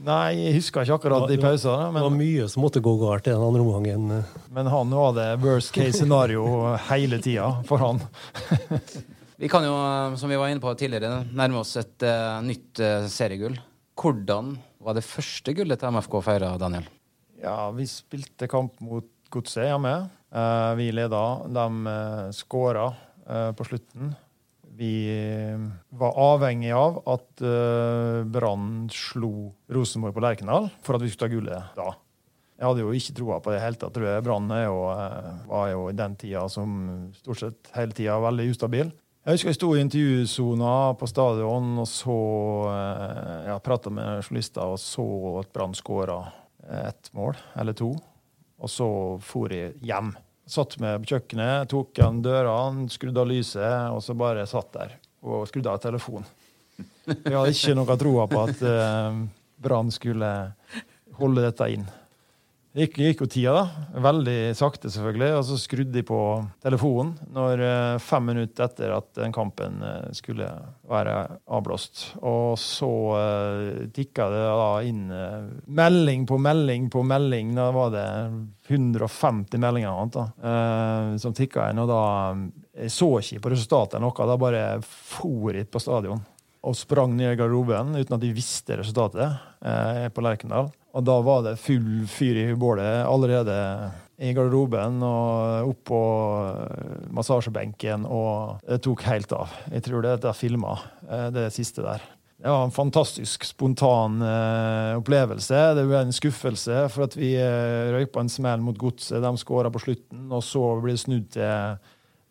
Nei, 0.06 0.38
jeg 0.38 0.58
husker 0.60 0.86
ikke 0.86 0.98
akkurat 1.00 1.32
i 1.34 1.38
pausa. 1.42 1.76
Men... 1.90 1.98
Det 2.00 2.06
var 2.06 2.16
mye 2.16 2.48
som 2.52 2.64
måtte 2.64 2.82
gå 2.84 2.94
galt 3.02 3.28
i 3.28 3.34
den 3.34 3.44
andre 3.44 3.64
omgangen. 3.64 4.12
Men 4.54 4.70
han 4.72 4.94
hadde 4.94 5.26
worst 5.42 5.74
case 5.76 5.98
scenario 5.98 6.44
hele 6.90 7.20
tida 7.24 7.50
for 7.68 7.82
han. 7.82 8.02
vi 9.42 9.50
kan 9.52 9.66
jo, 9.66 9.74
som 10.20 10.32
vi 10.32 10.40
var 10.40 10.54
inne 10.54 10.64
på 10.64 10.76
tidligere, 10.80 11.24
nærme 11.34 11.64
oss 11.64 11.74
et 11.82 12.06
uh, 12.06 12.38
nytt 12.46 12.84
uh, 12.84 13.10
seriegull. 13.12 13.58
Hvordan 13.98 14.54
var 14.86 14.98
det 14.98 15.08
første 15.08 15.56
gullet 15.58 15.82
til 15.82 15.98
MFK 15.98 16.20
feira, 16.26 16.54
Daniel? 16.62 16.86
Ja, 17.42 17.72
vi 17.74 17.90
spilte 17.90 18.50
kamp 18.52 18.78
mot 18.86 19.10
Godset, 19.34 19.66
hjemme. 19.68 19.98
Uh, 20.32 20.72
vi 20.80 20.92
leda. 20.94 21.26
De 21.50 21.68
uh, 21.90 22.32
skåra 22.36 22.92
på 23.28 23.66
slutten. 23.68 24.14
Vi 24.78 25.10
eh, 25.10 25.58
var 25.90 26.18
avhengig 26.22 26.70
av 26.72 27.00
at 27.10 27.42
uh, 27.42 28.22
Brann 28.30 28.86
slo 28.94 29.50
Rosenborg 29.74 30.14
på 30.14 30.22
Lerkendal 30.22 30.68
for 30.86 30.98
at 30.98 31.02
vi 31.02 31.10
skulle 31.10 31.24
ta 31.24 31.34
gullet 31.34 31.72
da. 31.78 31.88
Jeg 32.58 32.66
hadde 32.66 32.84
jo 32.84 32.94
ikke 32.94 33.16
troa 33.18 33.40
på 33.42 33.54
det 33.54 33.62
hele 33.62 33.80
tatt. 33.82 33.98
Brann 34.26 34.52
uh, 34.54 35.48
var 35.50 35.72
jo 35.72 35.88
i 35.90 35.98
den 35.98 36.18
tida 36.22 36.46
som 36.54 36.78
stort 37.18 37.42
sett 37.42 37.72
hele 37.78 37.98
tida 37.98 38.20
veldig 38.22 38.52
ustabil. 38.54 38.94
Jeg 39.26 39.40
husker 39.40 39.52
jeg 39.52 39.58
sto 39.58 39.72
i 39.74 39.82
intervjusona 39.82 40.76
på 41.00 41.10
stadion 41.10 41.82
og 41.82 41.90
så 41.92 42.20
ja, 43.50 43.58
prata 43.60 43.92
med 43.92 44.22
journalister 44.22 44.72
og 44.72 44.80
så 44.80 45.04
at 45.42 45.50
Brann 45.58 45.76
skåra 45.76 46.22
ett 46.86 47.10
mål 47.18 47.36
eller 47.60 47.76
to. 47.76 47.90
Og 48.62 48.72
så 48.72 48.88
for 49.26 49.52
jeg 49.52 49.76
hjem. 49.84 50.14
Satt 50.48 50.78
med 50.80 51.04
på 51.04 51.12
kjøkkenet, 51.12 51.68
tok 51.72 51.98
igjen 52.00 52.22
dørene, 52.24 52.88
skrudde 52.92 53.20
av 53.20 53.28
lyset, 53.28 53.92
og 53.92 54.00
så 54.04 54.16
bare 54.16 54.46
satt 54.48 54.72
der 54.78 54.94
og 55.28 55.48
skrudde 55.50 55.74
av 55.74 55.82
telefonen. 55.84 56.28
Jeg 57.08 57.34
hadde 57.34 57.52
ikke 57.52 57.76
noe 57.76 57.98
troa 58.00 58.28
på 58.32 58.44
at 58.46 58.62
uh, 58.64 59.20
Brann 59.64 59.90
skulle 59.92 60.30
holde 61.18 61.44
dette 61.44 61.68
inn. 61.74 61.86
Gikk, 62.78 63.00
gikk, 63.02 63.22
jo 63.24 63.26
tida, 63.26 63.54
da. 63.58 64.02
Veldig 64.06 64.54
sakte, 64.54 64.92
selvfølgelig. 64.94 65.32
Og 65.40 65.46
så 65.48 65.56
skrudde 65.58 65.96
de 65.96 66.04
på 66.06 66.20
telefonen 66.62 67.16
når 67.34 67.64
uh, 67.64 68.02
fem 68.04 68.30
minutter 68.30 68.68
etter 68.68 68.94
at 68.94 69.08
den 69.18 69.34
kampen 69.34 69.80
uh, 69.82 70.12
skulle 70.14 70.46
være 70.86 71.16
avblåst. 71.58 72.04
Og 72.22 72.54
så 72.62 72.92
uh, 73.18 73.82
tikka 73.96 74.30
det 74.30 74.46
da 74.46 74.70
inn 74.86 75.10
melding 75.66 76.30
på 76.30 76.38
melding 76.38 76.86
på 76.94 77.02
melding. 77.02 77.58
Da 77.58 77.72
var 77.74 77.98
det 77.98 78.08
150 78.70 79.58
meldinger 79.64 79.90
annet, 79.98 80.20
da, 80.20 81.18
som 81.18 81.34
tikka 81.34 81.72
inn. 81.72 81.82
Og 81.82 81.90
da 81.90 82.02
Jeg 82.78 82.94
så 82.94 83.08
ikke 83.18 83.48
på 83.48 83.56
resultatet 83.56 84.04
noe. 84.04 84.14
Da 84.14 84.38
bare 84.38 84.66
for 84.86 85.56
jeg 85.56 85.72
på 85.72 85.82
stadion 85.82 86.22
og 86.68 86.76
sprang 86.76 87.14
ned 87.16 87.32
i 87.32 87.38
garderoben 87.40 87.96
uten 87.96 88.18
at 88.18 88.22
de 88.22 88.36
visste 88.36 88.76
resultatet 88.76 89.40
på 90.14 90.24
Lerkendal. 90.26 90.68
Og 90.98 91.06
da 91.06 91.20
var 91.22 91.44
det 91.46 91.60
full 91.62 92.08
fyr 92.10 92.42
i 92.42 92.52
bålet 92.58 93.06
allerede 93.06 93.56
i 94.18 94.32
garderoben 94.34 94.98
og 95.06 95.70
opp 95.70 95.82
på 95.92 96.02
massasjebenken, 97.14 98.08
og 98.10 98.64
det 98.66 98.80
tok 98.86 99.06
helt 99.06 99.34
av. 99.38 99.54
Jeg 99.70 99.86
tror 99.86 100.02
det 100.02 100.16
er 100.18 100.38
filma, 100.38 100.74
eh, 101.06 101.28
det 101.36 101.52
siste 101.54 101.86
der. 101.86 102.02
Det 102.38 102.50
var 102.50 102.68
en 102.68 102.74
fantastisk 102.74 103.46
spontan 103.50 104.20
uh, 104.22 104.94
opplevelse. 105.00 105.58
Det 105.74 105.86
ble 105.90 106.04
en 106.06 106.14
skuffelse 106.14 106.84
for 106.94 107.08
at 107.08 107.16
vi 107.18 107.32
eh, 107.42 107.90
røyk 107.96 108.14
en 108.22 108.30
smell 108.30 108.62
mot 108.62 108.78
godset. 108.78 109.24
De 109.24 109.32
skåra 109.42 109.72
på 109.74 109.82
slutten, 109.82 110.28
og 110.30 110.44
så 110.46 110.62
ble 110.84 110.94
det 110.94 111.02
snudd 111.02 111.32
til 111.34 111.80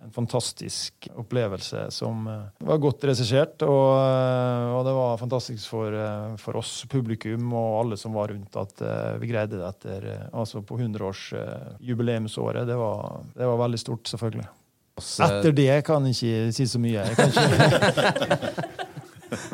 en 0.03 0.11
fantastisk 0.13 1.09
opplevelse 1.15 1.91
som 1.91 2.29
uh, 2.29 2.43
var 2.59 2.79
godt 2.79 3.05
regissert. 3.09 3.63
Og, 3.65 3.97
uh, 3.97 4.77
og, 4.77 4.85
det 4.87 4.93
var 4.97 5.19
fantastisk 5.21 5.69
for, 5.71 5.93
uh, 5.95 6.37
for, 6.41 6.57
oss, 6.61 6.85
publikum 6.91 7.53
og 7.57 7.81
alle 7.81 7.97
som 8.01 8.13
var 8.17 8.29
rundt, 8.35 8.57
at 8.61 8.75
vi 9.21 9.27
greide 9.31 9.57
det 9.57 9.69
etter 9.69 10.01
altså 10.31 10.63
på 10.67 10.79
100-årsjubileumsåret. 10.79 12.67
Det, 12.69 12.77
var, 12.77 13.21
det 13.35 13.47
var 13.51 13.57
veldig 13.65 13.81
stort, 13.81 14.09
selvfølgelig. 14.13 14.49
Etter 14.97 15.53
det 15.53 15.85
kan 15.85 16.07
jeg 16.09 16.15
ikke 16.17 16.53
si 16.57 16.67
så 16.71 16.79
mye. 16.81 17.05
Jeg 17.05 17.17
kan. 17.19 17.31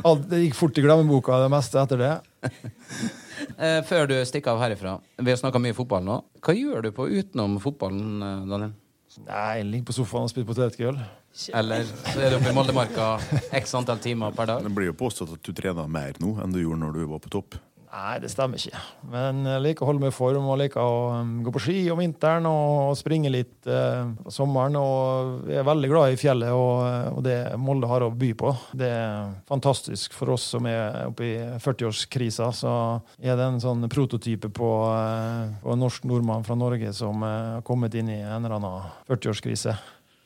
Alt, 0.06 0.28
det 0.28 0.44
gikk 0.44 0.56
fort 0.58 0.78
i 0.78 0.82
glemmeboka, 0.84 1.32
det 1.42 1.50
meste 1.50 1.80
etter 1.80 1.98
det. 2.02 2.14
Før 3.88 4.02
du 4.10 4.14
stikker 4.28 4.50
av 4.52 4.60
herifra, 4.62 4.92
vi 5.16 5.30
har 5.32 5.38
snakka 5.40 5.58
mye 5.62 5.74
fotball 5.74 6.02
nå. 6.06 6.16
Hva 6.44 6.52
gjør 6.54 6.80
du 6.86 6.90
på 6.94 7.08
utenom 7.10 7.52
fotballen, 7.62 8.10
Daniel? 8.50 8.72
Nei, 9.20 9.62
ligger 9.66 9.90
på 9.90 9.94
sofaen 9.96 10.24
og 10.24 10.32
spiller 10.32 10.48
potetgull. 10.48 11.00
Eller 11.56 11.84
så 11.84 12.20
er 12.20 12.32
du 12.32 12.38
oppe 12.38 12.50
i 12.50 12.54
Moldemarka 12.56 13.08
x 13.58 13.74
antall 13.76 14.00
timer 14.04 14.32
per 14.36 14.48
dag. 14.48 14.64
Det 14.64 14.72
blir 14.72 14.90
jo 14.90 14.96
påstått 14.96 15.34
at 15.36 15.44
du 15.44 15.52
trener 15.56 15.90
mer 15.90 16.16
nå 16.22 16.34
enn 16.40 16.54
du 16.54 16.60
gjorde 16.62 16.80
når 16.84 16.96
du 16.96 17.04
var 17.10 17.22
på 17.24 17.32
topp. 17.32 17.58
Nei, 17.92 18.14
det 18.22 18.30
stemmer 18.32 18.56
ikke. 18.56 18.78
Men 19.12 19.42
jeg 19.44 19.60
liker 19.66 19.84
å 19.84 19.90
holde 19.90 20.00
meg 20.00 20.14
i 20.14 20.16
form 20.16 20.46
og 20.48 20.56
liker 20.62 20.80
å 20.80 21.00
um, 21.12 21.32
gå 21.44 21.52
på 21.52 21.60
ski 21.60 21.74
om 21.92 21.98
vinteren 22.00 22.46
og 22.48 22.94
springe 22.96 23.28
litt 23.28 23.68
eh, 23.68 24.06
på 24.16 24.32
sommeren. 24.32 24.78
Og 24.80 25.50
jeg 25.52 25.60
er 25.60 25.66
veldig 25.68 25.90
glad 25.90 26.14
i 26.14 26.16
fjellet 26.16 26.56
og, 26.56 26.80
og, 27.12 27.20
det 27.26 27.36
Molde 27.60 27.90
har 27.90 28.06
å 28.06 28.08
by 28.16 28.30
på. 28.40 28.54
Det 28.80 28.88
er 28.88 29.34
fantastisk 29.50 30.16
for 30.16 30.32
oss 30.32 30.46
som 30.54 30.68
er 30.70 31.10
oppe 31.10 31.26
i 31.28 31.34
40-årskrisa. 31.60 32.48
Så 32.56 32.72
er 33.20 33.36
det 33.36 33.44
en 33.44 33.60
sånn 33.60 33.84
prototype 33.92 34.48
på, 34.56 34.70
eh, 34.88 35.52
på 35.60 35.76
en 35.76 35.84
norsk 35.84 36.08
nordmann 36.08 36.48
fra 36.48 36.56
Norge 36.56 36.94
som 36.96 37.20
eh, 37.28 37.40
har 37.58 37.66
kommet 37.68 37.92
inn 38.00 38.08
i 38.08 38.22
en 38.22 38.38
eller 38.40 38.56
annen 38.56 38.88
40-årskrise 39.10 39.76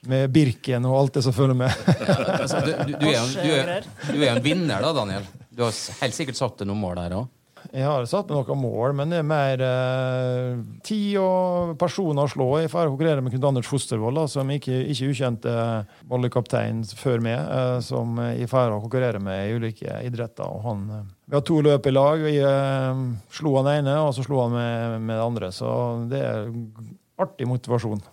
med 0.07 0.31
Birken 0.31 0.87
og 0.87 1.01
alt 1.01 1.19
det 1.19 1.25
som 1.27 1.35
følger 1.35 1.59
med. 1.59 1.75
du, 1.83 2.71
du, 2.93 2.95
du, 2.95 3.09
er 3.11 3.35
du, 3.35 3.51
er, 3.59 3.91
du 4.07 4.21
er 4.21 4.37
en 4.37 4.45
vinner 4.45 4.87
da, 4.87 4.95
Daniel. 4.95 5.27
Du 5.51 5.65
har 5.67 5.75
helt 5.75 6.15
sikkert 6.15 6.39
satt 6.39 6.63
deg 6.63 6.71
noen 6.71 6.85
mål 6.85 7.01
der 7.01 7.19
òg? 7.19 7.33
Jeg 7.73 7.87
har 7.87 8.07
satt 8.09 8.31
meg 8.31 8.47
noen 8.47 8.61
mål, 8.61 8.95
men 8.99 9.13
det 9.13 9.19
er 9.21 9.27
mer 9.27 9.63
eh, 9.65 10.59
tid 10.87 11.17
og 11.21 11.75
personer 11.81 12.27
å 12.27 12.31
slå. 12.31 12.49
Jeg 12.63 12.71
får 12.73 12.91
konkurrere 12.93 13.25
med 13.25 13.35
Knut 13.35 13.47
Anders 13.51 13.71
Fostervoll, 13.71 14.21
som 14.31 14.51
ikke, 14.53 14.77
ikke 14.93 15.11
ukjente 15.13 15.53
eh, 15.53 15.95
volley-kaptein 16.11 16.83
før 16.99 17.25
meg, 17.25 17.39
eh, 17.39 17.79
som 17.87 18.19
jeg 18.31 18.51
får 18.53 18.77
konkurrere 18.85 19.23
med 19.23 19.49
i 19.49 19.57
ulike 19.59 20.01
idretter. 20.07 20.47
Og 20.47 20.67
han, 20.67 20.85
eh, 20.99 21.07
vi 21.27 21.39
har 21.39 21.47
to 21.49 21.61
løp 21.67 21.89
i 21.89 21.95
lag. 21.95 22.27
Vi 22.27 22.37
eh, 22.43 23.07
slo 23.39 23.57
han 23.61 23.73
ene, 23.77 23.97
og 24.05 24.13
så 24.17 24.27
slo 24.27 24.45
han 24.45 24.55
med, 24.57 25.01
med 25.09 25.17
det 25.17 25.25
andre. 25.31 25.51
Så 25.55 25.73
det 26.13 26.23
er 26.27 26.53
artig 27.23 27.49
motivasjon. 27.51 28.05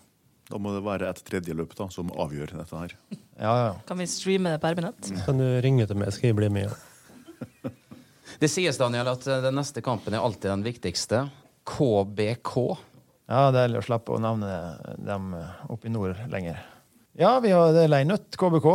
Da 0.49 0.59
må 0.61 0.73
det 0.75 0.83
være 0.85 1.07
et 1.09 1.21
tredje 1.25 1.55
løp 1.57 1.71
da, 1.77 1.87
som 1.93 2.11
avgjør 2.19 2.57
dette 2.59 2.79
her. 2.79 2.97
Ja, 3.39 3.53
ja. 3.57 3.69
Kan 3.87 3.97
vi 4.01 4.09
streame 4.11 4.51
det 4.53 4.59
på 4.61 4.73
RB-nett? 4.73 5.13
Kan 5.25 5.39
du 5.41 5.47
ringe 5.63 5.87
til 5.89 5.97
meg, 5.97 6.11
skal 6.13 6.29
jeg 6.29 6.37
bli 6.37 6.49
med? 6.53 6.73
Det 8.43 8.49
sies 8.51 8.75
Daniel, 8.75 9.07
at 9.07 9.23
eh, 9.23 9.39
den 9.39 9.55
neste 9.55 9.79
kampen 9.79 10.11
er 10.11 10.19
alltid 10.19 10.49
den 10.49 10.63
viktigste. 10.65 11.21
KBK. 11.63 12.51
Ja, 13.31 13.45
det 13.45 13.45
er 13.47 13.53
deilig 13.55 13.79
å 13.79 13.85
slippe 13.87 14.17
å 14.17 14.19
nevne 14.19 14.49
dem 14.99 15.29
eh, 15.37 15.61
oppe 15.71 15.87
i 15.87 15.91
nord 15.93 16.19
lenger. 16.27 16.57
Ja, 17.15 17.37
vi 17.39 17.53
har 17.55 17.77
Leinøtt 17.87 18.35
KBK. 18.35 18.67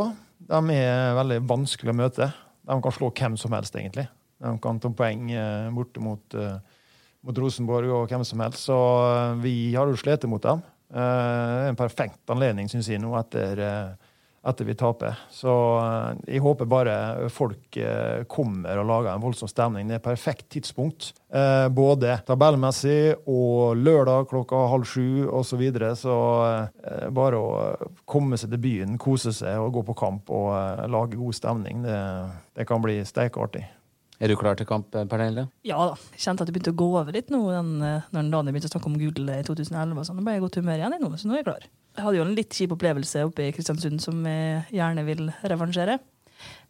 De 0.48 0.62
er 0.72 1.12
veldig 1.18 1.38
vanskelig 1.50 1.92
å 1.92 1.96
møte. 1.98 2.31
De 2.64 2.78
kan 2.81 2.96
slå 2.96 3.11
hvem 3.12 3.37
som 3.37 3.52
helst, 3.59 3.76
egentlig. 3.76 4.07
De 4.40 4.54
kan 4.64 4.81
ta 4.81 4.88
poeng 5.02 5.28
eh, 5.37 5.68
borte 5.76 6.00
mot, 6.00 6.38
mot 7.28 7.44
Rosenborg 7.44 7.92
og 7.92 8.09
hvem 8.09 8.24
som 8.24 8.40
helst. 8.46 8.64
Så 8.70 8.78
vi 9.44 9.74
har 9.76 9.92
jo 9.92 10.00
slitt 10.00 10.24
mot 10.33 10.48
dem. 10.48 10.64
Det 10.88 11.04
er 11.12 11.74
en 11.74 11.76
perfekt 11.76 12.33
anledning, 12.33 12.72
syns 12.72 12.88
jeg, 12.88 13.04
nå 13.04 13.12
etter 13.20 13.66
etter 14.48 14.64
vi 14.64 14.74
taper. 14.74 15.16
Så 15.30 15.52
eh, 15.78 16.34
jeg 16.34 16.42
håper 16.44 16.68
bare 16.68 17.28
folk 17.32 17.76
eh, 17.76 18.24
kommer 18.30 18.80
og 18.80 18.88
lager 18.88 19.12
en 19.12 19.22
voldsom 19.22 19.51
stemning. 19.51 19.88
Det 19.88 19.99
er 19.99 20.05
perfekt 20.05 20.49
tidspunkt. 20.55 21.12
Eh, 21.28 21.68
både 21.72 22.18
tabellmessig 22.28 23.14
og 23.28 23.78
lørdag 23.78 24.28
klokka 24.30 24.64
halv 24.72 24.88
sju 24.88 25.28
osv. 25.28 25.46
Så, 25.49 25.57
videre. 25.59 25.88
så 25.99 26.14
bare 27.16 27.38
å 27.40 27.49
komme 28.07 28.36
seg 28.38 28.53
til 28.53 28.61
byen, 28.62 28.99
kose 29.01 29.32
seg 29.34 29.59
og 29.59 29.72
gå 29.74 29.82
på 29.88 29.96
kamp 29.99 30.30
og 30.30 30.53
lage 30.92 31.18
god 31.18 31.34
stemning, 31.34 31.82
det, 31.82 31.99
det 32.55 32.68
kan 32.68 32.84
bli 32.84 33.01
steikartig. 33.09 33.64
Er 34.19 34.33
du 34.33 34.35
klar 34.35 34.57
til 34.59 34.66
kamp, 34.66 34.91
Pernille? 34.91 35.45
Ja 35.66 35.79
da. 35.93 35.99
Jeg 36.16 36.25
kjente 36.25 36.43
at 36.43 36.49
det 36.51 36.55
begynte 36.57 36.73
å 36.75 36.79
gå 36.81 36.89
over 36.91 37.14
litt 37.14 37.29
nå 37.31 37.39
den, 37.53 37.69
eh, 37.87 38.07
når 38.11 38.31
Daniel 38.33 38.55
begynte 38.57 38.71
å 38.71 38.73
snakke 38.73 38.91
om 38.91 38.97
gull 38.99 39.31
i 39.31 39.43
2011. 39.47 39.95
og 39.95 40.09
sånn. 40.09 40.19
Nå 40.19 40.25
ble 40.27 40.35
jeg 40.35 40.43
i 40.43 40.45
godt 40.45 40.59
humør 40.59 40.81
igjen, 40.83 40.97
nå, 40.99 41.11
så 41.14 41.31
nå 41.31 41.37
er 41.37 41.43
jeg 41.43 41.47
klar. 41.47 41.66
Jeg 41.99 42.05
hadde 42.07 42.19
jo 42.19 42.25
en 42.27 42.35
litt 42.35 42.57
kjip 42.59 42.75
opplevelse 42.75 43.23
oppe 43.29 43.47
i 43.47 43.53
Kristiansund 43.55 44.03
som 44.03 44.27
jeg 44.27 44.64
gjerne 44.75 45.07
vil 45.07 45.31
revansjere. 45.43 45.99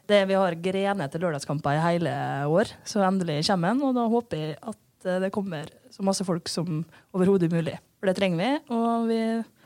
Det, 0.09 0.21
vi 0.29 0.37
har 0.37 0.57
grenet 0.61 1.13
til 1.13 1.25
lørdagskamper 1.25 1.77
i 1.77 1.83
hele 1.85 2.13
år, 2.49 2.71
så 2.89 3.05
endelig 3.09 3.43
kommer 3.49 3.73
den. 3.73 3.83
Og 3.85 3.97
da 3.97 4.07
håper 4.13 4.45
jeg 4.45 4.57
at 4.61 5.09
eh, 5.09 5.21
det 5.25 5.33
kommer 5.33 5.73
så 5.93 6.05
masse 6.05 6.29
folk 6.29 6.53
som 6.53 6.83
overhodet 7.17 7.49
mulig. 7.53 7.79
For 7.97 8.13
det 8.13 8.19
trenger 8.21 8.45
vi, 8.45 8.53
og 8.77 9.09
vi, 9.09 9.21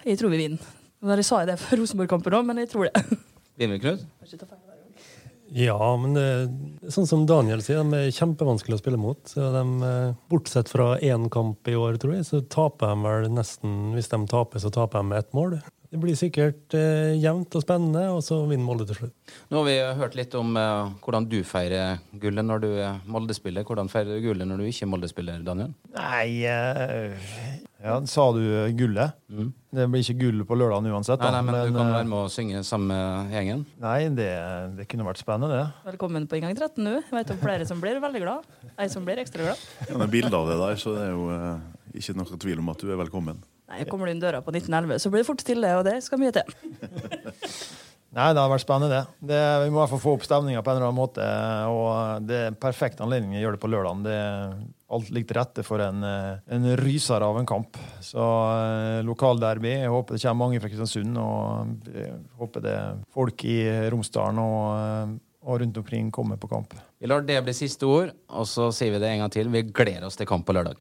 jeg 0.07 0.22
tror 0.22 0.30
vi 0.30 0.45
vinner. 0.47 0.74
Jeg 1.03 1.26
sa 1.26 1.43
det 1.51 1.59
for 1.59 1.83
Rosenborg-kampen 1.83 2.39
òg, 2.39 2.47
men 2.47 2.62
jeg 2.62 2.70
tror 2.70 2.87
det. 2.87 3.18
Vinner 3.59 3.74
vi, 3.74 3.83
Knut? 3.83 4.07
Ja, 5.53 5.76
men 6.00 6.16
det, 6.16 6.24
er 6.24 6.94
sånn 6.94 7.09
som 7.09 7.26
Daniel 7.28 7.61
sier, 7.64 7.82
de 7.84 8.07
er 8.09 8.14
kjempevanskelig 8.16 8.78
å 8.78 8.80
spille 8.80 9.00
mot. 9.00 9.20
Så 9.28 9.50
de, 9.53 9.64
eh, 9.88 10.16
bortsett 10.32 10.72
fra 10.72 10.94
én 11.05 11.28
kamp 11.32 11.68
i 11.68 11.76
år, 11.76 12.00
tror 12.00 12.16
jeg, 12.16 12.26
så 12.28 12.40
taper 12.40 12.94
de 12.94 13.05
vel 13.05 13.30
nesten 13.36 13.92
Hvis 13.92 14.09
de 14.09 14.22
taper, 14.26 14.62
så 14.62 14.72
taper 14.72 15.03
de 15.03 15.11
med 15.11 15.18
ett 15.18 15.32
mål. 15.36 15.59
Det 15.92 15.98
blir 16.00 16.16
sikkert 16.16 16.72
eh, 16.72 17.12
jevnt 17.20 17.53
og 17.53 17.66
spennende, 17.66 18.07
og 18.14 18.22
så 18.24 18.38
vinner 18.48 18.64
Molde 18.64 18.86
til 18.88 18.96
slutt. 18.96 19.34
Nå 19.53 19.61
har 19.61 19.66
vi 19.66 19.74
hørt 19.98 20.14
litt 20.16 20.32
om 20.38 20.57
eh, 20.57 20.94
hvordan 21.05 21.26
du 21.28 21.42
feirer 21.44 22.00
gullet 22.22 22.48
når 22.48 22.62
du 22.64 22.70
er 22.80 23.03
Molde-spiller. 23.05 23.66
Hvordan 23.68 23.92
feirer 23.92 24.16
du 24.16 24.24
gullet 24.24 24.48
når 24.48 24.62
du 24.62 24.70
ikke 24.70 24.86
er 24.86 24.92
Molde-spiller, 24.94 25.44
Daniel? 25.44 25.74
Nei 25.92 26.48
eh, 26.48 27.28
Ja, 27.83 27.97
sa 28.07 28.28
du 28.30 28.43
gullet? 28.78 29.16
Det 29.74 29.89
blir 29.91 30.05
ikke 30.05 30.14
gull 30.20 30.45
på 30.47 30.55
lørdagen 30.55 30.87
uansett. 30.95 31.18
Nei, 31.18 31.33
nei, 31.35 31.41
men, 31.49 31.57
du 31.66 31.74
kan 31.74 31.89
eh, 31.89 31.95
være 31.97 32.07
med 32.07 32.18
og 32.20 32.30
synge 32.30 32.61
sammen 32.66 32.93
med 32.93 33.35
gjengen. 33.35 33.64
Nei, 33.83 33.97
det, 34.14 34.28
det 34.78 34.87
kunne 34.91 35.07
vært 35.09 35.18
spennende, 35.18 35.51
det. 35.51 35.89
Velkommen 35.91 36.28
på 36.30 36.39
inngang 36.39 36.55
13 36.55 36.78
nå. 36.78 36.95
Jeg 37.01 37.16
vet 37.16 37.33
om 37.35 37.41
flere 37.43 37.66
som 37.66 37.83
blir 37.83 37.99
veldig 38.05 38.22
glad. 38.22 38.47
Ei 38.76 38.87
som 38.93 39.09
blir 39.09 39.18
ekstra 39.24 39.49
glad. 39.49 39.64
Ja, 39.89 39.99
med 39.99 40.14
bilder 40.14 40.39
av 40.39 40.53
det 40.53 40.61
der, 40.62 40.78
så 40.78 40.95
det 40.95 41.09
er 41.09 41.16
jo 41.16 41.26
eh, 41.35 41.97
ikke 41.99 42.14
noe 42.20 42.43
tvil 42.47 42.62
om 42.62 42.70
at 42.70 42.87
du 42.87 42.93
er 42.93 43.03
velkommen. 43.03 43.43
Nei, 43.72 43.83
Kommer 43.91 44.07
du 44.07 44.14
inn 44.14 44.22
døra 44.22 44.45
på 44.47 44.55
1911, 44.55 45.03
så 45.03 45.11
blir 45.11 45.24
det 45.24 45.30
fort 45.33 45.43
stille, 45.43 45.74
og 45.80 45.87
det 45.89 45.99
skal 46.07 46.22
mye 46.22 46.37
til. 46.39 46.55
Nei, 48.12 48.28
det 48.36 48.42
har 48.42 48.50
vært 48.52 48.66
spennende, 48.66 48.92
det. 48.92 49.28
det 49.30 49.40
vi 49.62 49.70
må 49.72 49.78
i 49.78 49.80
hvert 49.80 49.92
fall 49.94 50.02
få 50.02 50.12
opp 50.18 50.24
stemninga 50.26 50.60
på 50.60 50.68
en 50.68 50.76
eller 50.76 50.90
annen 50.90 50.98
måte. 50.98 51.28
Og 51.72 52.26
det 52.28 52.36
er 52.36 52.50
en 52.50 52.58
perfekt 52.60 53.00
anledning 53.00 53.38
å 53.38 53.40
gjøre 53.40 53.56
det 53.56 53.62
på 53.62 53.70
lørdag. 53.72 54.02
Det 54.04 54.16
er 54.18 54.52
alt 54.92 55.08
ligger 55.08 55.30
til 55.30 55.38
rette 55.38 55.64
for 55.64 55.80
en, 55.80 56.04
eh, 56.04 56.42
en 56.52 56.68
ryser 56.76 57.24
av 57.24 57.38
en 57.40 57.48
kamp. 57.48 57.80
Så 58.04 58.20
eh, 58.20 59.00
lokalderby. 59.08 59.72
Jeg 59.86 59.94
håper 59.94 60.18
det 60.18 60.22
kommer 60.26 60.44
mange 60.44 60.60
fra 60.60 60.68
Kristiansund. 60.68 61.16
Og 61.16 61.88
jeg 61.88 62.14
håper 62.36 62.66
det 62.68 62.76
er 62.76 63.02
folk 63.16 63.48
i 63.48 63.58
Romsdalen 63.94 64.44
og, 64.44 64.62
eh, 64.76 65.18
og 65.48 65.62
rundt 65.64 65.80
omkring 65.80 66.12
kommer 66.12 66.36
på 66.36 66.52
kamp. 66.52 66.76
Vi 67.00 67.08
lar 67.08 67.24
det 67.26 67.40
bli 67.42 67.56
siste 67.56 67.88
ord, 67.88 68.12
og 68.28 68.44
så 68.46 68.68
sier 68.76 68.92
vi 68.92 69.00
det 69.02 69.08
en 69.08 69.24
gang 69.24 69.32
til. 69.32 69.48
Vi 69.48 69.64
gleder 69.72 70.04
oss 70.06 70.20
til 70.20 70.28
kamp 70.28 70.44
på 70.46 70.54
lørdag. 70.54 70.76